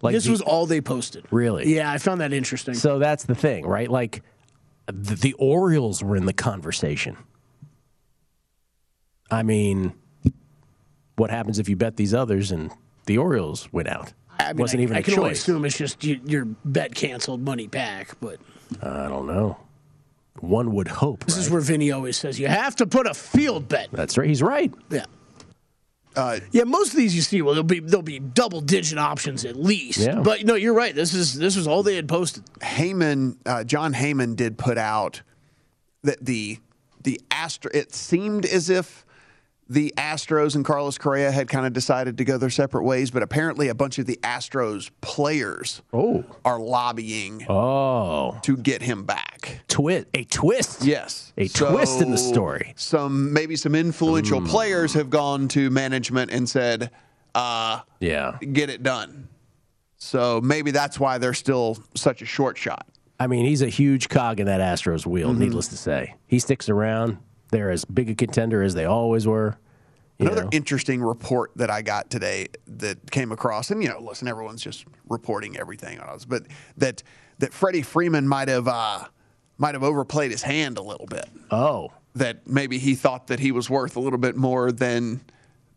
Like 0.02 0.14
this 0.14 0.26
the- 0.26 0.32
was 0.32 0.42
all 0.42 0.66
they 0.66 0.82
posted? 0.82 1.26
Really? 1.32 1.76
Yeah, 1.76 1.92
I 1.92 1.98
found 1.98 2.22
that 2.22 2.32
interesting. 2.32 2.76
So 2.76 3.00
that's 3.00 3.26
the 3.26 3.36
thing, 3.36 3.66
right? 3.66 3.90
Like 3.90 4.24
the, 4.92 5.16
the 5.16 5.34
Orioles 5.34 6.04
were 6.04 6.16
in 6.16 6.26
the 6.26 6.34
conversation. 6.34 7.18
I 9.32 9.44
mean, 9.44 9.94
what 11.16 11.30
happens 11.30 11.60
if 11.60 11.70
you 11.70 11.76
bet 11.76 11.98
these 11.98 12.14
others 12.14 12.52
and 12.52 12.72
the 13.06 13.18
Orioles 13.18 13.72
went 13.72 13.88
out? 13.88 14.14
I 14.40 14.54
mean, 14.54 14.62
Wasn't 14.62 14.80
I, 14.80 14.84
even 14.84 14.96
I 14.96 15.00
a 15.00 15.04
can 15.04 15.20
only 15.20 15.32
assume 15.32 15.66
it's 15.66 15.78
just 15.78 16.04
you, 16.04 16.20
your 16.26 16.46
bet 16.66 16.96
canceled, 16.96 17.42
money 17.42 17.68
back. 17.68 18.16
But 18.22 18.40
I 18.82 19.08
don't 19.08 19.28
know. 19.28 19.58
One 20.40 20.74
would 20.74 20.88
hope. 20.88 21.26
this 21.26 21.36
is 21.38 21.50
where 21.50 21.60
Vinny 21.60 21.92
always 21.92 22.16
says 22.16 22.40
you 22.40 22.48
have 22.48 22.76
to 22.78 22.88
put 22.88 23.06
a 23.06 23.14
field 23.14 23.68
bet. 23.68 23.90
That's 23.92 24.18
right. 24.18 24.28
He's 24.28 24.42
right. 24.42 24.74
Yeah. 24.90 25.06
Uh, 26.16 26.40
Yeah, 26.52 26.64
most 26.64 26.92
of 26.92 26.98
these 26.98 27.16
you 27.16 27.22
see, 27.22 27.42
well, 27.42 27.54
there'll 27.54 27.64
be 27.64 27.80
there'll 27.80 28.02
be 28.02 28.20
double 28.20 28.62
digit 28.62 28.98
options 28.98 29.46
at 29.46 29.56
least. 29.56 30.00
Yeah. 30.00 30.20
But 30.22 30.44
no, 30.44 30.56
you're 30.56 30.74
right. 30.74 30.94
This 30.96 31.14
is 31.14 31.36
this 31.36 31.56
was 31.56 31.68
all 31.68 31.84
they 31.84 31.96
had 31.96 32.08
posted. 32.08 32.44
Heyman, 32.62 33.38
uh, 33.46 33.64
Jon 33.64 33.94
Heyman 33.94 34.36
did 34.36 34.58
put 34.58 34.78
out 34.78 35.22
that 36.04 36.26
the 36.26 36.58
the 37.04 37.22
Astro. 37.32 37.72
It 37.74 37.94
seemed 37.94 38.46
as 38.46 38.70
if 38.70 39.06
the 39.70 39.94
Astros 39.98 40.56
and 40.56 40.66
Carlos 40.66 40.98
Correa 40.98 41.32
had 41.32 41.48
kind 41.48 41.66
of 41.68 41.74
decided 41.74 42.18
to 42.18 42.26
go 42.26 42.38
their 42.40 42.50
separate 42.50 42.84
ways, 42.84 43.12
but 43.12 43.22
apparently 43.22 43.68
a 43.68 43.76
bunch 43.76 44.00
of 44.00 44.08
the 44.08 44.18
Astros 44.24 44.90
players 45.02 45.82
Oh. 45.94 46.24
are 46.44 46.60
lobbying 46.60 47.46
Oh. 47.48 48.40
to 48.42 48.58
get 48.58 48.82
him 48.82 49.04
back. 49.04 49.62
Twist. 49.68 50.08
A 50.16 50.24
twist. 50.24 50.84
Yes, 50.84 51.32
A 51.38 51.48
twist 51.48 52.02
in 52.02 52.10
the 52.12 52.18
story. 52.18 52.74
Some 52.78 53.32
maybe 53.32 53.56
some 53.56 53.76
influential 53.76 54.42
players 54.42 54.94
have 54.96 55.10
gone 55.10 55.48
to 55.50 55.70
management 55.70 56.32
and 56.32 56.50
said, 56.50 56.90
uh, 57.36 57.82
Yeah. 58.00 58.38
"Get 58.52 58.70
it 58.72 58.82
done." 58.82 59.28
So 59.98 60.42
maybe 60.42 60.72
that's 60.72 61.00
why 61.00 61.18
they're 61.20 61.34
still 61.34 61.78
such 61.96 62.22
a 62.22 62.26
short 62.26 62.58
shot. 62.58 62.88
I 63.20 63.28
mean, 63.28 63.46
he's 63.46 63.62
a 63.62 63.68
huge 63.70 64.08
cog 64.10 64.40
in 64.40 64.46
that 64.48 64.62
Astros 64.62 65.06
wheel, 65.06 65.30
Mm-hmm. 65.32 65.40
needless 65.40 65.68
to 65.68 65.78
say. 65.78 66.16
He 66.26 66.40
sticks 66.40 66.70
around. 66.70 67.18
They're 67.52 67.72
as 67.72 67.86
big 67.86 68.10
a 68.10 68.16
contender 68.16 68.62
as 68.62 68.74
they 68.76 68.86
always 68.86 69.26
were. 69.28 69.58
Another 70.20 70.44
know. 70.44 70.50
interesting 70.52 71.02
report 71.02 71.52
that 71.56 71.70
I 71.70 71.82
got 71.82 72.10
today 72.10 72.48
that 72.68 73.10
came 73.10 73.32
across, 73.32 73.72
and 73.72 73.82
you 73.82 73.88
know, 73.90 74.00
listen, 74.02 74.28
everyone's 74.28 74.62
just 74.62 74.86
reporting 75.08 75.58
everything 75.58 76.00
on 76.00 76.10
us, 76.10 76.26
but 76.26 76.44
that 76.78 77.02
that 77.40 77.54
Freddie 77.54 77.82
Freeman 77.84 78.28
might 78.28 78.50
have 78.50 78.68
uh, 78.68 79.06
might 79.58 79.76
have 79.76 79.84
overplayed 79.84 80.32
his 80.32 80.44
hand 80.44 80.78
a 80.78 80.82
little 80.84 81.08
bit. 81.08 81.28
oh. 81.52 81.92
That 82.16 82.48
maybe 82.48 82.80
he 82.80 82.96
thought 82.96 83.28
that 83.28 83.40
he 83.40 83.52
was 83.52 83.70
worth 83.70 83.96
a 83.96 84.00
little 84.00 84.18
bit 84.20 84.36
more 84.36 84.72
than 84.74 85.22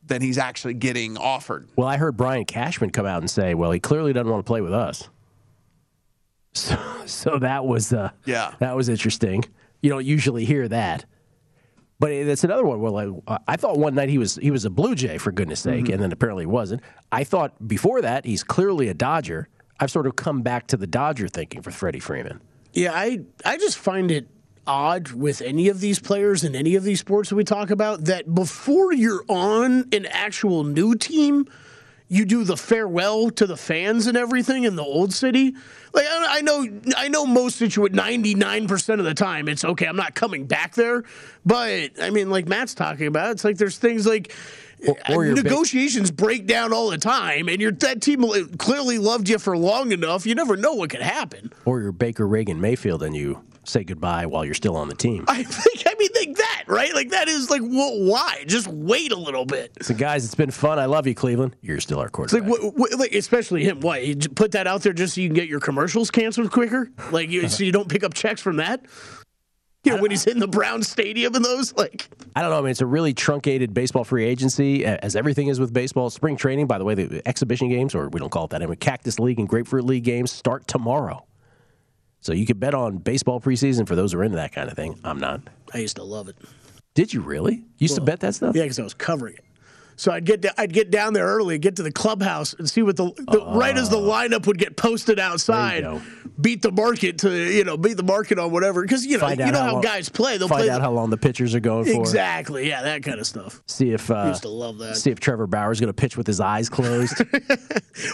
than 0.05 0.23
he's 0.23 0.39
actually 0.39 0.75
getting 0.75 1.17
offered. 1.19 1.69
Well, 1.77 1.87
I 1.87 1.97
heard 1.99 2.17
Brian 2.17 2.45
Cashman 2.47 2.91
come 2.91 3.07
out 3.07 3.21
and 3.21 3.31
say, 3.31 3.55
well, 3.55 3.71
he 3.71 3.79
clearly 3.79 4.13
doesn't 4.13 4.29
want 4.31 4.45
to 4.45 4.49
play 4.51 4.61
with 4.61 4.73
us. 4.75 5.09
So, 6.55 6.77
so 7.07 7.39
that 7.39 7.65
was 7.65 7.93
uh, 7.93 8.11
Yeah. 8.27 8.55
that 8.59 8.77
was 8.77 8.89
interesting. 8.91 9.45
You 9.81 9.89
don't 9.91 10.05
usually 10.05 10.45
hear 10.45 10.69
that. 10.69 11.05
But 11.99 12.27
that's 12.27 12.43
another 12.43 12.65
one. 12.65 12.81
Well, 12.81 12.93
like, 12.93 13.41
I 13.47 13.57
thought 13.57 13.79
one 13.79 13.95
night 13.95 14.09
he 14.09 14.19
was 14.19 14.37
he 14.37 14.51
was 14.51 14.65
a 14.65 14.71
Blue 14.71 14.95
Jay 14.95 15.19
for 15.19 15.31
goodness 15.31 15.61
sake, 15.61 15.85
mm-hmm. 15.85 15.93
and 15.95 16.03
then 16.03 16.13
apparently 16.13 16.43
he 16.43 16.47
wasn't. 16.47 16.83
I 17.13 17.23
thought 17.25 17.69
before 17.69 18.01
that 18.03 18.25
he's 18.25 18.43
clearly 18.43 18.89
a 18.89 18.95
Dodger. 18.95 19.49
I've 19.79 19.91
sort 19.91 20.07
of 20.07 20.17
come 20.17 20.43
back 20.43 20.67
to 20.69 20.77
the 20.77 20.87
Dodger 20.87 21.29
thinking 21.29 21.63
for 21.63 21.71
Freddie 21.71 22.01
Freeman. 22.01 22.41
Yeah, 22.73 22.93
I 22.93 23.21
I 23.45 23.57
just 23.57 23.79
find 23.79 24.11
it 24.11 24.29
odd 24.67 25.13
with 25.13 25.43
any 25.43 25.69
of 25.69 25.81
these 25.81 25.99
players 25.99 26.45
in 26.45 26.55
any 26.55 26.75
of 26.75 26.85
these 26.85 27.01
sports 27.01 27.29
that 27.29 27.37
we 27.37 27.45
talk 27.45 27.71
about 27.71 28.05
that 28.05 28.33
before 28.35 28.93
you're 28.93 29.25
on 29.29 29.89
an 29.93 30.07
actual 30.07 30.65
new 30.65 30.95
team, 30.95 31.47
you 32.13 32.27
do 32.27 32.45
the 32.45 32.59
farewell 32.59 33.31
to 33.31 33.47
the 33.47 33.57
fans 33.57 34.07
and 34.07 34.19
everything 34.19 34.65
in 34.65 34.77
the 34.77 34.83
old 34.83 35.15
city. 35.15 35.55
Like 35.95 36.05
I 36.11 36.43
know, 36.43 36.67
I 36.95 37.09
know 37.09 37.25
most 37.25 37.57
situations, 37.57 37.97
ninety 37.97 38.35
nine 38.35 38.69
percent 38.69 39.01
of 39.01 39.07
the 39.07 39.15
time, 39.15 39.49
it's 39.49 39.65
okay. 39.65 39.87
I'm 39.87 39.97
not 39.97 40.15
coming 40.15 40.45
back 40.45 40.75
there, 40.75 41.05
but 41.47 41.91
I 42.03 42.11
mean, 42.11 42.29
like 42.29 42.47
Matt's 42.47 42.75
talking 42.75 43.07
about, 43.07 43.31
it's 43.31 43.45
like 43.45 43.57
there's 43.57 43.79
things 43.79 44.07
like. 44.07 44.35
Or- 44.87 44.97
or 45.11 45.25
your 45.25 45.35
big- 45.37 45.45
negotiations 45.45 46.11
break 46.11 46.47
down 46.47 46.73
all 46.73 46.91
the 46.91 46.99
time, 46.99 47.49
and 47.49 47.61
your 47.61 47.73
that 47.73 48.01
team 48.01 48.25
clearly 48.59 48.99
loved 48.99 49.29
you 49.29 49.39
for 49.39 49.57
long 49.57 49.93
enough. 49.93 50.27
You 50.27 50.35
never 50.35 50.57
know 50.57 50.73
what 50.75 50.91
could 50.91 51.03
happen. 51.03 51.53
Or 51.65 51.81
you're 51.81 51.93
Baker 51.93 52.27
Reagan 52.27 52.61
Mayfield 52.61 53.03
and 53.03 53.15
you 53.15 53.41
say 53.65 53.85
goodbye 53.85 54.27
while 54.27 54.45
you're 54.45 54.55
still 54.55 54.77
on 54.77 54.89
the 54.89 54.95
team. 54.95 55.25
I 55.29 55.43
think, 55.45 55.85
I 55.87 55.95
mean, 55.97 56.09
like 56.17 56.37
that, 56.37 56.65
right? 56.67 56.93
Like 56.95 57.11
that 57.11 57.29
is 57.29 57.49
like, 57.49 57.63
well, 57.63 57.97
why? 58.01 58.43
Just 58.49 58.67
wait 58.67 59.13
a 59.13 59.17
little 59.17 59.45
bit. 59.47 59.71
So, 59.83 59.95
guys, 59.95 60.25
it's 60.25 60.35
been 60.35 60.51
fun. 60.51 60.81
I 60.81 60.87
love 60.87 61.07
you, 61.07 61.15
Cleveland. 61.15 61.55
You're 61.63 61.79
still 61.81 62.01
our 62.01 62.09
quarterback. 62.09 62.51
like, 62.51 62.63
what, 62.63 62.75
what, 62.77 62.99
like, 62.99 63.15
especially 63.15 63.63
him. 63.63 63.79
Why 63.81 63.99
You 63.99 64.17
put 64.17 64.51
that 64.53 64.67
out 64.67 64.83
there 64.83 64.93
just 64.93 65.15
so 65.15 65.21
you 65.21 65.29
can 65.29 65.37
get 65.37 65.49
your 65.49 65.61
commercials 65.61 66.11
canceled 66.11 66.51
quicker? 66.51 66.91
Like, 67.13 67.31
you, 67.31 67.49
so 67.49 67.63
you 67.63 67.71
don't 67.71 67.89
pick 67.89 68.03
up 68.03 68.15
checks 68.15 68.41
from 68.41 68.57
that? 68.57 68.85
You 69.85 69.97
know, 69.97 70.03
when 70.03 70.13
he's 70.13 70.27
in 70.27 70.39
the 70.39 70.47
Brown 70.47 70.83
Stadium 70.85 71.35
and 71.35 71.45
those, 71.45 71.75
like, 71.75 72.09
I 72.37 72.43
don't 72.43 72.51
know. 72.51 72.59
I 72.59 72.61
mean, 72.61 72.71
it's 72.71 72.81
a 72.81 72.87
really 72.87 73.13
truncated 73.13 73.75
baseball 73.75 74.05
free 74.05 74.25
agency, 74.25 74.85
as 74.85 75.17
everything 75.17 75.49
is 75.49 75.59
with 75.59 75.73
baseball. 75.73 76.09
Spring 76.09 76.37
training, 76.37 76.69
by 76.69 76.79
the 76.79 76.85
way, 76.85 76.95
the 76.95 77.21
exhibition 77.27 77.69
games, 77.69 77.95
or 77.95 78.09
we 78.09 78.21
don't 78.21 78.31
call 78.31 78.45
it 78.45 78.51
that 78.51 78.63
anymore, 78.63 78.77
Cactus 78.77 79.19
League 79.19 79.41
and 79.41 79.49
Grapefruit 79.49 79.85
League 79.85 80.05
games 80.05 80.31
start 80.31 80.69
tomorrow. 80.69 81.27
So 82.21 82.33
you 82.33 82.47
could 82.47 82.61
bet 82.61 82.75
on 82.75 82.99
baseball 82.99 83.41
preseason 83.41 83.89
for 83.89 83.97
those 83.97 84.13
who 84.13 84.21
are 84.21 84.25
into 84.25 84.37
that 84.37 84.53
kind 84.53 84.71
of 84.71 84.77
thing. 84.77 85.01
I'm 85.03 85.19
not. 85.19 85.41
I 85.75 85.79
used 85.79 85.97
to 85.97 86.05
love 86.05 86.29
it. 86.29 86.37
Did 86.95 87.13
you 87.13 87.21
really? 87.21 87.55
You 87.55 87.65
used 87.79 87.97
to 87.97 88.01
bet 88.03 88.21
that 88.21 88.37
stuff? 88.37 88.55
Yeah, 88.55 88.63
because 88.63 88.79
I 88.79 88.85
was 88.85 88.95
covering 88.95 89.35
it. 89.35 89.45
So 89.97 90.11
I'd 90.13 90.25
get 90.25 90.41
da- 90.41 90.51
I'd 90.59 90.73
get 90.73 90.91
down 90.91 91.13
there 91.13 91.27
early, 91.27 91.59
get 91.59 91.77
to 91.77 91.83
the 91.83 91.93
clubhouse, 91.93 92.55
and 92.55 92.69
see 92.69 92.83
what 92.83 92.97
the, 92.97 93.13
the 93.31 93.45
right 93.55 93.77
as 93.77 93.89
the 93.91 93.97
lineup 93.99 94.47
would 94.47 94.59
get 94.59 94.77
posted 94.77 95.19
outside, 95.19 95.85
beat 96.41 96.63
the 96.63 96.73
market 96.73 97.19
to 97.19 97.31
you 97.31 97.63
know 97.65 97.77
beat 97.77 97.97
the 97.97 98.03
market 98.03 98.39
on 98.39 98.51
whatever 98.51 98.83
because 98.83 99.05
you 99.05 99.19
know 99.19 99.27
Find 99.27 99.39
you 99.39 99.47
know 99.53 99.59
how 99.59 99.65
how 99.67 99.73
long- 99.75 99.83
guys 99.83 100.09
play. 100.09 100.39
They'll 100.39 100.49
Find 100.49 100.63
play 100.63 100.71
out 100.71 100.81
how 100.81 100.91
long 100.93 101.11
the 101.11 101.17
pitchers 101.19 101.55
are 101.55 101.61
going 101.61 101.85
for. 101.85 102.01
exactly 102.01 102.69
yeah 102.69 102.83
that 102.83 103.03
kind 103.03 103.21
of 103.21 103.27
stuff. 103.27 103.63
See 103.67 103.93
if 103.93 104.11
uh, 104.11 104.25
Used 104.29 104.43
to 104.43 104.49
love 104.49 104.79
that. 104.79 104.97
see 104.97 105.11
if 105.11 105.21
Trevor 105.21 105.47
Bauer's 105.47 105.79
going 105.81 105.89
to 105.89 105.95
pitch 105.95 106.17
with 106.17 106.27
his 106.27 106.41
eyes 106.41 106.69
closed. 106.69 107.21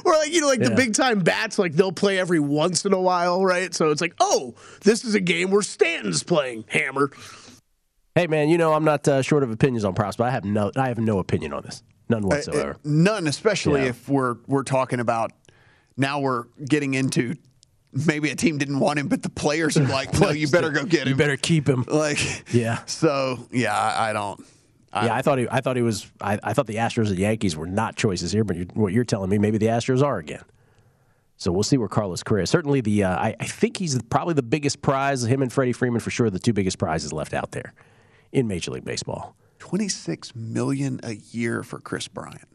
Or 0.04 0.12
like 0.12 0.32
you 0.32 0.40
know 0.40 0.48
like 0.48 0.60
the 0.60 0.72
big 0.74 0.92
time 0.94 1.20
bats 1.20 1.58
like 1.58 1.72
they'll 1.74 1.92
play 1.92 2.18
every 2.18 2.40
once 2.40 2.84
in 2.84 2.92
a 2.92 3.00
while, 3.00 3.44
right? 3.44 3.72
So 3.72 3.90
it's 3.90 4.00
like 4.00 4.14
oh 4.20 4.54
this 4.82 5.04
is 5.04 5.14
a 5.14 5.20
game 5.20 5.50
where 5.52 5.62
Stanton's 5.62 6.22
playing 6.24 6.64
hammer. 6.68 7.10
Hey 8.18 8.26
man, 8.26 8.48
you 8.48 8.58
know 8.58 8.72
I'm 8.72 8.84
not 8.84 9.06
uh, 9.06 9.22
short 9.22 9.42
of 9.42 9.50
opinions 9.50 9.84
on 9.84 9.94
props, 9.94 10.16
but 10.16 10.24
I 10.24 10.30
have 10.30 10.44
no 10.44 10.70
I 10.76 10.88
have 10.88 10.98
no 10.98 11.18
opinion 11.18 11.52
on 11.52 11.62
this, 11.62 11.82
none 12.08 12.24
Uh, 12.24 12.28
whatsoever. 12.28 12.72
uh, 12.72 12.78
none, 12.84 13.26
especially 13.26 13.82
Yeah. 13.82 13.88
if 13.88 14.08
we're 14.08 14.36
we're 14.46 14.64
talking 14.64 15.00
about 15.00 15.32
now 15.96 16.20
we're 16.20 16.44
getting 16.64 16.94
into 16.94 17.36
maybe 17.92 18.30
a 18.30 18.36
team 18.36 18.58
didn't 18.58 18.80
want 18.80 18.98
him, 18.98 19.08
but 19.08 19.22
the 19.22 19.30
players 19.30 19.76
are 19.76 19.84
like, 19.86 20.18
no, 20.20 20.30
you 20.30 20.48
better 20.56 20.70
go 20.70 20.84
get 20.84 21.02
him. 21.02 21.08
you 21.08 21.14
better 21.16 21.36
keep 21.36 21.68
him. 21.68 21.84
Like, 21.88 22.18
Yeah. 22.52 22.80
So 22.86 23.46
yeah, 23.50 23.74
I, 23.76 24.10
I 24.10 24.12
don't. 24.12 24.40
yeah, 24.94 25.14
I 25.14 25.22
thought 25.22 25.38
he, 25.38 25.46
I 25.50 25.60
thought 25.60 25.76
he 25.76 25.82
was. 25.82 26.10
I, 26.20 26.38
I 26.42 26.52
thought 26.54 26.66
the 26.66 26.76
Astros 26.76 27.08
and 27.10 27.18
Yankees 27.18 27.56
were 27.56 27.66
not 27.66 27.94
choices 27.96 28.32
here, 28.32 28.44
but 28.44 28.56
you're, 28.56 28.66
what 28.74 28.92
you're 28.92 29.04
telling 29.04 29.30
me, 29.30 29.38
maybe 29.38 29.58
the 29.58 29.66
Astros 29.66 30.02
are 30.02 30.18
again. 30.18 30.42
So 31.36 31.52
we'll 31.52 31.62
see 31.62 31.76
where 31.78 31.88
Carlos 31.88 32.24
Correa. 32.24 32.46
Certainly, 32.48 32.80
the 32.80 33.04
uh, 33.04 33.16
I, 33.16 33.36
I 33.38 33.44
think 33.46 33.76
he's 33.76 34.00
probably 34.10 34.34
the 34.34 34.42
biggest 34.42 34.82
prize. 34.82 35.22
Him 35.22 35.40
and 35.40 35.52
Freddie 35.52 35.72
Freeman 35.72 36.00
for 36.00 36.10
sure, 36.10 36.30
the 36.30 36.40
two 36.40 36.52
biggest 36.52 36.78
prizes 36.78 37.12
left 37.12 37.32
out 37.32 37.52
there 37.52 37.74
in 38.32 38.46
Major 38.46 38.70
League 38.72 38.84
Baseball. 38.84 39.36
Twenty 39.58 39.88
six 39.88 40.34
million 40.34 41.00
a 41.02 41.14
year 41.14 41.62
for 41.62 41.80
Kris 41.80 42.08
Bryant. 42.08 42.48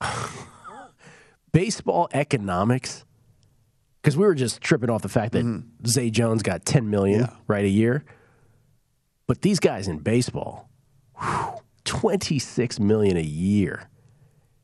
Baseball 1.52 2.08
economics, 2.12 3.04
because 4.02 4.16
we 4.16 4.26
were 4.26 4.34
just 4.34 4.60
tripping 4.60 4.90
off 4.90 5.02
the 5.02 5.08
fact 5.08 5.32
that 5.32 5.44
mm-hmm. 5.44 5.86
Zay 5.86 6.10
Jones 6.10 6.42
got 6.42 6.66
10 6.66 6.90
million 6.90 7.20
Yeah. 7.20 7.30
right 7.46 7.64
a 7.64 7.68
year, 7.68 8.04
but 9.26 9.40
these 9.40 9.58
guys 9.58 9.88
in 9.88 9.98
baseball, 10.00 10.68
whew, 11.18 11.54
26 11.84 12.78
million 12.78 13.16
a 13.16 13.22
year. 13.22 13.88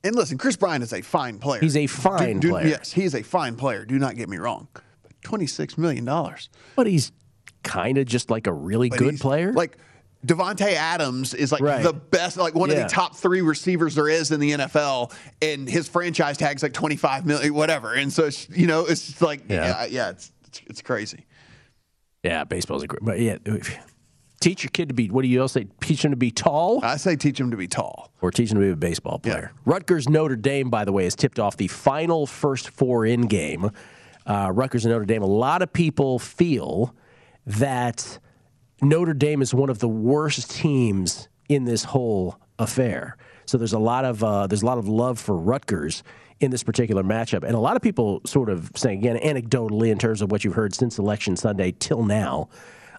And 0.05 0.15
listen, 0.15 0.37
Kris 0.37 0.57
Bryant 0.57 0.83
is 0.83 0.93
a 0.93 1.01
fine 1.01 1.39
player. 1.39 1.61
He's 1.61 1.77
a 1.77 1.87
fine 1.87 2.41
player. 2.41 2.67
Yes, 2.67 2.93
he 2.93 3.05
is 3.05 3.15
a 3.15 3.23
fine 3.23 3.57
player. 3.57 3.85
Do 3.87 3.99
not 3.99 4.17
get 4.17 4.29
me 4.29 4.37
wrong. 4.37 4.69
But 5.03 5.13
twenty 5.23 5.47
six 5.47 5.79
million 5.79 6.05
dollars. 6.05 6.51
But 6.75 6.89
he's 6.89 7.13
kind 7.63 7.99
of 7.99 8.07
just 8.07 8.31
like 8.31 8.47
a 8.47 8.53
really 8.53 8.89
But 8.91 8.99
good 8.99 9.21
player. 9.21 9.53
Like 9.53 9.77
Davante 10.27 10.73
Adams 10.75 11.35
is 11.35 11.51
like 11.51 11.61
Right. 11.63 11.83
the 11.83 11.93
best, 11.93 12.37
like 12.37 12.55
one 12.55 12.71
of 12.71 12.77
the 12.77 12.85
top 12.85 13.17
three 13.17 13.41
receivers 13.43 13.95
there 13.97 14.09
is 14.09 14.31
in 14.31 14.39
the 14.41 14.53
NFL, 14.53 15.13
and 15.41 15.69
his 15.69 15.89
franchise 15.89 16.37
tag's 16.37 16.63
like 16.63 16.73
twenty 16.73 16.97
five 16.97 17.27
million, 17.27 17.53
whatever. 17.55 17.93
And 17.95 18.13
so 18.13 18.27
it's, 18.27 18.49
you 18.51 18.67
know, 18.69 18.87
it's 18.87 19.07
just 19.07 19.23
like 19.23 19.43
Yeah. 19.49 19.65
yeah, 19.83 19.87
yeah, 19.87 20.11
it's, 20.11 20.31
it's 20.47 20.61
it's 20.69 20.83
crazy. 20.83 21.27
yeah, 22.23 22.45
baseball's 22.45 22.85
a 22.85 22.87
great. 22.87 23.03
But 23.05 23.19
yeah, 23.19 23.39
teach 24.41 24.63
your 24.63 24.71
kid 24.71 24.89
to 24.89 24.95
be. 24.95 25.09
What 25.11 25.23
do 25.23 25.29
you 25.29 25.41
all 25.43 25.49
say? 25.49 25.67
Teach 25.81 26.05
him 26.05 26.13
to 26.13 26.17
be 26.17 26.31
tall. 26.31 26.85
I 26.85 26.97
say 26.99 27.17
teach 27.17 27.41
him 27.41 27.51
to 27.51 27.57
be 27.57 27.67
tall. 27.67 28.13
or 28.21 28.31
teach 28.31 28.51
him 28.53 28.59
to 28.59 28.65
be 28.65 28.71
a 28.71 28.77
baseball 28.77 29.19
player. 29.19 29.51
Rutgers 29.65 30.09
Notre 30.09 30.37
Dame, 30.37 30.71
by 30.71 30.85
the 30.85 30.93
way, 30.93 31.03
has 31.05 31.17
tipped 31.17 31.39
off 31.41 31.57
the 31.57 31.67
final 31.69 32.27
first 32.29 32.71
four 32.71 33.05
in 33.07 33.23
game. 33.23 33.71
Uh, 34.25 34.51
Rutgers 34.55 34.85
and 34.85 34.93
Notre 34.93 35.05
Dame. 35.05 35.23
A 35.23 35.27
lot 35.27 35.63
of 35.63 35.73
people 35.73 36.21
feel 36.21 36.95
that 37.47 38.19
Notre 38.81 39.15
Dame 39.15 39.43
is 39.43 39.55
one 39.55 39.71
of 39.71 39.79
the 39.79 39.89
worst 39.89 40.51
teams 40.51 41.29
in 41.49 41.65
this 41.65 41.85
whole 41.85 42.39
affair. 42.59 43.17
So 43.47 43.59
there's 43.59 43.73
a 43.73 43.79
lot 43.79 44.05
of 44.05 44.23
uh, 44.23 44.47
there's 44.47 44.63
a 44.63 44.67
lot 44.67 44.79
of 44.79 44.89
love 44.89 45.19
for 45.19 45.37
Rutgers 45.37 46.03
in 46.41 46.51
this 46.51 46.63
particular 46.63 47.03
matchup, 47.03 47.45
and 47.45 47.55
a 47.55 47.61
lot 47.61 47.77
of 47.77 47.83
people 47.83 48.21
sort 48.25 48.51
of 48.51 48.71
saying 48.75 48.99
again 48.99 49.17
anecdotally 49.19 49.91
in 49.91 49.99
terms 49.99 50.23
of 50.23 50.31
what 50.31 50.45
you've 50.45 50.55
heard 50.55 50.75
since 50.75 50.97
Selection 50.97 51.37
Sunday 51.37 51.73
till 51.79 52.03
now. 52.03 52.49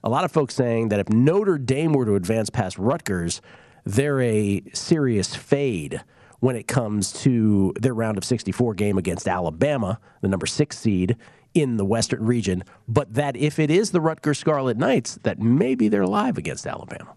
A 0.04 0.10
lot 0.10 0.26
of 0.26 0.32
folks 0.32 0.54
saying 0.54 0.90
that 0.90 1.00
if 1.00 1.10
Notre 1.10 1.58
Dame 1.58 1.94
were 1.94 2.06
to 2.06 2.16
advance 2.16 2.50
past 2.50 2.78
Rutgers, 2.78 3.42
they're 3.86 4.22
a 4.22 4.62
serious 4.74 5.36
fade 5.36 6.02
when 6.40 6.58
it 6.58 6.68
comes 6.68 7.14
to 7.14 7.74
their 7.80 7.94
round 7.94 8.18
of 8.18 8.26
64 8.26 8.74
game 8.74 8.98
against 8.98 9.30
Alabama, 9.30 9.98
the 10.22 10.28
number 10.28 10.46
six 10.46 10.78
seed 10.78 11.16
in 11.54 11.78
the 11.78 11.86
Western 11.86 12.26
region. 12.26 12.64
But 12.88 13.14
that 13.14 13.36
if 13.36 13.60
it 13.60 13.70
is 13.70 13.92
the 13.92 14.02
Rutgers 14.02 14.40
Scarlet 14.40 14.78
Knights, 14.78 15.20
that 15.24 15.40
maybe 15.40 15.88
they're 15.88 16.08
live 16.08 16.38
against 16.38 16.66
Alabama. 16.66 17.14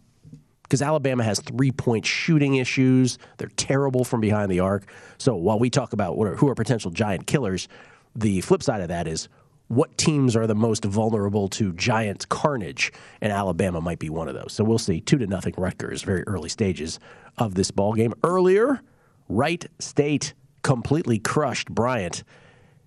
Because 0.62 0.82
Alabama 0.82 1.22
has 1.22 1.40
three 1.40 1.70
point 1.70 2.04
shooting 2.04 2.56
issues. 2.56 3.18
They're 3.38 3.48
terrible 3.56 4.04
from 4.04 4.20
behind 4.20 4.50
the 4.50 4.60
arc. 4.60 4.90
So 5.16 5.36
while 5.36 5.58
we 5.58 5.70
talk 5.70 5.92
about 5.92 6.18
are, 6.18 6.34
who 6.34 6.48
are 6.48 6.54
potential 6.54 6.90
giant 6.90 7.26
killers, 7.26 7.68
the 8.16 8.40
flip 8.40 8.62
side 8.62 8.80
of 8.80 8.88
that 8.88 9.06
is 9.06 9.28
what 9.68 9.96
teams 9.98 10.36
are 10.36 10.46
the 10.46 10.54
most 10.54 10.84
vulnerable 10.84 11.48
to 11.48 11.72
giant 11.72 12.28
carnage, 12.28 12.92
and 13.20 13.32
Alabama 13.32 13.80
might 13.80 13.98
be 13.98 14.08
one 14.08 14.28
of 14.28 14.34
those. 14.34 14.52
So 14.52 14.64
we'll 14.64 14.78
see. 14.78 15.00
Two 15.00 15.18
to 15.18 15.26
nothing 15.26 15.54
Rutgers, 15.56 16.02
very 16.02 16.22
early 16.24 16.48
stages 16.48 17.00
of 17.38 17.54
this 17.54 17.70
ball 17.70 17.94
game. 17.94 18.14
Earlier, 18.22 18.80
Wright 19.28 19.64
State 19.78 20.34
completely 20.62 21.18
crushed 21.18 21.68
Bryant 21.70 22.22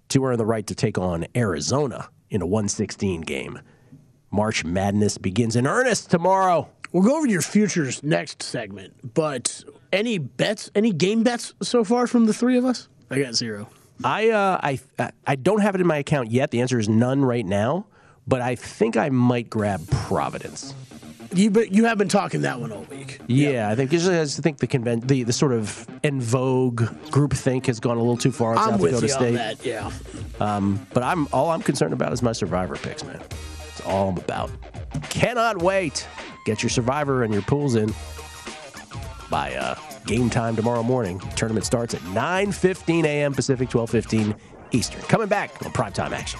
to 0.09 0.25
earn 0.25 0.37
the 0.37 0.45
right 0.45 0.65
to 0.67 0.75
take 0.75 0.97
on 0.97 1.25
Arizona 1.35 2.09
in 2.29 2.41
a 2.41 2.45
116 2.45 3.21
game. 3.21 3.59
March 4.31 4.63
Madness 4.63 5.17
begins 5.17 5.55
in 5.55 5.65
earnest 5.65 6.11
tomorrow. 6.11 6.69
We'll 6.91 7.03
go 7.03 7.17
over 7.17 7.27
your 7.27 7.41
futures 7.41 8.03
next 8.03 8.43
segment, 8.43 9.13
but 9.13 9.63
any 9.91 10.17
bets, 10.17 10.69
any 10.75 10.91
game 10.91 11.23
bets 11.23 11.53
so 11.61 11.83
far 11.83 12.07
from 12.07 12.25
the 12.25 12.33
three 12.33 12.57
of 12.57 12.65
us? 12.65 12.87
I 13.09 13.19
got 13.19 13.35
zero. 13.35 13.69
I 14.03 14.29
uh, 14.29 14.59
I 14.63 15.11
I 15.27 15.35
don't 15.35 15.61
have 15.61 15.75
it 15.75 15.81
in 15.81 15.87
my 15.87 15.97
account 15.97 16.31
yet. 16.31 16.51
The 16.51 16.61
answer 16.61 16.79
is 16.79 16.87
none 16.87 17.23
right 17.23 17.45
now, 17.45 17.85
but 18.27 18.41
I 18.41 18.55
think 18.55 18.95
I 18.95 19.09
might 19.09 19.49
grab 19.49 19.87
Providence. 19.89 20.73
You 21.33 21.51
but 21.51 21.71
you 21.71 21.85
have 21.85 21.97
been 21.97 22.09
talking 22.09 22.41
that 22.41 22.59
one 22.59 22.71
all 22.71 22.83
week. 22.89 23.19
Yeah, 23.27 23.69
I 23.69 23.75
think 23.75 23.91
just 23.91 24.09
I 24.09 24.41
think 24.41 24.57
the 24.57 24.67
convent 24.67 25.07
the, 25.07 25.23
the 25.23 25.33
sort 25.33 25.51
of 25.53 25.87
en 26.03 26.19
vogue 26.19 26.83
group 27.11 27.33
think 27.33 27.67
has 27.67 27.79
gone 27.79 27.97
a 27.97 27.99
little 27.99 28.17
too 28.17 28.31
far 28.31 28.53
in 28.53 28.57
I'm 28.57 28.69
South 28.71 28.81
with 28.81 28.91
Dakota 28.91 29.05
you 29.07 29.13
State. 29.13 29.27
on 29.27 29.33
that. 29.35 29.65
Yeah. 29.65 29.91
Um, 30.39 30.85
but 30.93 31.03
I'm 31.03 31.27
all 31.31 31.51
I'm 31.51 31.61
concerned 31.61 31.93
about 31.93 32.13
is 32.13 32.21
my 32.23 32.31
survivor 32.31 32.75
picks, 32.77 33.03
man. 33.03 33.19
That's 33.19 33.81
all 33.81 34.09
I'm 34.09 34.17
about. 34.17 34.49
Cannot 35.09 35.61
wait. 35.61 36.07
Get 36.45 36.63
your 36.63 36.69
survivor 36.71 37.23
and 37.23 37.31
your 37.33 37.43
pools 37.43 37.75
in 37.75 37.93
by 39.29 39.53
uh, 39.53 39.75
game 40.05 40.29
time 40.31 40.55
tomorrow 40.55 40.81
morning. 40.81 41.19
Tournament 41.35 41.65
starts 41.65 41.93
at 41.93 42.01
9:15 42.01 43.05
a.m. 43.05 43.33
Pacific, 43.33 43.69
12:15 43.69 44.35
Eastern. 44.71 45.01
Coming 45.03 45.27
back 45.27 45.63
on 45.63 45.71
primetime 45.71 46.11
action. 46.11 46.39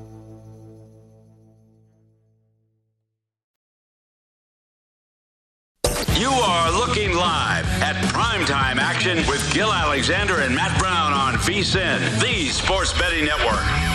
Action 9.01 9.25
with 9.27 9.51
Gill 9.51 9.73
Alexander 9.73 10.41
and 10.41 10.53
Matt 10.53 10.77
Brown 10.77 11.11
on 11.11 11.33
VSIN, 11.33 12.21
the 12.21 12.49
Sports 12.49 12.93
Betting 12.93 13.25
Network. 13.25 13.90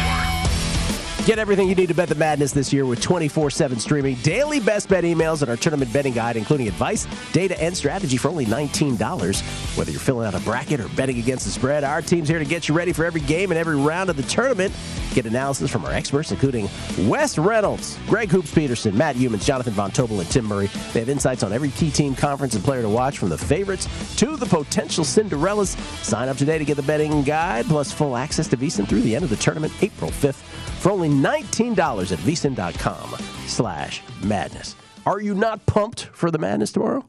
Get 1.27 1.41
everything 1.41 1.69
you 1.69 1.75
need 1.75 1.89
to 1.89 1.95
bet 1.95 2.09
the 2.09 2.15
madness 2.15 2.53
this 2.53 2.73
year 2.73 2.87
with 2.87 3.01
24 3.01 3.51
7 3.51 3.81
streaming, 3.81 4.15
daily 4.23 4.61
best 4.61 4.89
bet 4.89 5.03
emails, 5.03 5.43
and 5.43 5.51
our 5.51 5.57
tournament 5.57 5.93
betting 5.93 6.13
guide, 6.13 6.37
including 6.37 6.69
advice, 6.69 7.05
data, 7.33 7.61
and 7.61 7.77
strategy 7.77 8.17
for 8.17 8.29
only 8.29 8.47
$19. 8.47 9.77
Whether 9.77 9.91
you're 9.91 9.99
filling 9.99 10.29
out 10.29 10.37
a 10.37 10.41
bracket 10.45 10.79
or 10.79 10.87
betting 10.91 11.19
against 11.19 11.45
the 11.45 11.51
spread, 11.51 11.83
our 11.83 12.01
team's 12.01 12.29
here 12.29 12.39
to 12.39 12.45
get 12.45 12.69
you 12.69 12.77
ready 12.77 12.93
for 12.93 13.05
every 13.05 13.23
game 13.23 13.51
and 13.51 13.59
every 13.59 13.75
round 13.75 14.09
of 14.09 14.17
the 14.17 14.23
tournament. 14.23 14.73
Get 15.15 15.27
analysis 15.27 15.69
from 15.69 15.85
our 15.85 15.91
experts, 15.91 16.31
including 16.31 16.69
Wes 17.09 17.37
Reynolds, 17.39 17.99
Greg 18.07 18.31
Hoops 18.31 18.55
Peterson, 18.55 18.97
Matt 18.97 19.17
Youmans, 19.17 19.45
Jonathan 19.45 19.73
Von 19.73 19.91
Tobel, 19.91 20.21
and 20.21 20.31
Tim 20.31 20.45
Murray. 20.45 20.69
They 20.93 21.01
have 21.01 21.09
insights 21.09 21.43
on 21.43 21.53
every 21.53 21.71
key 21.71 21.91
team, 21.91 22.15
conference, 22.15 22.55
and 22.55 22.63
player 22.63 22.83
to 22.83 22.89
watch 22.89 23.19
from 23.19 23.31
the 23.31 23.39
favorites 23.39 23.89
to 24.19 24.37
the 24.37 24.47
potential 24.47 25.03
Cinderellas. 25.03 25.77
Sign 26.05 26.29
up 26.29 26.37
today 26.37 26.59
to 26.59 26.65
get 26.65 26.77
the 26.77 26.85
betting 26.85 27.25
guide 27.25 27.65
plus 27.65 27.91
full 27.91 28.17
access 28.17 28.47
to 28.47 28.57
VSIN 28.57 28.87
through 28.87 29.01
the 29.01 29.17
end 29.17 29.25
of 29.25 29.31
the 29.31 29.37
tournament, 29.37 29.73
April 29.83 30.13
5th 30.13 30.47
for 30.87 30.93
only 30.93 31.09
$19 31.09 32.13
at 32.13 32.19
vsin.com 32.21 33.11
slash 33.49 34.03
madness. 34.23 34.77
Are 35.05 35.21
you 35.21 35.35
not 35.35 35.67
pumped 35.67 36.05
for 36.13 36.31
the 36.31 36.39
madness 36.39 36.71
tomorrow? 36.71 37.05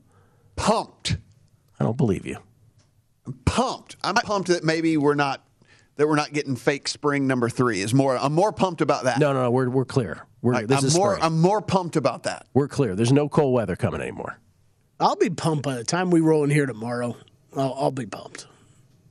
Pumped. 0.55 1.17
I 1.79 1.83
don't 1.83 1.95
believe 1.95 2.25
you. 2.25 2.37
Pumped. 3.45 3.95
I'm 4.03 4.15
pumped 4.15 4.47
that 4.47 4.63
maybe 4.63 4.97
we're 4.97 5.13
not 5.13 5.45
that 5.97 6.07
we're 6.07 6.15
not 6.15 6.33
getting 6.33 6.55
fake 6.55 6.87
spring 6.87 7.27
number 7.27 7.49
three. 7.49 7.81
Is 7.81 7.93
more. 7.93 8.17
I'm 8.17 8.33
more 8.33 8.51
pumped 8.51 8.81
about 8.81 9.03
that. 9.03 9.19
No, 9.19 9.31
no, 9.31 9.43
no. 9.43 9.51
We're, 9.51 9.69
we're 9.69 9.85
clear. 9.85 10.25
We're, 10.41 10.53
Like, 10.53 10.65
this 10.65 10.79
I'm 10.79 10.85
is 10.85 10.97
more. 10.97 11.11
spring. 11.17 11.23
I'm 11.23 11.39
more 11.39 11.61
pumped 11.61 11.97
about 11.97 12.23
that. 12.23 12.47
We're 12.55 12.67
clear. 12.67 12.95
There's 12.95 13.13
no 13.13 13.29
cold 13.29 13.53
weather 13.53 13.75
coming 13.75 14.01
anymore. 14.01 14.39
I'll 14.99 15.17
be 15.17 15.29
pumped 15.29 15.61
by 15.61 15.75
the 15.75 15.83
time 15.83 16.09
we 16.09 16.21
roll 16.21 16.43
in 16.43 16.49
here 16.49 16.65
tomorrow. 16.65 17.15
I'll, 17.55 17.75
I'll 17.77 17.91
be 17.91 18.07
pumped. 18.07 18.47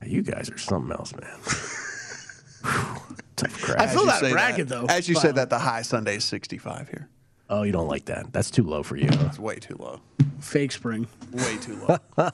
You 0.05 0.23
guys 0.23 0.49
are 0.49 0.57
something 0.57 0.91
else, 0.91 1.13
man. 1.15 3.07
Tough 3.37 3.61
crap. 3.61 3.79
I 3.79 3.87
feel 3.87 4.05
that 4.05 4.19
say 4.19 4.31
bracket 4.31 4.67
that- 4.67 4.81
though. 4.81 4.85
As 4.93 5.07
you 5.07 5.15
Wow. 5.15 5.21
said 5.21 5.35
that, 5.35 5.49
the 5.49 5.59
high 5.59 5.83
Sunday 5.83 6.17
is 6.17 6.25
65 6.25 6.89
here. 6.89 7.07
Oh, 7.49 7.63
you 7.63 7.71
don't 7.71 7.87
like 7.87 8.05
that. 8.05 8.33
That's 8.33 8.51
too 8.51 8.63
low 8.63 8.83
for 8.83 8.97
you. 8.97 9.07
huh? 9.09 9.25
It's 9.27 9.39
way 9.39 9.55
too 9.55 9.75
low. 9.79 10.01
fake 10.39 10.71
spring. 10.71 11.07
Way 11.31 11.57
too 11.57 11.75
low. 11.87 11.97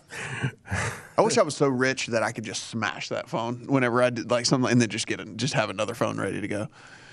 I 1.18 1.22
wish 1.22 1.38
I 1.38 1.42
was 1.44 1.56
so 1.56 1.68
rich 1.68 2.08
that 2.08 2.22
I 2.24 2.32
could 2.32 2.44
just 2.44 2.68
smash 2.68 3.10
that 3.10 3.30
phone 3.30 3.66
whenever 3.68 4.02
I 4.04 4.10
did 4.10 4.30
like 4.32 4.46
something, 4.46 4.70
and 4.72 4.82
then 4.82 4.90
just 4.90 5.08
get 5.08 5.20
a, 5.22 5.26
just 5.26 5.54
have 5.54 5.70
another 5.70 5.94
phone 5.94 6.20
ready 6.20 6.42
to 6.42 6.48
go. 6.48 6.68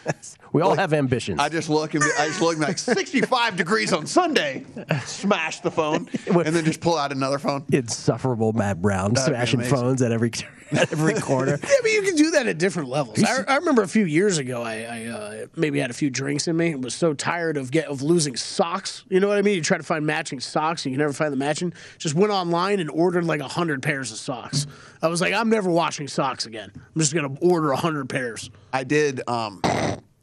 We 0.53 0.63
all 0.63 0.75
have 0.75 0.93
ambitions. 0.93 1.39
I 1.39 1.49
just 1.49 1.71
look 1.71 1.95
and 1.95 2.03
I 2.03 2.27
just 2.27 2.41
look 2.41 2.59
like 2.59 2.77
65 2.77 3.57
degrees 3.57 3.93
on 3.93 4.07
Sunday. 4.07 4.67
Smash 5.05 5.61
the 5.61 5.71
phone, 5.71 6.09
and 6.27 6.57
then 6.57 6.65
just 6.65 6.81
pull 6.81 6.99
out 6.99 7.13
another 7.13 7.39
phone. 7.39 7.65
Insufferable 7.73 8.53
Matt 8.53 8.83
Brown 8.83 9.15
That'd 9.15 9.33
smashing 9.33 9.63
phones 9.63 10.03
at 10.03 10.11
every 10.11 10.33
at 10.73 10.91
every 10.93 11.15
corner. 11.15 11.59
Yeah, 11.63 11.77
but 11.83 11.91
you 11.93 12.03
can 12.03 12.17
do 12.17 12.33
that 12.33 12.49
at 12.49 12.59
different 12.59 12.89
levels. 12.89 13.23
I, 13.23 13.45
I 13.47 13.57
remember 13.57 13.83
a 13.83 13.89
few 13.89 14.05
years 14.05 14.39
ago, 14.39 14.63
I, 14.63 14.83
I 14.83 15.07
uh, 15.07 15.47
maybe 15.55 15.79
had 15.79 15.91
a 15.91 15.95
few 15.95 16.11
drinks 16.11 16.49
in 16.49 16.57
me 16.57 16.73
and 16.73 16.83
was 16.83 16.95
so 16.95 17.15
tired 17.15 17.57
of 17.57 17.71
get 17.71 17.87
of 17.87 18.03
losing 18.03 18.37
socks. 18.37 19.05
You 19.09 19.21
know 19.21 19.29
what 19.29 19.39
I 19.39 19.43
mean? 19.43 19.55
You 19.55 19.63
try 19.63 19.77
to 19.77 19.85
find 19.85 20.05
matching 20.05 20.41
socks 20.41 20.85
and 20.85 20.93
you 20.93 20.97
can 20.97 21.05
never 21.05 21.13
find 21.13 21.33
the 21.33 21.37
matching. 21.37 21.73
Just 21.99 22.17
went 22.17 22.33
online 22.33 22.81
and 22.81 22.91
ordered 22.91 23.25
like 23.25 23.41
a 23.41 23.49
hundred 23.49 23.83
pairs 23.85 24.11
of 24.11 24.19
socks. 24.19 24.67
I 25.01 25.07
was 25.09 25.21
like, 25.21 25.33
I'm 25.33 25.49
never 25.49 25.71
washing 25.71 26.09
socks 26.09 26.47
again. 26.47 26.73
I'm 26.75 27.01
just 27.01 27.15
gonna 27.15 27.37
order 27.41 27.71
a 27.71 27.77
hundred 27.77 28.09
pairs. 28.09 28.51
I 28.73 28.83
did. 28.85 29.23
Um, 29.29 29.61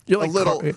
You're 0.07 0.23
a 0.23 0.27
little. 0.27 0.63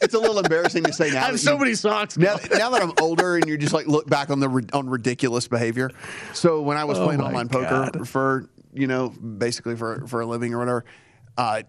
It's 0.00 0.14
a 0.14 0.18
little 0.20 0.38
embarrassing 0.38 0.84
to 0.84 0.92
say 0.92 1.10
now. 1.10 1.16
I 1.22 1.24
have 1.24 1.32
that 1.32 1.38
so 1.38 1.54
you- 1.54 1.58
many 1.58 1.74
socks. 1.74 2.16
Now, 2.16 2.36
now 2.52 2.70
that 2.70 2.80
I'm 2.82 2.92
older 3.00 3.34
and 3.34 3.46
you're 3.48 3.56
just 3.56 3.72
like 3.72 3.88
look 3.88 4.08
back 4.08 4.30
on 4.30 4.38
the 4.38 4.48
on 4.72 4.88
ridiculous 4.88 5.48
behavior. 5.48 5.90
So 6.34 6.62
when 6.62 6.76
I 6.76 6.84
was 6.84 6.98
playing 6.98 7.20
Oh 7.20 7.24
my 7.24 7.30
online 7.30 7.48
poker 7.48 8.04
for 8.04 8.48
you 8.72 8.86
know 8.86 9.08
basically 9.08 9.74
for 9.74 10.06
for 10.06 10.20
a 10.20 10.26
living 10.26 10.54
or 10.54 10.58
whatever, 10.60 10.84
uh, 11.36 11.62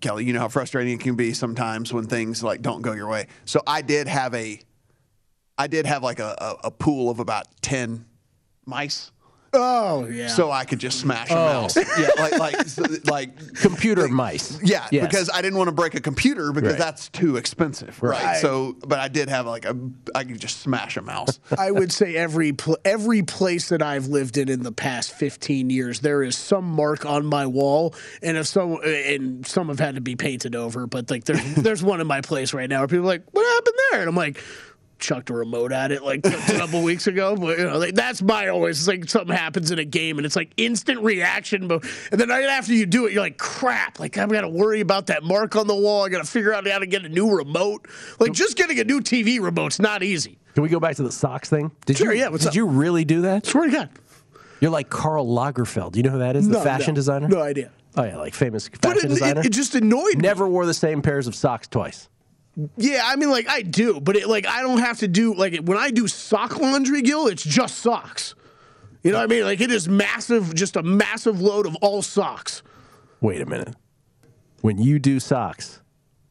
Kelly, 0.00 0.24
you 0.24 0.32
know 0.32 0.38
how 0.38 0.48
frustrating 0.48 0.92
it 0.94 1.00
can 1.00 1.16
be 1.16 1.32
sometimes 1.32 1.92
when 1.92 2.06
things 2.06 2.40
like 2.40 2.62
don't 2.62 2.82
go 2.82 2.92
your 2.92 3.08
way. 3.08 3.26
So 3.46 3.60
I 3.66 3.82
did 3.82 4.06
have 4.06 4.32
a, 4.34 4.60
I 5.58 5.66
did 5.66 5.86
have 5.86 6.04
like 6.04 6.20
a, 6.20 6.36
a, 6.38 6.68
a 6.68 6.70
pool 6.70 7.10
of 7.10 7.18
about 7.18 7.46
ten 7.62 8.04
mice. 8.64 9.10
Oh 9.56 10.06
yeah. 10.06 10.28
So 10.28 10.50
I 10.50 10.64
could 10.64 10.78
just 10.78 11.00
smash 11.00 11.30
a 11.30 11.34
Oh. 11.34 11.62
mouse. 11.62 11.76
Yeah, 11.98 12.08
like 12.18 12.38
like 12.38 13.06
like 13.06 13.54
Computer 13.56 14.06
mice. 14.08 14.60
yeah, 14.62 14.86
Yes. 14.90 15.06
because 15.06 15.30
I 15.32 15.40
didn't 15.42 15.56
want 15.58 15.68
to 15.68 15.72
break 15.72 15.94
a 15.94 16.00
computer 16.00 16.52
because 16.52 16.72
Right. 16.72 16.78
that's 16.78 17.08
too 17.08 17.36
expensive, 17.36 18.02
right. 18.02 18.22
Right. 18.22 18.36
So, 18.40 18.76
but 18.86 18.98
I 18.98 19.08
did 19.08 19.28
have 19.28 19.46
like 19.46 19.64
a, 19.64 19.74
I 20.14 20.24
could 20.24 20.40
just 20.40 20.60
smash 20.60 20.96
a 20.96 21.02
mouse. 21.02 21.40
I 21.58 21.70
would 21.70 21.90
say 21.92 22.16
every 22.16 22.52
pl- 22.52 22.78
every 22.84 23.22
place 23.22 23.68
that 23.70 23.82
I've 23.82 24.06
lived 24.08 24.36
in 24.36 24.48
in 24.48 24.62
the 24.62 24.72
past 24.72 25.12
15 25.12 25.70
years, 25.70 26.00
there 26.00 26.22
is 26.22 26.36
some 26.36 26.64
mark 26.64 27.06
on 27.06 27.24
my 27.26 27.46
wall, 27.46 27.94
and 28.22 28.36
if 28.36 28.46
some 28.46 28.78
and 28.84 29.46
some 29.46 29.68
have 29.68 29.80
had 29.80 29.94
to 29.94 30.00
be 30.00 30.16
painted 30.16 30.54
over, 30.54 30.86
but 30.86 31.10
like 31.10 31.24
there's 31.24 31.54
there's 31.56 31.82
one 31.82 32.00
in 32.00 32.06
my 32.06 32.20
place 32.20 32.52
right 32.52 32.68
now 32.68 32.80
where 32.80 32.88
people 32.88 33.04
are 33.04 33.08
like, 33.08 33.24
"What 33.32 33.46
happened 33.46 33.76
there?" 33.92 34.00
And 34.00 34.08
I'm 34.10 34.16
like. 34.16 34.42
Chucked 34.98 35.28
a 35.28 35.34
remote 35.34 35.72
at 35.72 35.92
it 35.92 36.02
like 36.02 36.24
a 36.24 36.30
couple 36.58 36.82
weeks 36.82 37.06
ago, 37.06 37.36
but 37.36 37.58
you 37.58 37.64
know, 37.64 37.76
like, 37.78 37.94
that's 37.94 38.22
my 38.22 38.48
always 38.48 38.78
it's 38.78 38.88
like 38.88 39.08
something 39.10 39.36
happens 39.36 39.70
in 39.70 39.78
a 39.78 39.84
game 39.84 40.16
and 40.18 40.24
it's 40.24 40.36
like 40.36 40.50
instant 40.56 41.00
reaction, 41.02 41.68
but 41.68 41.84
and 42.10 42.18
then 42.20 42.30
right 42.30 42.44
after 42.44 42.72
you 42.72 42.86
do 42.86 43.04
it, 43.06 43.12
you're 43.12 43.20
like, 43.22 43.36
crap, 43.36 44.00
like 44.00 44.16
I've 44.16 44.30
got 44.30 44.40
to 44.40 44.48
worry 44.48 44.80
about 44.80 45.08
that 45.08 45.22
mark 45.22 45.54
on 45.54 45.66
the 45.66 45.74
wall. 45.76 46.04
I 46.04 46.08
got 46.08 46.24
to 46.24 46.30
figure 46.30 46.54
out 46.54 46.66
how 46.66 46.78
to 46.78 46.86
get 46.86 47.04
a 47.04 47.08
new 47.10 47.30
remote. 47.36 47.86
Like 48.18 48.32
just 48.32 48.56
getting 48.56 48.80
a 48.80 48.84
new 48.84 49.00
TV 49.00 49.38
remote's 49.38 49.78
not 49.78 50.02
easy. 50.02 50.38
Can 50.54 50.62
we 50.62 50.70
go 50.70 50.80
back 50.80 50.96
to 50.96 51.02
the 51.02 51.12
socks 51.12 51.50
thing? 51.50 51.70
Did 51.84 51.98
Sure, 51.98 52.14
you? 52.14 52.20
yeah, 52.20 52.28
what's 52.28 52.44
did 52.44 52.48
up? 52.50 52.54
you 52.54 52.66
really 52.66 53.04
do 53.04 53.20
that? 53.22 53.44
Swear 53.44 53.66
to 53.66 53.70
God. 53.72 53.90
You're 54.60 54.70
like 54.70 54.88
Karl 54.88 55.26
Lagerfeld. 55.26 55.92
Do 55.92 55.98
you 55.98 56.04
know 56.04 56.12
who 56.12 56.18
that 56.20 56.36
is? 56.36 56.48
The 56.48 56.54
No, 56.54 56.64
fashion 56.64 56.94
no. 56.94 56.96
designer. 56.96 57.28
No 57.28 57.42
idea. 57.42 57.70
Oh 57.98 58.02
yeah, 58.04 58.16
like 58.16 58.32
famous 58.32 58.68
fashion 58.68 59.04
it, 59.06 59.08
designer. 59.08 59.40
it, 59.40 59.46
it 59.46 59.52
just 59.52 59.74
annoyed 59.74 60.14
me. 60.16 60.22
Never 60.22 60.48
wore 60.48 60.64
the 60.64 60.72
same 60.74 61.02
pairs 61.02 61.26
of 61.26 61.34
socks 61.34 61.68
twice. 61.68 62.08
Yeah, 62.76 63.02
I 63.04 63.16
mean, 63.16 63.30
like 63.30 63.48
I 63.48 63.62
do, 63.62 64.00
but 64.00 64.16
it, 64.16 64.28
like 64.28 64.46
I 64.46 64.62
don't 64.62 64.78
have 64.78 64.98
to 65.00 65.08
do 65.08 65.34
like 65.34 65.56
when 65.64 65.76
I 65.76 65.90
do 65.90 66.08
sock 66.08 66.58
laundry, 66.58 67.02
Gill. 67.02 67.26
It's 67.26 67.42
just 67.42 67.78
socks. 67.78 68.34
You 69.02 69.12
know 69.12 69.18
what 69.18 69.24
I 69.24 69.26
mean? 69.26 69.44
Like 69.44 69.60
it 69.60 69.70
is 69.70 69.88
massive, 69.88 70.54
just 70.54 70.76
a 70.76 70.82
massive 70.82 71.40
load 71.40 71.66
of 71.66 71.76
all 71.76 72.02
socks. 72.02 72.62
Wait 73.20 73.40
a 73.40 73.46
minute. 73.46 73.74
When 74.62 74.78
you 74.78 74.98
do 74.98 75.20
socks, 75.20 75.82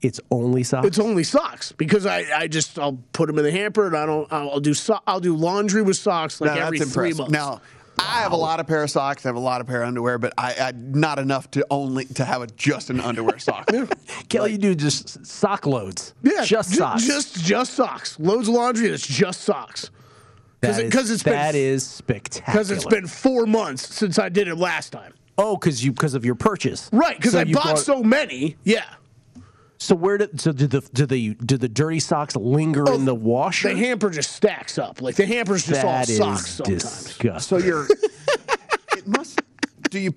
it's 0.02 0.20
only 0.32 0.64
socks. 0.64 0.88
It's 0.88 1.00
only 1.00 1.24
socks 1.24 1.72
because 1.72 2.06
I, 2.06 2.26
I 2.36 2.48
just 2.48 2.80
I'll 2.80 3.00
put 3.14 3.28
them 3.28 3.38
in 3.38 3.46
the 3.46 3.52
hamper 3.52 3.86
and 3.88 3.96
I 3.96 4.06
don't 4.06 4.32
I'll, 4.34 4.50
I'll 4.52 4.60
do 4.60 4.74
so, 4.74 5.00
I'll 5.06 5.20
do 5.20 5.36
laundry 5.36 5.84
with 5.84 5.98
socks 5.98 6.42
like 6.42 6.56
Now, 6.56 6.66
every 6.66 6.80
that's 6.80 6.92
three 6.92 7.14
months. 7.14 7.32
Now, 7.32 7.62
I 8.00 8.22
have 8.22 8.32
a 8.32 8.36
lot 8.38 8.60
of 8.60 8.68
pair 8.68 8.84
of 8.84 8.90
socks. 8.90 9.26
I 9.26 9.30
have 9.30 9.36
a 9.36 9.40
lot 9.40 9.62
of 9.62 9.68
pair 9.68 9.82
of 9.84 9.88
underwear, 9.88 10.18
but 10.18 10.34
I, 10.38 10.54
I 10.60 10.72
not 10.76 11.20
enough 11.20 11.50
to 11.52 11.66
only 11.70 12.06
to 12.06 12.26
have 12.26 12.42
a, 12.42 12.48
just 12.48 12.90
an 12.90 13.00
underwear 13.00 13.40
sock. 13.40 13.70
Kelly, 14.30 14.54
you 14.54 14.58
do 14.58 14.76
just 14.76 15.26
sock 15.26 15.66
loads. 15.66 16.14
yeah, 16.24 16.44
just 16.44 16.72
ju- 16.72 16.78
socks. 16.78 17.06
just 17.06 17.44
just 17.44 17.74
socks. 17.74 18.20
Loads 18.20 18.48
of 18.48 18.54
laundry. 18.56 18.86
and 18.86 18.96
It's 18.96 19.06
just 19.08 19.42
socks. 19.42 19.90
That 20.62 20.80
it- 20.80 20.94
it's 20.96 21.24
been- 21.24 21.34
that 21.34 21.56
is 21.56 21.86
spectacular. 21.86 22.54
Because 22.54 22.72
it's 22.72 22.86
been 22.86 23.08
four 23.08 23.46
months 23.46 23.94
since 23.94 24.18
I 24.20 24.30
did 24.30 24.48
it 24.48 24.56
last 24.56 24.92
time. 24.92 25.14
oh, 25.38 25.58
because 25.58 25.84
you 25.84 25.92
because 25.92 26.14
of 26.14 26.26
your 26.26 26.36
purchase, 26.36 26.90
Right, 26.94 27.16
because 27.18 27.34
So 27.34 27.40
I 27.40 27.44
you've 27.44 27.56
bought 27.56 27.78
so 27.80 28.02
many. 28.04 28.56
Yeah. 28.64 28.86
So 29.78 29.96
where 29.96 30.18
did 30.18 30.40
so 30.40 30.52
do 30.52 30.68
the 30.68 30.82
do 30.94 31.06
the 31.06 31.34
do 31.34 31.58
the 31.58 31.68
dirty 31.68 32.00
socks 32.00 32.36
linger 32.36 32.86
oh, 32.88 32.96
in 32.96 33.06
the 33.06 33.16
washer? 33.16 33.70
The 33.70 33.78
hamper 33.78 34.10
just 34.10 34.32
stacks 34.32 34.78
up. 34.78 35.02
Like 35.02 35.16
the 35.16 35.26
hamper's 35.26 35.66
just 35.66 35.82
That 35.82 36.10
is 36.10 36.20
all 36.20 36.36
socks 36.36 36.52
sometimes. 36.52 36.84
disgusting. 36.84 37.60
So 37.60 37.66
you're. 37.66 37.88
it 38.98 39.08
must. 39.08 39.42
Do 39.90 40.00
you? 40.00 40.14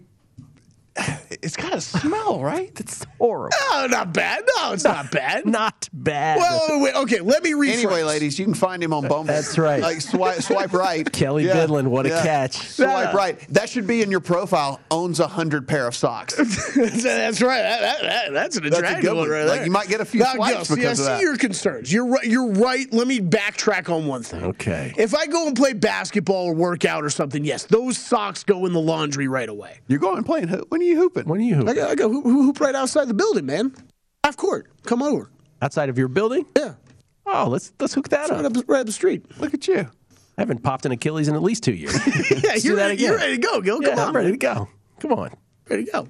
It's 1.30 1.56
got 1.56 1.74
a 1.74 1.80
smell, 1.80 2.42
right? 2.42 2.72
It's 2.80 3.06
horrible. 3.18 3.56
No, 3.70 3.86
not 3.86 4.12
bad. 4.12 4.42
No, 4.56 4.72
it's 4.72 4.84
not 4.84 5.10
bad. 5.10 5.46
Not 5.46 5.88
bad. 5.92 6.38
Well, 6.38 6.66
wait, 6.70 6.82
wait, 6.82 6.94
okay, 7.02 7.20
let 7.20 7.42
me 7.42 7.52
rephrase. 7.52 7.72
Anyway, 7.74 8.02
ladies, 8.02 8.38
you 8.38 8.44
can 8.44 8.54
find 8.54 8.82
him 8.82 8.92
on 8.92 9.02
Bumble. 9.02 9.24
That's 9.24 9.56
right. 9.56 9.80
Like 9.80 10.00
swipe, 10.00 10.42
swipe 10.42 10.72
right. 10.72 11.10
Kelly 11.12 11.44
Bidlin, 11.44 11.88
what 11.88 12.06
a 12.06 12.10
catch. 12.10 12.56
Swipe 12.56 13.14
right. 13.14 13.38
That 13.50 13.68
should 13.68 13.86
be 13.86 14.02
in 14.02 14.10
your 14.10 14.20
profile. 14.20 14.80
Owns 14.90 15.20
a 15.20 15.28
hundred 15.28 15.68
pair 15.68 15.86
of 15.86 15.94
socks. 15.94 16.34
that's 16.76 17.40
right. 17.40 17.62
That, 17.62 17.80
that, 17.80 18.02
that, 18.02 18.32
that's 18.32 18.56
an 18.56 18.66
attractive 18.66 18.82
That's 18.82 18.98
a 18.98 19.02
good 19.02 19.16
one 19.16 19.28
one. 19.28 19.30
right 19.30 19.46
Like, 19.46 19.64
you 19.64 19.70
might 19.70 19.88
get 19.88 20.00
a 20.00 20.04
few 20.04 20.20
Now, 20.20 20.34
swipes 20.34 20.54
Gill, 20.54 20.64
see, 20.64 20.74
because 20.76 21.00
I 21.00 21.12
of 21.12 21.18
see 21.18 21.24
that. 21.24 21.28
your 21.28 21.36
concerns. 21.36 21.92
You're 21.92 22.06
right. 22.06 22.24
You're 22.24 22.50
right. 22.52 22.92
Let 22.92 23.06
me 23.06 23.20
backtrack 23.20 23.94
on 23.94 24.06
one 24.06 24.22
thing. 24.22 24.42
Okay. 24.42 24.92
If 24.96 25.14
I 25.14 25.26
go 25.26 25.46
and 25.46 25.56
play 25.56 25.72
basketball 25.72 26.46
or 26.46 26.54
workout 26.54 27.04
or 27.04 27.10
something, 27.10 27.44
yes, 27.44 27.64
those 27.64 27.96
socks 27.96 28.42
go 28.44 28.66
in 28.66 28.72
the 28.72 28.80
laundry 28.80 29.28
right 29.28 29.48
away. 29.48 29.78
You're 29.86 30.00
going 30.00 30.24
playing 30.24 30.48
hoop. 30.48 30.66
When 30.70 30.80
are 30.80 30.84
you 30.88 30.96
hooping? 30.96 31.24
When 31.26 31.40
are 31.40 31.44
you 31.44 31.54
I 31.54 31.58
hooping? 31.58 31.82
I 31.82 31.94
go 31.94 32.10
hoop, 32.10 32.24
hoop 32.24 32.60
right 32.60 32.74
outside 32.74 33.06
the 33.08 33.14
building, 33.14 33.46
man. 33.46 33.74
Half 34.24 34.36
court. 34.36 34.66
Come 34.84 35.02
over. 35.02 35.30
outside 35.62 35.88
of 35.88 35.98
your 35.98 36.08
building? 36.08 36.46
Yeah. 36.56 36.74
Oh, 37.26 37.48
let's 37.48 37.72
let's 37.78 37.94
hook 37.94 38.08
that 38.10 38.30
up. 38.30 38.44
up, 38.44 38.64
right 38.68 38.80
up 38.80 38.86
the 38.86 38.92
street. 38.92 39.38
Look 39.40 39.54
at 39.54 39.66
you. 39.68 39.80
I 40.36 40.40
haven't 40.42 40.62
popped 40.62 40.86
an 40.86 40.92
Achilles 40.92 41.28
in 41.28 41.34
at 41.34 41.42
least 41.42 41.62
two 41.64 41.74
years. 41.74 41.94
Yeah, 42.06 42.40
Let's 42.44 42.64
you're, 42.64 42.76
that 42.76 42.88
ready, 42.90 43.02
you're 43.02 43.16
ready 43.16 43.36
to 43.36 43.42
go, 43.42 43.60
Gill. 43.60 43.82
Yeah, 43.82 43.90
Come 43.90 43.98
I'm 43.98 44.08
on. 44.08 44.14
ready 44.14 44.30
to 44.30 44.36
go. 44.36 44.68
Come 45.00 45.12
on. 45.12 45.30
Ready 45.68 45.84
to 45.84 45.90
go. 45.92 46.08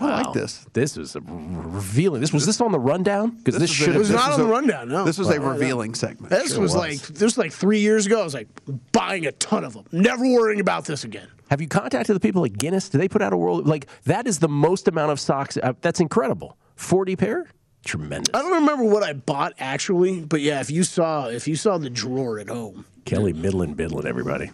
Wow. 0.00 0.08
I 0.08 0.22
like 0.22 0.32
this. 0.34 0.66
This 0.72 0.96
is 0.96 1.14
a 1.14 1.20
revealing. 1.20 2.20
This 2.20 2.32
was 2.32 2.46
this 2.46 2.60
on 2.60 2.72
the 2.72 2.78
rundown 2.78 3.30
because 3.30 3.54
this, 3.60 3.70
was 3.70 3.70
should 3.70 3.88
a- 3.90 3.94
It 3.94 3.98
was 3.98 4.10
not 4.10 4.30
was 4.30 4.38
on 4.38 4.46
the 4.46 4.52
rundown, 4.52 4.88
no. 4.88 5.04
This 5.04 5.18
was 5.18 5.28
a 5.30 5.38
revealing 5.40 5.94
segment. 5.94 6.30
This 6.30 6.50
was, 6.56 6.74
was. 6.74 6.76
like 6.76 7.00
this 7.00 7.22
was 7.22 7.38
like 7.38 7.52
three 7.52 7.80
years 7.80 8.06
ago. 8.06 8.20
I 8.20 8.24
was 8.24 8.34
like 8.34 8.48
buying 8.92 9.26
a 9.26 9.32
ton 9.32 9.62
of 9.64 9.74
them, 9.74 9.84
never 9.92 10.24
worrying 10.24 10.60
about 10.60 10.84
this 10.86 11.04
again. 11.04 11.28
Have 11.50 11.60
you 11.60 11.66
contacted 11.68 12.14
the 12.14 12.20
people 12.20 12.44
at 12.44 12.56
Guinness? 12.56 12.88
Do 12.88 12.98
they 12.98 13.08
put 13.08 13.20
out 13.22 13.32
a 13.32 13.36
world 13.36 13.66
like 13.66 13.86
that? 14.04 14.26
Is 14.28 14.38
the 14.38 14.48
most 14.48 14.86
amount 14.88 15.10
of 15.10 15.18
socks? 15.20 15.58
Uh, 15.60 15.72
that's 15.80 15.98
incredible. 16.00 16.56
Forty 16.76 17.16
pair, 17.16 17.46
tremendous. 17.84 18.32
I 18.34 18.40
don't 18.42 18.52
remember 18.52 18.84
what 18.84 19.02
I 19.02 19.12
bought 19.14 19.54
actually, 19.58 20.20
but 20.20 20.40
yeah, 20.40 20.60
if 20.60 20.70
you 20.70 20.84
saw 20.84 21.26
if 21.26 21.48
you 21.48 21.56
saw 21.56 21.76
the 21.76 21.90
drawer 21.90 22.38
at 22.38 22.48
home, 22.48 22.84
Kelly 23.04 23.32
Midland 23.32 23.76
Bidlin, 23.76 24.06
everybody. 24.06 24.50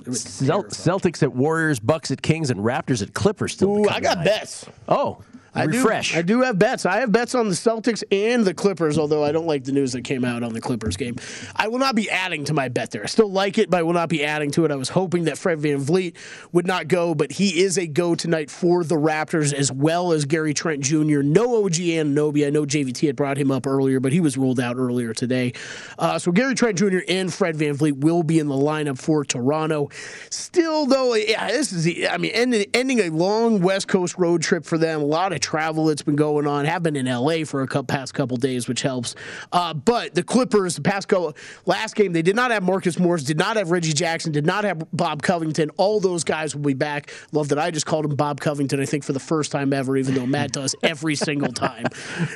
it 0.00 0.08
was 0.08 0.22
Cel- 0.22 0.62
terrifying. 0.64 0.70
Celtics 1.00 1.22
at 1.22 1.32
Warriors, 1.34 1.78
Bucks 1.78 2.10
at 2.10 2.20
Kings, 2.20 2.50
and 2.50 2.60
Raptors 2.60 3.00
at 3.02 3.14
Clippers. 3.14 3.52
Still, 3.52 3.78
Ooh, 3.78 3.88
I 3.88 4.00
got 4.00 4.14
tonight. 4.14 4.24
bets. 4.24 4.66
Oh, 4.88 5.22
I 5.54 5.66
do- 5.66 5.78
refresh. 5.78 6.16
I 6.16 6.22
do 6.22 6.42
have 6.42 6.58
bets. 6.58 6.86
I 6.86 7.00
have 7.00 7.10
bets 7.12 7.34
on 7.34 7.48
the 7.48 7.54
Celtics 7.54 8.02
and 8.12 8.44
the 8.44 8.54
Clippers, 8.54 8.98
although 8.98 9.24
I 9.24 9.32
don't 9.32 9.46
like 9.46 9.64
the 9.64 9.72
news 9.72 9.92
that 9.92 10.02
came 10.04 10.24
out 10.24 10.42
on 10.42 10.52
the 10.52 10.60
Clippers 10.60 10.96
game. 10.96 11.16
I 11.56 11.68
will 11.68 11.78
not 11.78 11.94
be 11.94 12.08
adding 12.10 12.44
to 12.44 12.54
my 12.54 12.68
bet 12.68 12.90
there. 12.90 13.02
I 13.02 13.06
still 13.06 13.30
like 13.30 13.58
it, 13.58 13.70
but 13.70 13.78
I 13.78 13.82
will 13.82 13.92
not 13.92 14.08
be 14.08 14.24
adding 14.24 14.50
to 14.52 14.64
it. 14.64 14.70
I 14.70 14.76
was 14.76 14.88
hoping 14.88 15.24
that 15.24 15.38
Fred 15.38 15.58
VanVleet 15.58 16.14
would 16.52 16.66
not 16.66 16.88
go, 16.88 17.14
but 17.14 17.32
he 17.32 17.60
is 17.62 17.78
a 17.78 17.86
go 17.86 18.14
tonight 18.14 18.50
for 18.50 18.84
the 18.84 18.94
Raptors 18.96 19.52
as 19.52 19.72
well 19.72 20.12
as 20.12 20.24
Gary 20.24 20.54
Trent 20.54 20.82
Jr. 20.82 21.22
No 21.22 21.64
OG 21.64 21.80
and 21.80 22.16
Anunoby. 22.16 22.46
I 22.46 22.50
know 22.50 22.64
JVT 22.64 23.06
had 23.06 23.16
brought 23.16 23.36
him 23.36 23.50
up 23.50 23.66
earlier, 23.66 24.00
but 24.00 24.12
he 24.12 24.20
was 24.20 24.36
ruled 24.36 24.60
out 24.60 24.76
earlier 24.76 25.12
today. 25.12 25.52
Uh, 25.98 26.18
so 26.18 26.30
Gary 26.32 26.54
Trent 26.54 26.78
Jr. 26.78 26.98
and 27.08 27.32
Fred 27.32 27.56
VanVleet 27.56 28.00
will 28.00 28.22
be 28.22 28.38
in 28.38 28.46
the 28.48 28.54
lineup 28.54 28.98
for 28.98 29.24
Toronto. 29.24 29.88
Still, 30.30 30.86
though, 30.86 31.14
yeah, 31.14 31.48
this 31.48 31.72
is, 31.72 32.06
I 32.08 32.16
mean, 32.18 32.32
ending, 32.32 32.66
ending 32.72 33.00
a 33.00 33.10
long 33.10 33.60
West 33.60 33.88
Coast 33.88 34.16
road 34.18 34.42
trip 34.42 34.64
for 34.64 34.78
them. 34.78 35.00
A 35.00 35.04
lot 35.04 35.32
of 35.32 35.39
travel 35.40 35.86
that's 35.86 36.02
been 36.02 36.16
going 36.16 36.46
on. 36.46 36.64
Have 36.64 36.82
been 36.82 36.96
in 36.96 37.06
LA 37.06 37.44
for 37.44 37.62
a 37.62 37.66
couple, 37.66 37.84
past 37.84 38.14
couple 38.14 38.36
days, 38.36 38.68
which 38.68 38.82
helps. 38.82 39.14
Uh, 39.52 39.74
but 39.74 40.14
the 40.14 40.22
Clippers, 40.22 40.76
the 40.76 40.82
past 40.82 41.08
go 41.08 41.34
last 41.66 41.94
game, 41.94 42.12
they 42.12 42.22
did 42.22 42.36
not 42.36 42.50
have 42.50 42.62
Marcus 42.62 42.98
Morris, 42.98 43.24
did 43.24 43.38
not 43.38 43.56
have 43.56 43.70
Reggie 43.70 43.92
Jackson, 43.92 44.32
did 44.32 44.46
not 44.46 44.64
have 44.64 44.84
Bob 44.92 45.22
Covington. 45.22 45.70
All 45.76 46.00
those 46.00 46.24
guys 46.24 46.54
will 46.54 46.62
be 46.62 46.74
back. 46.74 47.12
Love 47.32 47.48
that 47.48 47.58
I 47.58 47.70
just 47.70 47.86
called 47.86 48.04
him 48.04 48.14
Bob 48.14 48.40
Covington. 48.40 48.80
I 48.80 48.84
think 48.84 49.04
for 49.04 49.12
the 49.12 49.20
first 49.20 49.52
time 49.52 49.72
ever, 49.72 49.96
even 49.96 50.14
though 50.14 50.26
Matt 50.26 50.52
does 50.52 50.74
every 50.82 51.14
single 51.14 51.52
time. 51.52 51.86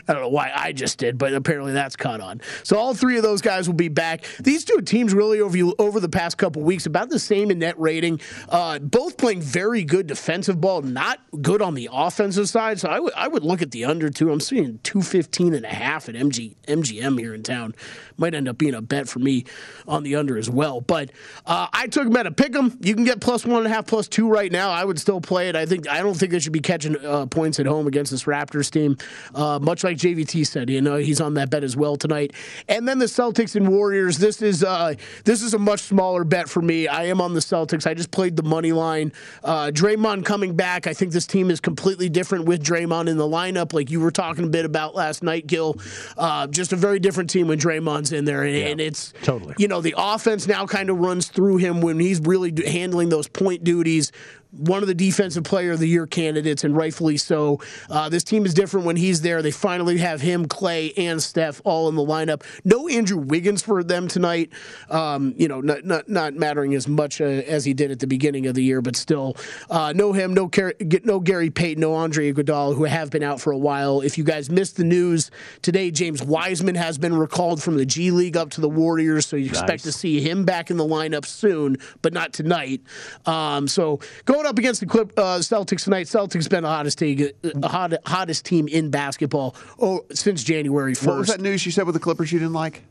I 0.09 0.13
don't 0.13 0.23
know 0.23 0.29
why 0.29 0.51
I 0.55 0.73
just 0.73 0.99
did, 0.99 1.19
but 1.19 1.35
apparently 1.35 1.73
that's 1.73 1.97
caught 1.97 2.21
on. 2.21 2.41
So 2.63 2.77
all 2.77 2.95
three 2.95 3.17
of 3.17 3.23
those 3.23 3.43
guys 3.43 3.69
will 3.69 3.75
be 3.75 3.89
back. 3.89 4.25
These 4.41 4.65
two 4.65 4.81
teams 4.81 5.15
really 5.15 5.41
over 5.41 5.55
over 5.79 6.01
the 6.01 6.09
past 6.09 6.39
couple 6.39 6.63
weeks 6.63 6.87
about 6.87 7.11
the 7.11 7.19
same 7.19 7.51
in 7.51 7.59
net 7.61 7.79
rating. 7.79 8.21
Uh, 8.49 8.79
both 8.79 9.17
playing 9.17 9.41
very 9.41 9.85
good 9.85 10.07
defensive 10.07 10.61
ball, 10.61 10.83
not 10.83 11.21
good 11.41 11.63
on 11.63 11.75
the 11.75 11.89
offensive 11.93 12.49
side. 12.49 12.81
So 12.81 12.89
I 12.95 13.01
would 13.01 13.13
I 13.15 13.27
would 13.27 13.43
look 13.43 13.61
at 13.61 13.73
the 13.73 13.87
under 13.87 14.09
two. 14.09 14.31
I'm 14.31 14.39
seeing 14.39 14.79
215 14.85 15.53
and 15.53 15.65
a 15.65 15.69
half 15.69 16.09
at 16.09 16.15
MG 16.15 16.55
MGM 16.69 17.19
here 17.19 17.35
in 17.35 17.43
town. 17.43 17.75
Might 18.17 18.35
end 18.35 18.49
up 18.49 18.57
being 18.57 18.75
a 18.75 18.81
bet 18.81 19.09
for 19.09 19.19
me 19.19 19.47
on 19.89 20.05
the 20.05 20.15
under 20.15 20.39
as 20.39 20.49
well. 20.49 20.81
But 20.81 21.11
uh, 21.45 21.67
I 21.73 21.89
took 21.89 22.05
them 22.05 22.17
at 22.17 22.29
a 22.29 22.31
pick 22.31 22.55
'em. 22.55 22.79
You 22.81 22.95
can 22.95 23.03
get 23.03 23.21
plus 23.21 23.45
one 23.45 23.59
and 23.59 23.67
a 23.67 23.71
half, 23.71 23.89
plus 23.89 24.07
two 24.07 24.29
right 24.29 24.53
now. 24.53 24.71
I 24.71 24.85
would 24.85 25.01
still 25.01 25.21
play 25.21 25.49
it. 25.49 25.57
I 25.57 25.67
think 25.67 25.89
I 25.89 26.03
don't 26.03 26.15
think 26.15 26.31
they 26.31 26.39
should 26.39 26.53
be 26.53 26.61
catching 26.61 26.97
uh, 27.05 27.27
points 27.27 27.59
at 27.59 27.67
home 27.67 27.89
against 27.89 28.13
this 28.13 28.25
Raptors 28.25 28.71
team. 28.71 28.97
Uh, 29.35 29.59
much 29.61 29.83
like 29.83 29.97
JVT 29.97 30.47
said, 30.47 30.71
you 30.71 30.81
know 30.81 30.95
he's 30.95 31.21
on 31.21 31.35
that 31.35 31.51
bet 31.51 31.65
as 31.65 31.77
well 31.77 31.97
tonight. 31.97 32.33
And 32.69 32.87
then 32.87 33.01
the 33.01 33.07
Celtics 33.07 33.57
and 33.57 33.67
Warriors. 33.67 34.19
This 34.19 34.41
is 34.41 34.63
uh, 34.63 34.95
this 35.25 35.43
is 35.43 35.53
a 35.53 35.59
much 35.59 35.81
smaller 35.81 36.23
bet 36.23 36.49
for 36.49 36.63
me. 36.63 36.87
I 36.87 37.07
am 37.07 37.21
on 37.21 37.35
the 37.35 37.41
Celtics. 37.41 37.89
I 37.89 37.95
just 37.95 38.13
played 38.13 38.37
the 38.37 38.45
money 38.45 38.71
line. 38.71 39.13
Uh, 39.43 39.73
Draymond 39.75 40.25
coming 40.25 40.55
back. 40.55 40.87
I 40.87 40.95
think 40.95 41.11
this 41.11 41.27
team 41.27 41.51
is 41.51 41.59
completely 41.59 42.09
different 42.09 42.45
with 42.45 42.63
Draymond 42.63 42.84
in 42.93 43.17
the 43.17 43.29
lineup, 43.29 43.73
like 43.73 43.91
you 43.91 44.01
were 44.01 44.11
talking 44.11 44.45
a 44.45 44.49
bit 44.49 44.65
about 44.65 44.95
last 44.95 45.23
night, 45.23 45.47
Gill. 45.47 45.77
Uh, 46.17 46.47
just 46.47 46.73
a 46.73 46.77
very 46.77 46.99
different 46.99 47.31
team 47.31 47.49
when 47.49 47.59
Draymond's 47.59 48.13
in 48.13 48.25
there, 48.25 48.43
and, 48.45 48.57
and 48.57 48.81
it's 48.81 49.13
totally. 49.23 49.55
You 49.59 49.69
know, 49.69 49.81
the 49.81 49.95
offense 49.97 50.47
now 50.47 50.67
kind 50.67 50.91
of 50.91 50.99
runs 50.99 51.29
through 51.29 51.59
him 51.59 51.81
when 51.81 51.99
he's 51.99 52.21
really 52.21 52.51
do- 52.51 52.65
handling 52.67 53.09
those 53.09 53.29
point 53.29 53.65
duties 53.65 54.13
one 54.57 54.83
of 54.83 54.89
the 54.89 54.95
defensive 54.95 55.45
player 55.45 55.73
of 55.73 55.81
the 55.81 55.89
year 55.89 56.07
candidates, 56.07 56.65
and 56.65 56.77
rightfully 56.77 57.17
so. 57.17 57.61
Uh, 57.91 58.09
this 58.09 58.25
team 58.25 58.47
is 58.47 58.55
different 58.55 58.87
when 58.87 58.97
he's 58.97 59.21
there. 59.21 59.43
They 59.43 59.51
finally 59.51 59.99
have 59.99 60.21
him, 60.21 60.47
Clay, 60.47 60.93
and 60.97 61.23
Steph 61.23 61.61
all 61.65 61.89
in 61.89 61.95
the 61.95 62.05
lineup. 62.05 62.43
No 62.65 62.89
Andrew 62.89 63.19
Wiggins 63.19 63.63
for 63.63 63.83
them 63.83 64.09
tonight. 64.09 64.51
Um, 64.91 65.35
you 65.37 65.49
know, 65.49 65.61
not, 65.61 65.85
not 65.85 66.09
not 66.09 66.35
mattering 66.35 66.75
as 66.75 66.89
much 66.89 67.21
uh, 67.21 67.25
as 67.25 67.65
he 67.65 67.75
did 67.75 67.91
at 67.91 67.99
the 67.99 68.07
beginning 68.07 68.47
of 68.47 68.55
the 68.55 68.63
year, 68.63 68.81
but 68.81 68.97
still, 68.97 69.37
uh, 69.71 69.93
no 69.95 70.13
him, 70.13 70.35
no 70.35 70.49
Car- 70.49 70.75
get 70.75 71.05
no 71.05 71.21
Gary 71.21 71.51
Payton, 71.51 71.81
no 71.81 71.95
Andre 71.95 72.33
Iguodala, 72.33 72.77
who 72.77 72.85
have 72.85 73.11
been 73.11 73.23
out 73.23 73.41
for 73.41 73.53
a 73.53 73.59
while. 73.59 74.01
If 74.01 74.19
you 74.19 74.25
guys 74.25 74.51
missed 74.51 74.77
the 74.77 74.85
news 74.85 75.31
today, 75.63 75.91
James 75.91 76.23
Wiseman 76.23 76.75
has 76.75 76.99
been 76.99 77.17
recalled 77.17 77.63
from 77.63 77.77
the 77.77 77.87
G 77.87 78.11
League 78.11 78.37
up 78.37 78.51
to 78.51 78.61
the 78.61 78.69
Warriors, 78.69 79.27
so 79.27 79.37
you 79.37 79.47
expect 79.47 79.85
to 79.85 79.93
see 79.93 80.21
him 80.21 80.45
back 80.45 80.71
in 80.71 80.77
the 80.77 80.85
lineup 80.85 81.25
soon, 81.25 81.77
but 82.03 82.13
not 82.13 82.33
tonight. 82.33 82.83
Um, 83.27 83.69
so 83.69 84.01
going 84.25 84.44
up 84.47 84.59
against 84.59 84.81
the 84.81 84.87
Clip, 84.87 85.13
uh, 85.19 85.39
Celtics 85.39 85.85
tonight, 85.85 86.07
Celtics 86.07 86.49
been 86.49 86.63
the 86.63 86.69
hottest 86.69 86.99
team, 86.99 87.29
uh, 87.63 87.69
hot, 87.69 87.93
hottest 88.07 88.45
team 88.45 88.69
in 88.69 88.91
basketball 88.91 89.57
oh, 89.81 90.05
since 90.13 90.43
January 90.45 90.95
What 90.95 91.17
was 91.17 91.29
first. 91.29 91.39
that 91.39 91.41
news 91.43 91.65
you 91.67 91.73
said 91.73 91.87
with 91.87 91.95
the 91.95 92.01
Clippers 92.01 92.33
you 92.33 92.39
didn't 92.39 92.55
like? 92.55 92.83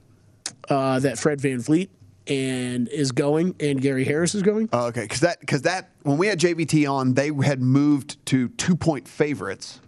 Uh, 0.69 0.99
that 0.99 1.17
Fred 1.19 1.39
VanVleet 1.39 1.89
and 2.27 2.87
is 2.87 3.11
going, 3.11 3.55
and 3.59 3.81
Gary 3.81 4.05
Harris 4.05 4.33
is 4.33 4.41
going. 4.43 4.69
Oh, 4.71 4.85
okay, 4.87 5.01
because 5.01 5.19
that 5.21 5.39
because 5.41 5.63
that 5.63 5.89
when 6.03 6.17
we 6.17 6.27
had 6.27 6.39
JVT 6.39 6.89
on, 6.89 7.13
they 7.15 7.31
had 7.45 7.61
moved 7.61 8.25
to 8.27 8.47
two 8.49 8.75
point 8.75 9.07
favorites, 9.07 9.81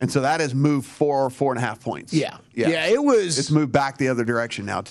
and 0.00 0.12
so 0.12 0.20
that 0.20 0.40
has 0.40 0.54
moved 0.54 0.86
four 0.86 1.30
four 1.30 1.52
and 1.52 1.58
a 1.58 1.66
half 1.66 1.80
points. 1.80 2.12
Yeah. 2.12 2.36
Yeah, 2.52 2.86
it 2.86 3.02
was- 3.02 3.38
It's 3.38 3.50
moved 3.50 3.72
back 3.72 3.96
the 3.98 4.08
other 4.08 4.24
direction 4.24 4.66
now. 4.66 4.82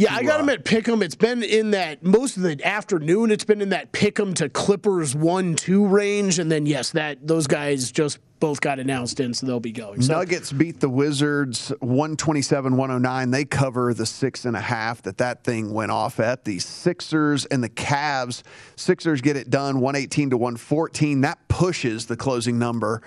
Yeah, 0.00 0.14
I 0.14 0.22
got 0.22 0.40
him 0.40 0.48
at 0.48 0.64
Pick'em. 0.64 1.02
It's 1.02 1.14
been 1.14 1.42
in 1.42 1.72
that 1.72 2.02
most 2.02 2.38
of 2.38 2.42
the 2.42 2.58
afternoon. 2.66 3.30
It's 3.30 3.44
been 3.44 3.60
in 3.60 3.68
that 3.68 3.92
Pick'em 3.92 4.34
to 4.36 4.48
Clippers 4.48 5.14
one 5.14 5.56
two 5.56 5.86
range, 5.86 6.38
and 6.38 6.50
then 6.50 6.64
yes, 6.64 6.92
that 6.92 7.26
those 7.26 7.46
guys 7.46 7.92
just 7.92 8.18
both 8.40 8.62
got 8.62 8.78
announced 8.78 9.20
in, 9.20 9.34
so 9.34 9.46
they'll 9.46 9.60
be 9.60 9.72
going. 9.72 10.00
So 10.00 10.14
Nuggets 10.14 10.52
beat 10.52 10.80
the 10.80 10.88
Wizards 10.88 11.68
127 11.80 12.78
109. 12.78 13.30
They 13.30 13.44
cover 13.44 13.92
the 13.92 14.06
six 14.06 14.46
and 14.46 14.56
a 14.56 14.60
half 14.60 15.02
that 15.02 15.18
that 15.18 15.44
thing 15.44 15.74
went 15.74 15.90
off 15.90 16.18
at. 16.18 16.46
The 16.46 16.60
Sixers 16.60 17.44
and 17.44 17.62
the 17.62 17.68
Cavs. 17.68 18.42
Sixers 18.76 19.20
get 19.20 19.36
it 19.36 19.50
done 19.50 19.80
118 19.80 20.30
to 20.30 20.38
114. 20.38 21.20
That 21.20 21.46
pushes 21.48 22.06
the 22.06 22.16
closing 22.16 22.58
number 22.58 23.02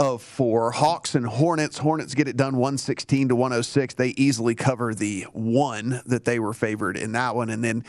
of 0.00 0.22
four. 0.22 0.70
Hawks 0.72 1.14
and 1.14 1.26
Hornets. 1.26 1.78
Hornets 1.78 2.14
get 2.14 2.26
it 2.26 2.36
done 2.36 2.56
116 2.56 3.28
to 3.28 3.36
106. 3.36 3.94
They 3.94 4.08
easily 4.10 4.54
cover 4.54 4.94
the 4.94 5.22
one 5.32 6.00
that 6.06 6.24
they 6.24 6.38
were 6.38 6.52
favored 6.54 6.96
in 6.96 7.12
that 7.12 7.36
one. 7.36 7.50
And 7.50 7.62
then 7.62 7.84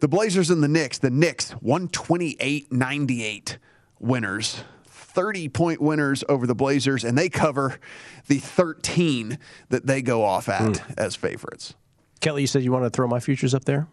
the 0.00 0.08
Blazers 0.08 0.50
and 0.50 0.62
the 0.62 0.68
Knicks. 0.68 0.98
The 0.98 1.10
Knicks 1.10 1.52
128 1.52 2.72
98 2.72 3.58
winners. 4.00 4.64
30 4.86 5.48
point 5.50 5.80
winners 5.80 6.24
over 6.28 6.46
the 6.46 6.54
Blazers, 6.54 7.04
and 7.04 7.16
they 7.18 7.28
cover 7.28 7.78
the 8.28 8.38
13 8.38 9.38
that 9.68 9.86
they 9.86 10.00
go 10.00 10.24
off 10.24 10.48
at 10.48 10.82
as 10.98 11.14
favorites. 11.14 11.74
Kelly, 12.20 12.40
you 12.42 12.46
said 12.46 12.62
you 12.62 12.72
want 12.72 12.84
to 12.84 12.90
throw 12.90 13.06
my 13.06 13.20
futures 13.20 13.54
up 13.54 13.64
there. 13.66 13.88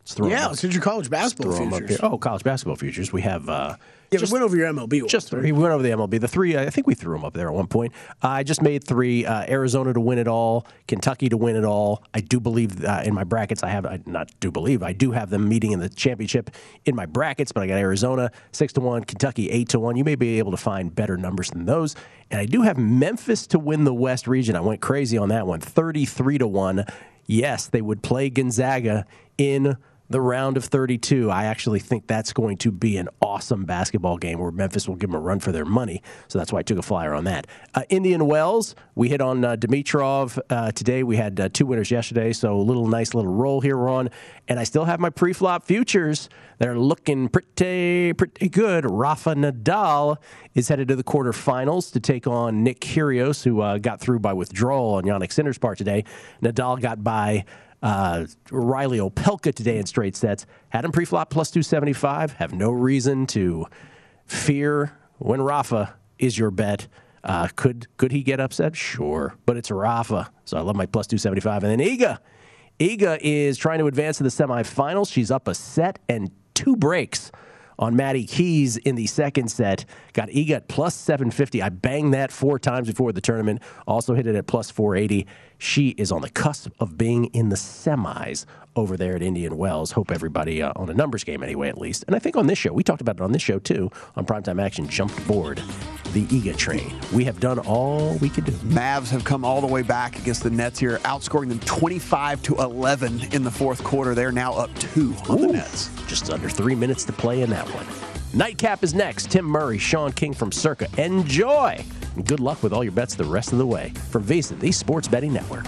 Let's 0.00 0.14
throw 0.14 0.26
'em 0.26 0.32
yeah, 0.32 0.46
up. 0.46 0.52
it's 0.52 0.64
your 0.64 0.82
college 0.82 1.08
basketball 1.08 1.52
Throw 1.52 1.66
'em 1.66 1.72
up 1.72 1.78
futures. 1.78 2.00
here. 2.00 2.10
Oh, 2.12 2.18
college 2.18 2.42
basketball 2.42 2.76
futures. 2.76 3.12
We 3.12 3.22
have 3.22 3.48
uh, 3.48 3.76
Yeah, 4.14 4.26
we 4.26 4.32
went 4.32 4.44
over 4.44 4.56
your 4.56 4.72
MLB. 4.72 5.06
Just 5.08 5.32
right? 5.32 5.42
We 5.42 5.52
went 5.52 5.72
over 5.72 5.82
the 5.82 5.90
MLB. 5.90 6.20
The 6.20 6.28
three, 6.28 6.56
I 6.56 6.70
think 6.70 6.86
we 6.86 6.94
threw 6.94 7.14
them 7.14 7.24
up 7.24 7.34
there 7.34 7.48
at 7.48 7.54
one 7.54 7.66
point. 7.66 7.92
I 8.22 8.42
just 8.42 8.62
made 8.62 8.84
three: 8.84 9.26
uh, 9.26 9.44
Arizona 9.48 9.92
to 9.92 10.00
win 10.00 10.18
it 10.18 10.28
all, 10.28 10.66
Kentucky 10.88 11.28
to 11.28 11.36
win 11.36 11.56
it 11.56 11.64
all. 11.64 12.02
I 12.14 12.20
do 12.20 12.40
believe 12.40 12.84
uh, 12.84 13.02
in 13.04 13.14
my 13.14 13.24
brackets. 13.24 13.62
I 13.62 13.68
have 13.68 13.86
I 13.86 14.00
not 14.06 14.30
do 14.40 14.50
believe 14.50 14.82
I 14.82 14.92
do 14.92 15.12
have 15.12 15.30
them 15.30 15.48
meeting 15.48 15.72
in 15.72 15.80
the 15.80 15.88
championship 15.88 16.50
in 16.84 16.94
my 16.94 17.06
brackets, 17.06 17.52
but 17.52 17.62
I 17.62 17.66
got 17.66 17.78
Arizona 17.78 18.30
six 18.52 18.72
to 18.74 18.80
one, 18.80 19.04
Kentucky 19.04 19.50
eight 19.50 19.68
to 19.70 19.80
one. 19.80 19.96
You 19.96 20.04
may 20.04 20.14
be 20.16 20.38
able 20.38 20.50
to 20.52 20.56
find 20.56 20.94
better 20.94 21.16
numbers 21.16 21.50
than 21.50 21.64
those, 21.66 21.96
and 22.30 22.40
I 22.40 22.46
do 22.46 22.62
have 22.62 22.78
Memphis 22.78 23.46
to 23.48 23.58
win 23.58 23.84
the 23.84 23.94
West 23.94 24.26
region. 24.26 24.56
I 24.56 24.60
went 24.60 24.80
crazy 24.80 25.18
on 25.18 25.28
that 25.30 25.46
one, 25.46 25.60
thirty-three 25.60 26.38
to 26.38 26.46
one. 26.46 26.84
Yes, 27.26 27.68
they 27.68 27.80
would 27.80 28.02
play 28.02 28.28
Gonzaga 28.28 29.06
in 29.38 29.76
the 30.10 30.20
round 30.20 30.56
of 30.56 30.64
32. 30.64 31.30
I 31.30 31.44
actually 31.44 31.80
think 31.80 32.06
that's 32.06 32.32
going 32.32 32.58
to 32.58 32.70
be 32.70 32.96
an 32.96 33.08
awesome 33.22 33.64
basketball 33.64 34.18
game 34.18 34.38
where 34.38 34.50
Memphis 34.50 34.86
will 34.86 34.96
give 34.96 35.10
them 35.10 35.16
a 35.16 35.20
run 35.20 35.40
for 35.40 35.50
their 35.50 35.64
money. 35.64 36.02
So 36.28 36.38
that's 36.38 36.52
why 36.52 36.60
I 36.60 36.62
took 36.62 36.78
a 36.78 36.82
flyer 36.82 37.14
on 37.14 37.24
that. 37.24 37.46
Uh, 37.74 37.82
Indian 37.88 38.26
Wells, 38.26 38.74
we 38.94 39.08
hit 39.08 39.20
on 39.20 39.44
uh, 39.44 39.56
Dimitrov 39.56 40.38
uh, 40.50 40.72
today. 40.72 41.02
We 41.02 41.16
had 41.16 41.40
uh, 41.40 41.48
two 41.52 41.66
winners 41.66 41.90
yesterday, 41.90 42.32
so 42.32 42.54
a 42.54 42.62
little 42.62 42.86
nice 42.86 43.14
little 43.14 43.32
roll 43.32 43.60
here, 43.60 43.76
Ron. 43.76 44.10
And 44.46 44.60
I 44.60 44.64
still 44.64 44.84
have 44.84 45.00
my 45.00 45.10
pre-flop 45.10 45.64
futures. 45.64 46.28
They're 46.58 46.78
looking 46.78 47.28
pretty 47.28 48.12
pretty 48.12 48.48
good. 48.48 48.88
Rafa 48.88 49.34
Nadal 49.34 50.18
is 50.54 50.68
headed 50.68 50.88
to 50.88 50.96
the 50.96 51.02
quarterfinals 51.04 51.92
to 51.92 52.00
take 52.00 52.26
on 52.26 52.62
Nick 52.62 52.80
Kyrgios, 52.80 53.42
who 53.42 53.60
uh, 53.60 53.78
got 53.78 54.00
through 54.00 54.20
by 54.20 54.32
withdrawal 54.32 54.94
on 54.94 55.04
Jannik 55.04 55.32
Sinner's 55.32 55.58
part 55.58 55.78
today. 55.78 56.04
Nadal 56.42 56.80
got 56.80 57.02
by 57.02 57.44
uh, 57.84 58.24
Reilly 58.50 58.98
Opelka 58.98 59.54
today 59.54 59.76
in 59.76 59.84
straight 59.86 60.16
sets. 60.16 60.46
Had 60.70 60.84
him 60.86 60.90
pre-flop 60.90 61.28
plus 61.28 61.50
275. 61.50 62.32
Have 62.32 62.54
no 62.54 62.70
reason 62.70 63.26
to 63.28 63.66
fear 64.24 64.96
when 65.18 65.42
Rafa 65.42 65.94
is 66.18 66.36
your 66.38 66.50
bet. 66.50 66.88
Uh, 67.22 67.48
could 67.54 67.86
could 67.96 68.10
he 68.10 68.22
get 68.22 68.40
upset? 68.40 68.74
Sure, 68.74 69.34
but 69.46 69.56
it's 69.56 69.70
Rafa, 69.70 70.30
so 70.44 70.56
I 70.56 70.62
love 70.62 70.76
my 70.76 70.86
plus 70.86 71.06
275. 71.06 71.64
And 71.64 71.80
then 71.80 71.86
Iga. 71.86 72.18
Iga 72.80 73.18
is 73.20 73.56
trying 73.56 73.78
to 73.78 73.86
advance 73.86 74.16
to 74.16 74.24
the 74.24 74.30
semifinals. 74.30 75.12
She's 75.12 75.30
up 75.30 75.46
a 75.46 75.54
set 75.54 76.00
and 76.08 76.30
two 76.54 76.76
breaks 76.76 77.30
on 77.78 77.96
Maddie 77.96 78.24
Keys 78.24 78.76
in 78.76 78.94
the 78.94 79.06
second 79.06 79.50
set. 79.50 79.84
Got 80.12 80.28
Iga 80.28 80.50
at 80.50 80.68
plus 80.68 80.94
750. 80.94 81.62
I 81.62 81.68
banged 81.68 82.14
that 82.14 82.30
four 82.32 82.58
times 82.58 82.88
before 82.88 83.12
the 83.12 83.20
tournament. 83.20 83.62
Also 83.86 84.14
hit 84.14 84.26
it 84.26 84.36
at 84.36 84.46
plus 84.46 84.70
480. 84.70 85.26
She 85.64 85.94
is 85.96 86.12
on 86.12 86.20
the 86.20 86.28
cusp 86.28 86.72
of 86.78 86.98
being 86.98 87.24
in 87.32 87.48
the 87.48 87.56
semis 87.56 88.44
over 88.76 88.98
there 88.98 89.16
at 89.16 89.22
Indian 89.22 89.56
Wells. 89.56 89.92
Hope 89.92 90.10
everybody 90.10 90.60
uh, 90.60 90.74
on 90.76 90.90
a 90.90 90.94
numbers 90.94 91.24
game 91.24 91.42
anyway, 91.42 91.70
at 91.70 91.78
least. 91.78 92.04
And 92.06 92.14
I 92.14 92.18
think 92.18 92.36
on 92.36 92.46
this 92.46 92.58
show, 92.58 92.70
we 92.74 92.82
talked 92.82 93.00
about 93.00 93.16
it 93.16 93.22
on 93.22 93.32
this 93.32 93.40
show 93.40 93.58
too, 93.58 93.90
on 94.14 94.26
Primetime 94.26 94.62
Action, 94.62 94.86
jumped 94.86 95.18
aboard 95.18 95.62
the 96.12 96.26
Iga 96.26 96.54
train. 96.58 96.94
We 97.14 97.24
have 97.24 97.40
done 97.40 97.58
all 97.60 98.14
we 98.18 98.28
could 98.28 98.44
do. 98.44 98.52
Mavs 98.52 99.08
have 99.08 99.24
come 99.24 99.42
all 99.42 99.62
the 99.62 99.66
way 99.66 99.80
back 99.80 100.18
against 100.18 100.42
the 100.42 100.50
Nets 100.50 100.78
here, 100.78 100.98
outscoring 100.98 101.48
them 101.48 101.60
25 101.60 102.42
to 102.42 102.56
11 102.56 103.32
in 103.32 103.42
the 103.42 103.50
fourth 103.50 103.82
quarter. 103.82 104.14
They're 104.14 104.32
now 104.32 104.52
up 104.52 104.72
two 104.78 105.14
on 105.30 105.40
the 105.40 105.48
Nets. 105.48 105.88
Just 106.06 106.28
under 106.28 106.50
three 106.50 106.74
minutes 106.74 107.06
to 107.06 107.12
play 107.14 107.40
in 107.40 107.48
that 107.50 107.66
one. 107.70 107.86
Nightcap 108.34 108.84
is 108.84 108.92
next. 108.92 109.30
Tim 109.30 109.46
Murray, 109.46 109.78
Sean 109.78 110.12
King 110.12 110.34
from 110.34 110.52
Circa. 110.52 110.88
Enjoy! 110.98 111.82
Good 112.22 112.40
luck 112.40 112.62
with 112.62 112.72
all 112.72 112.84
your 112.84 112.92
bets 112.92 113.14
the 113.14 113.24
rest 113.24 113.52
of 113.52 113.58
the 113.58 113.66
way. 113.66 113.90
From 114.10 114.24
VSIN, 114.24 114.60
the 114.60 114.72
Sports 114.72 115.08
Betting 115.08 115.32
Network. 115.32 115.66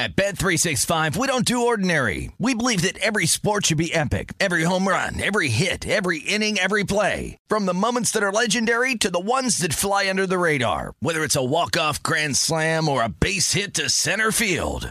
At 0.00 0.16
Bet365, 0.16 1.18
we 1.18 1.26
don't 1.26 1.44
do 1.44 1.66
ordinary. 1.66 2.32
We 2.38 2.54
believe 2.54 2.80
that 2.82 2.96
every 2.98 3.26
sport 3.26 3.66
should 3.66 3.76
be 3.76 3.92
epic. 3.92 4.32
Every 4.40 4.62
home 4.62 4.88
run, 4.88 5.20
every 5.20 5.48
hit, 5.48 5.86
every 5.86 6.20
inning, 6.20 6.58
every 6.58 6.84
play. 6.84 7.36
From 7.48 7.66
the 7.66 7.74
moments 7.74 8.10
that 8.12 8.22
are 8.22 8.32
legendary 8.32 8.94
to 8.94 9.10
the 9.10 9.20
ones 9.20 9.58
that 9.58 9.74
fly 9.74 10.08
under 10.08 10.26
the 10.26 10.38
radar. 10.38 10.94
Whether 11.00 11.22
it's 11.22 11.36
a 11.36 11.44
walk-off 11.44 12.02
grand 12.02 12.38
slam 12.38 12.88
or 12.88 13.02
a 13.02 13.10
base 13.10 13.52
hit 13.52 13.74
to 13.74 13.90
center 13.90 14.32
field. 14.32 14.90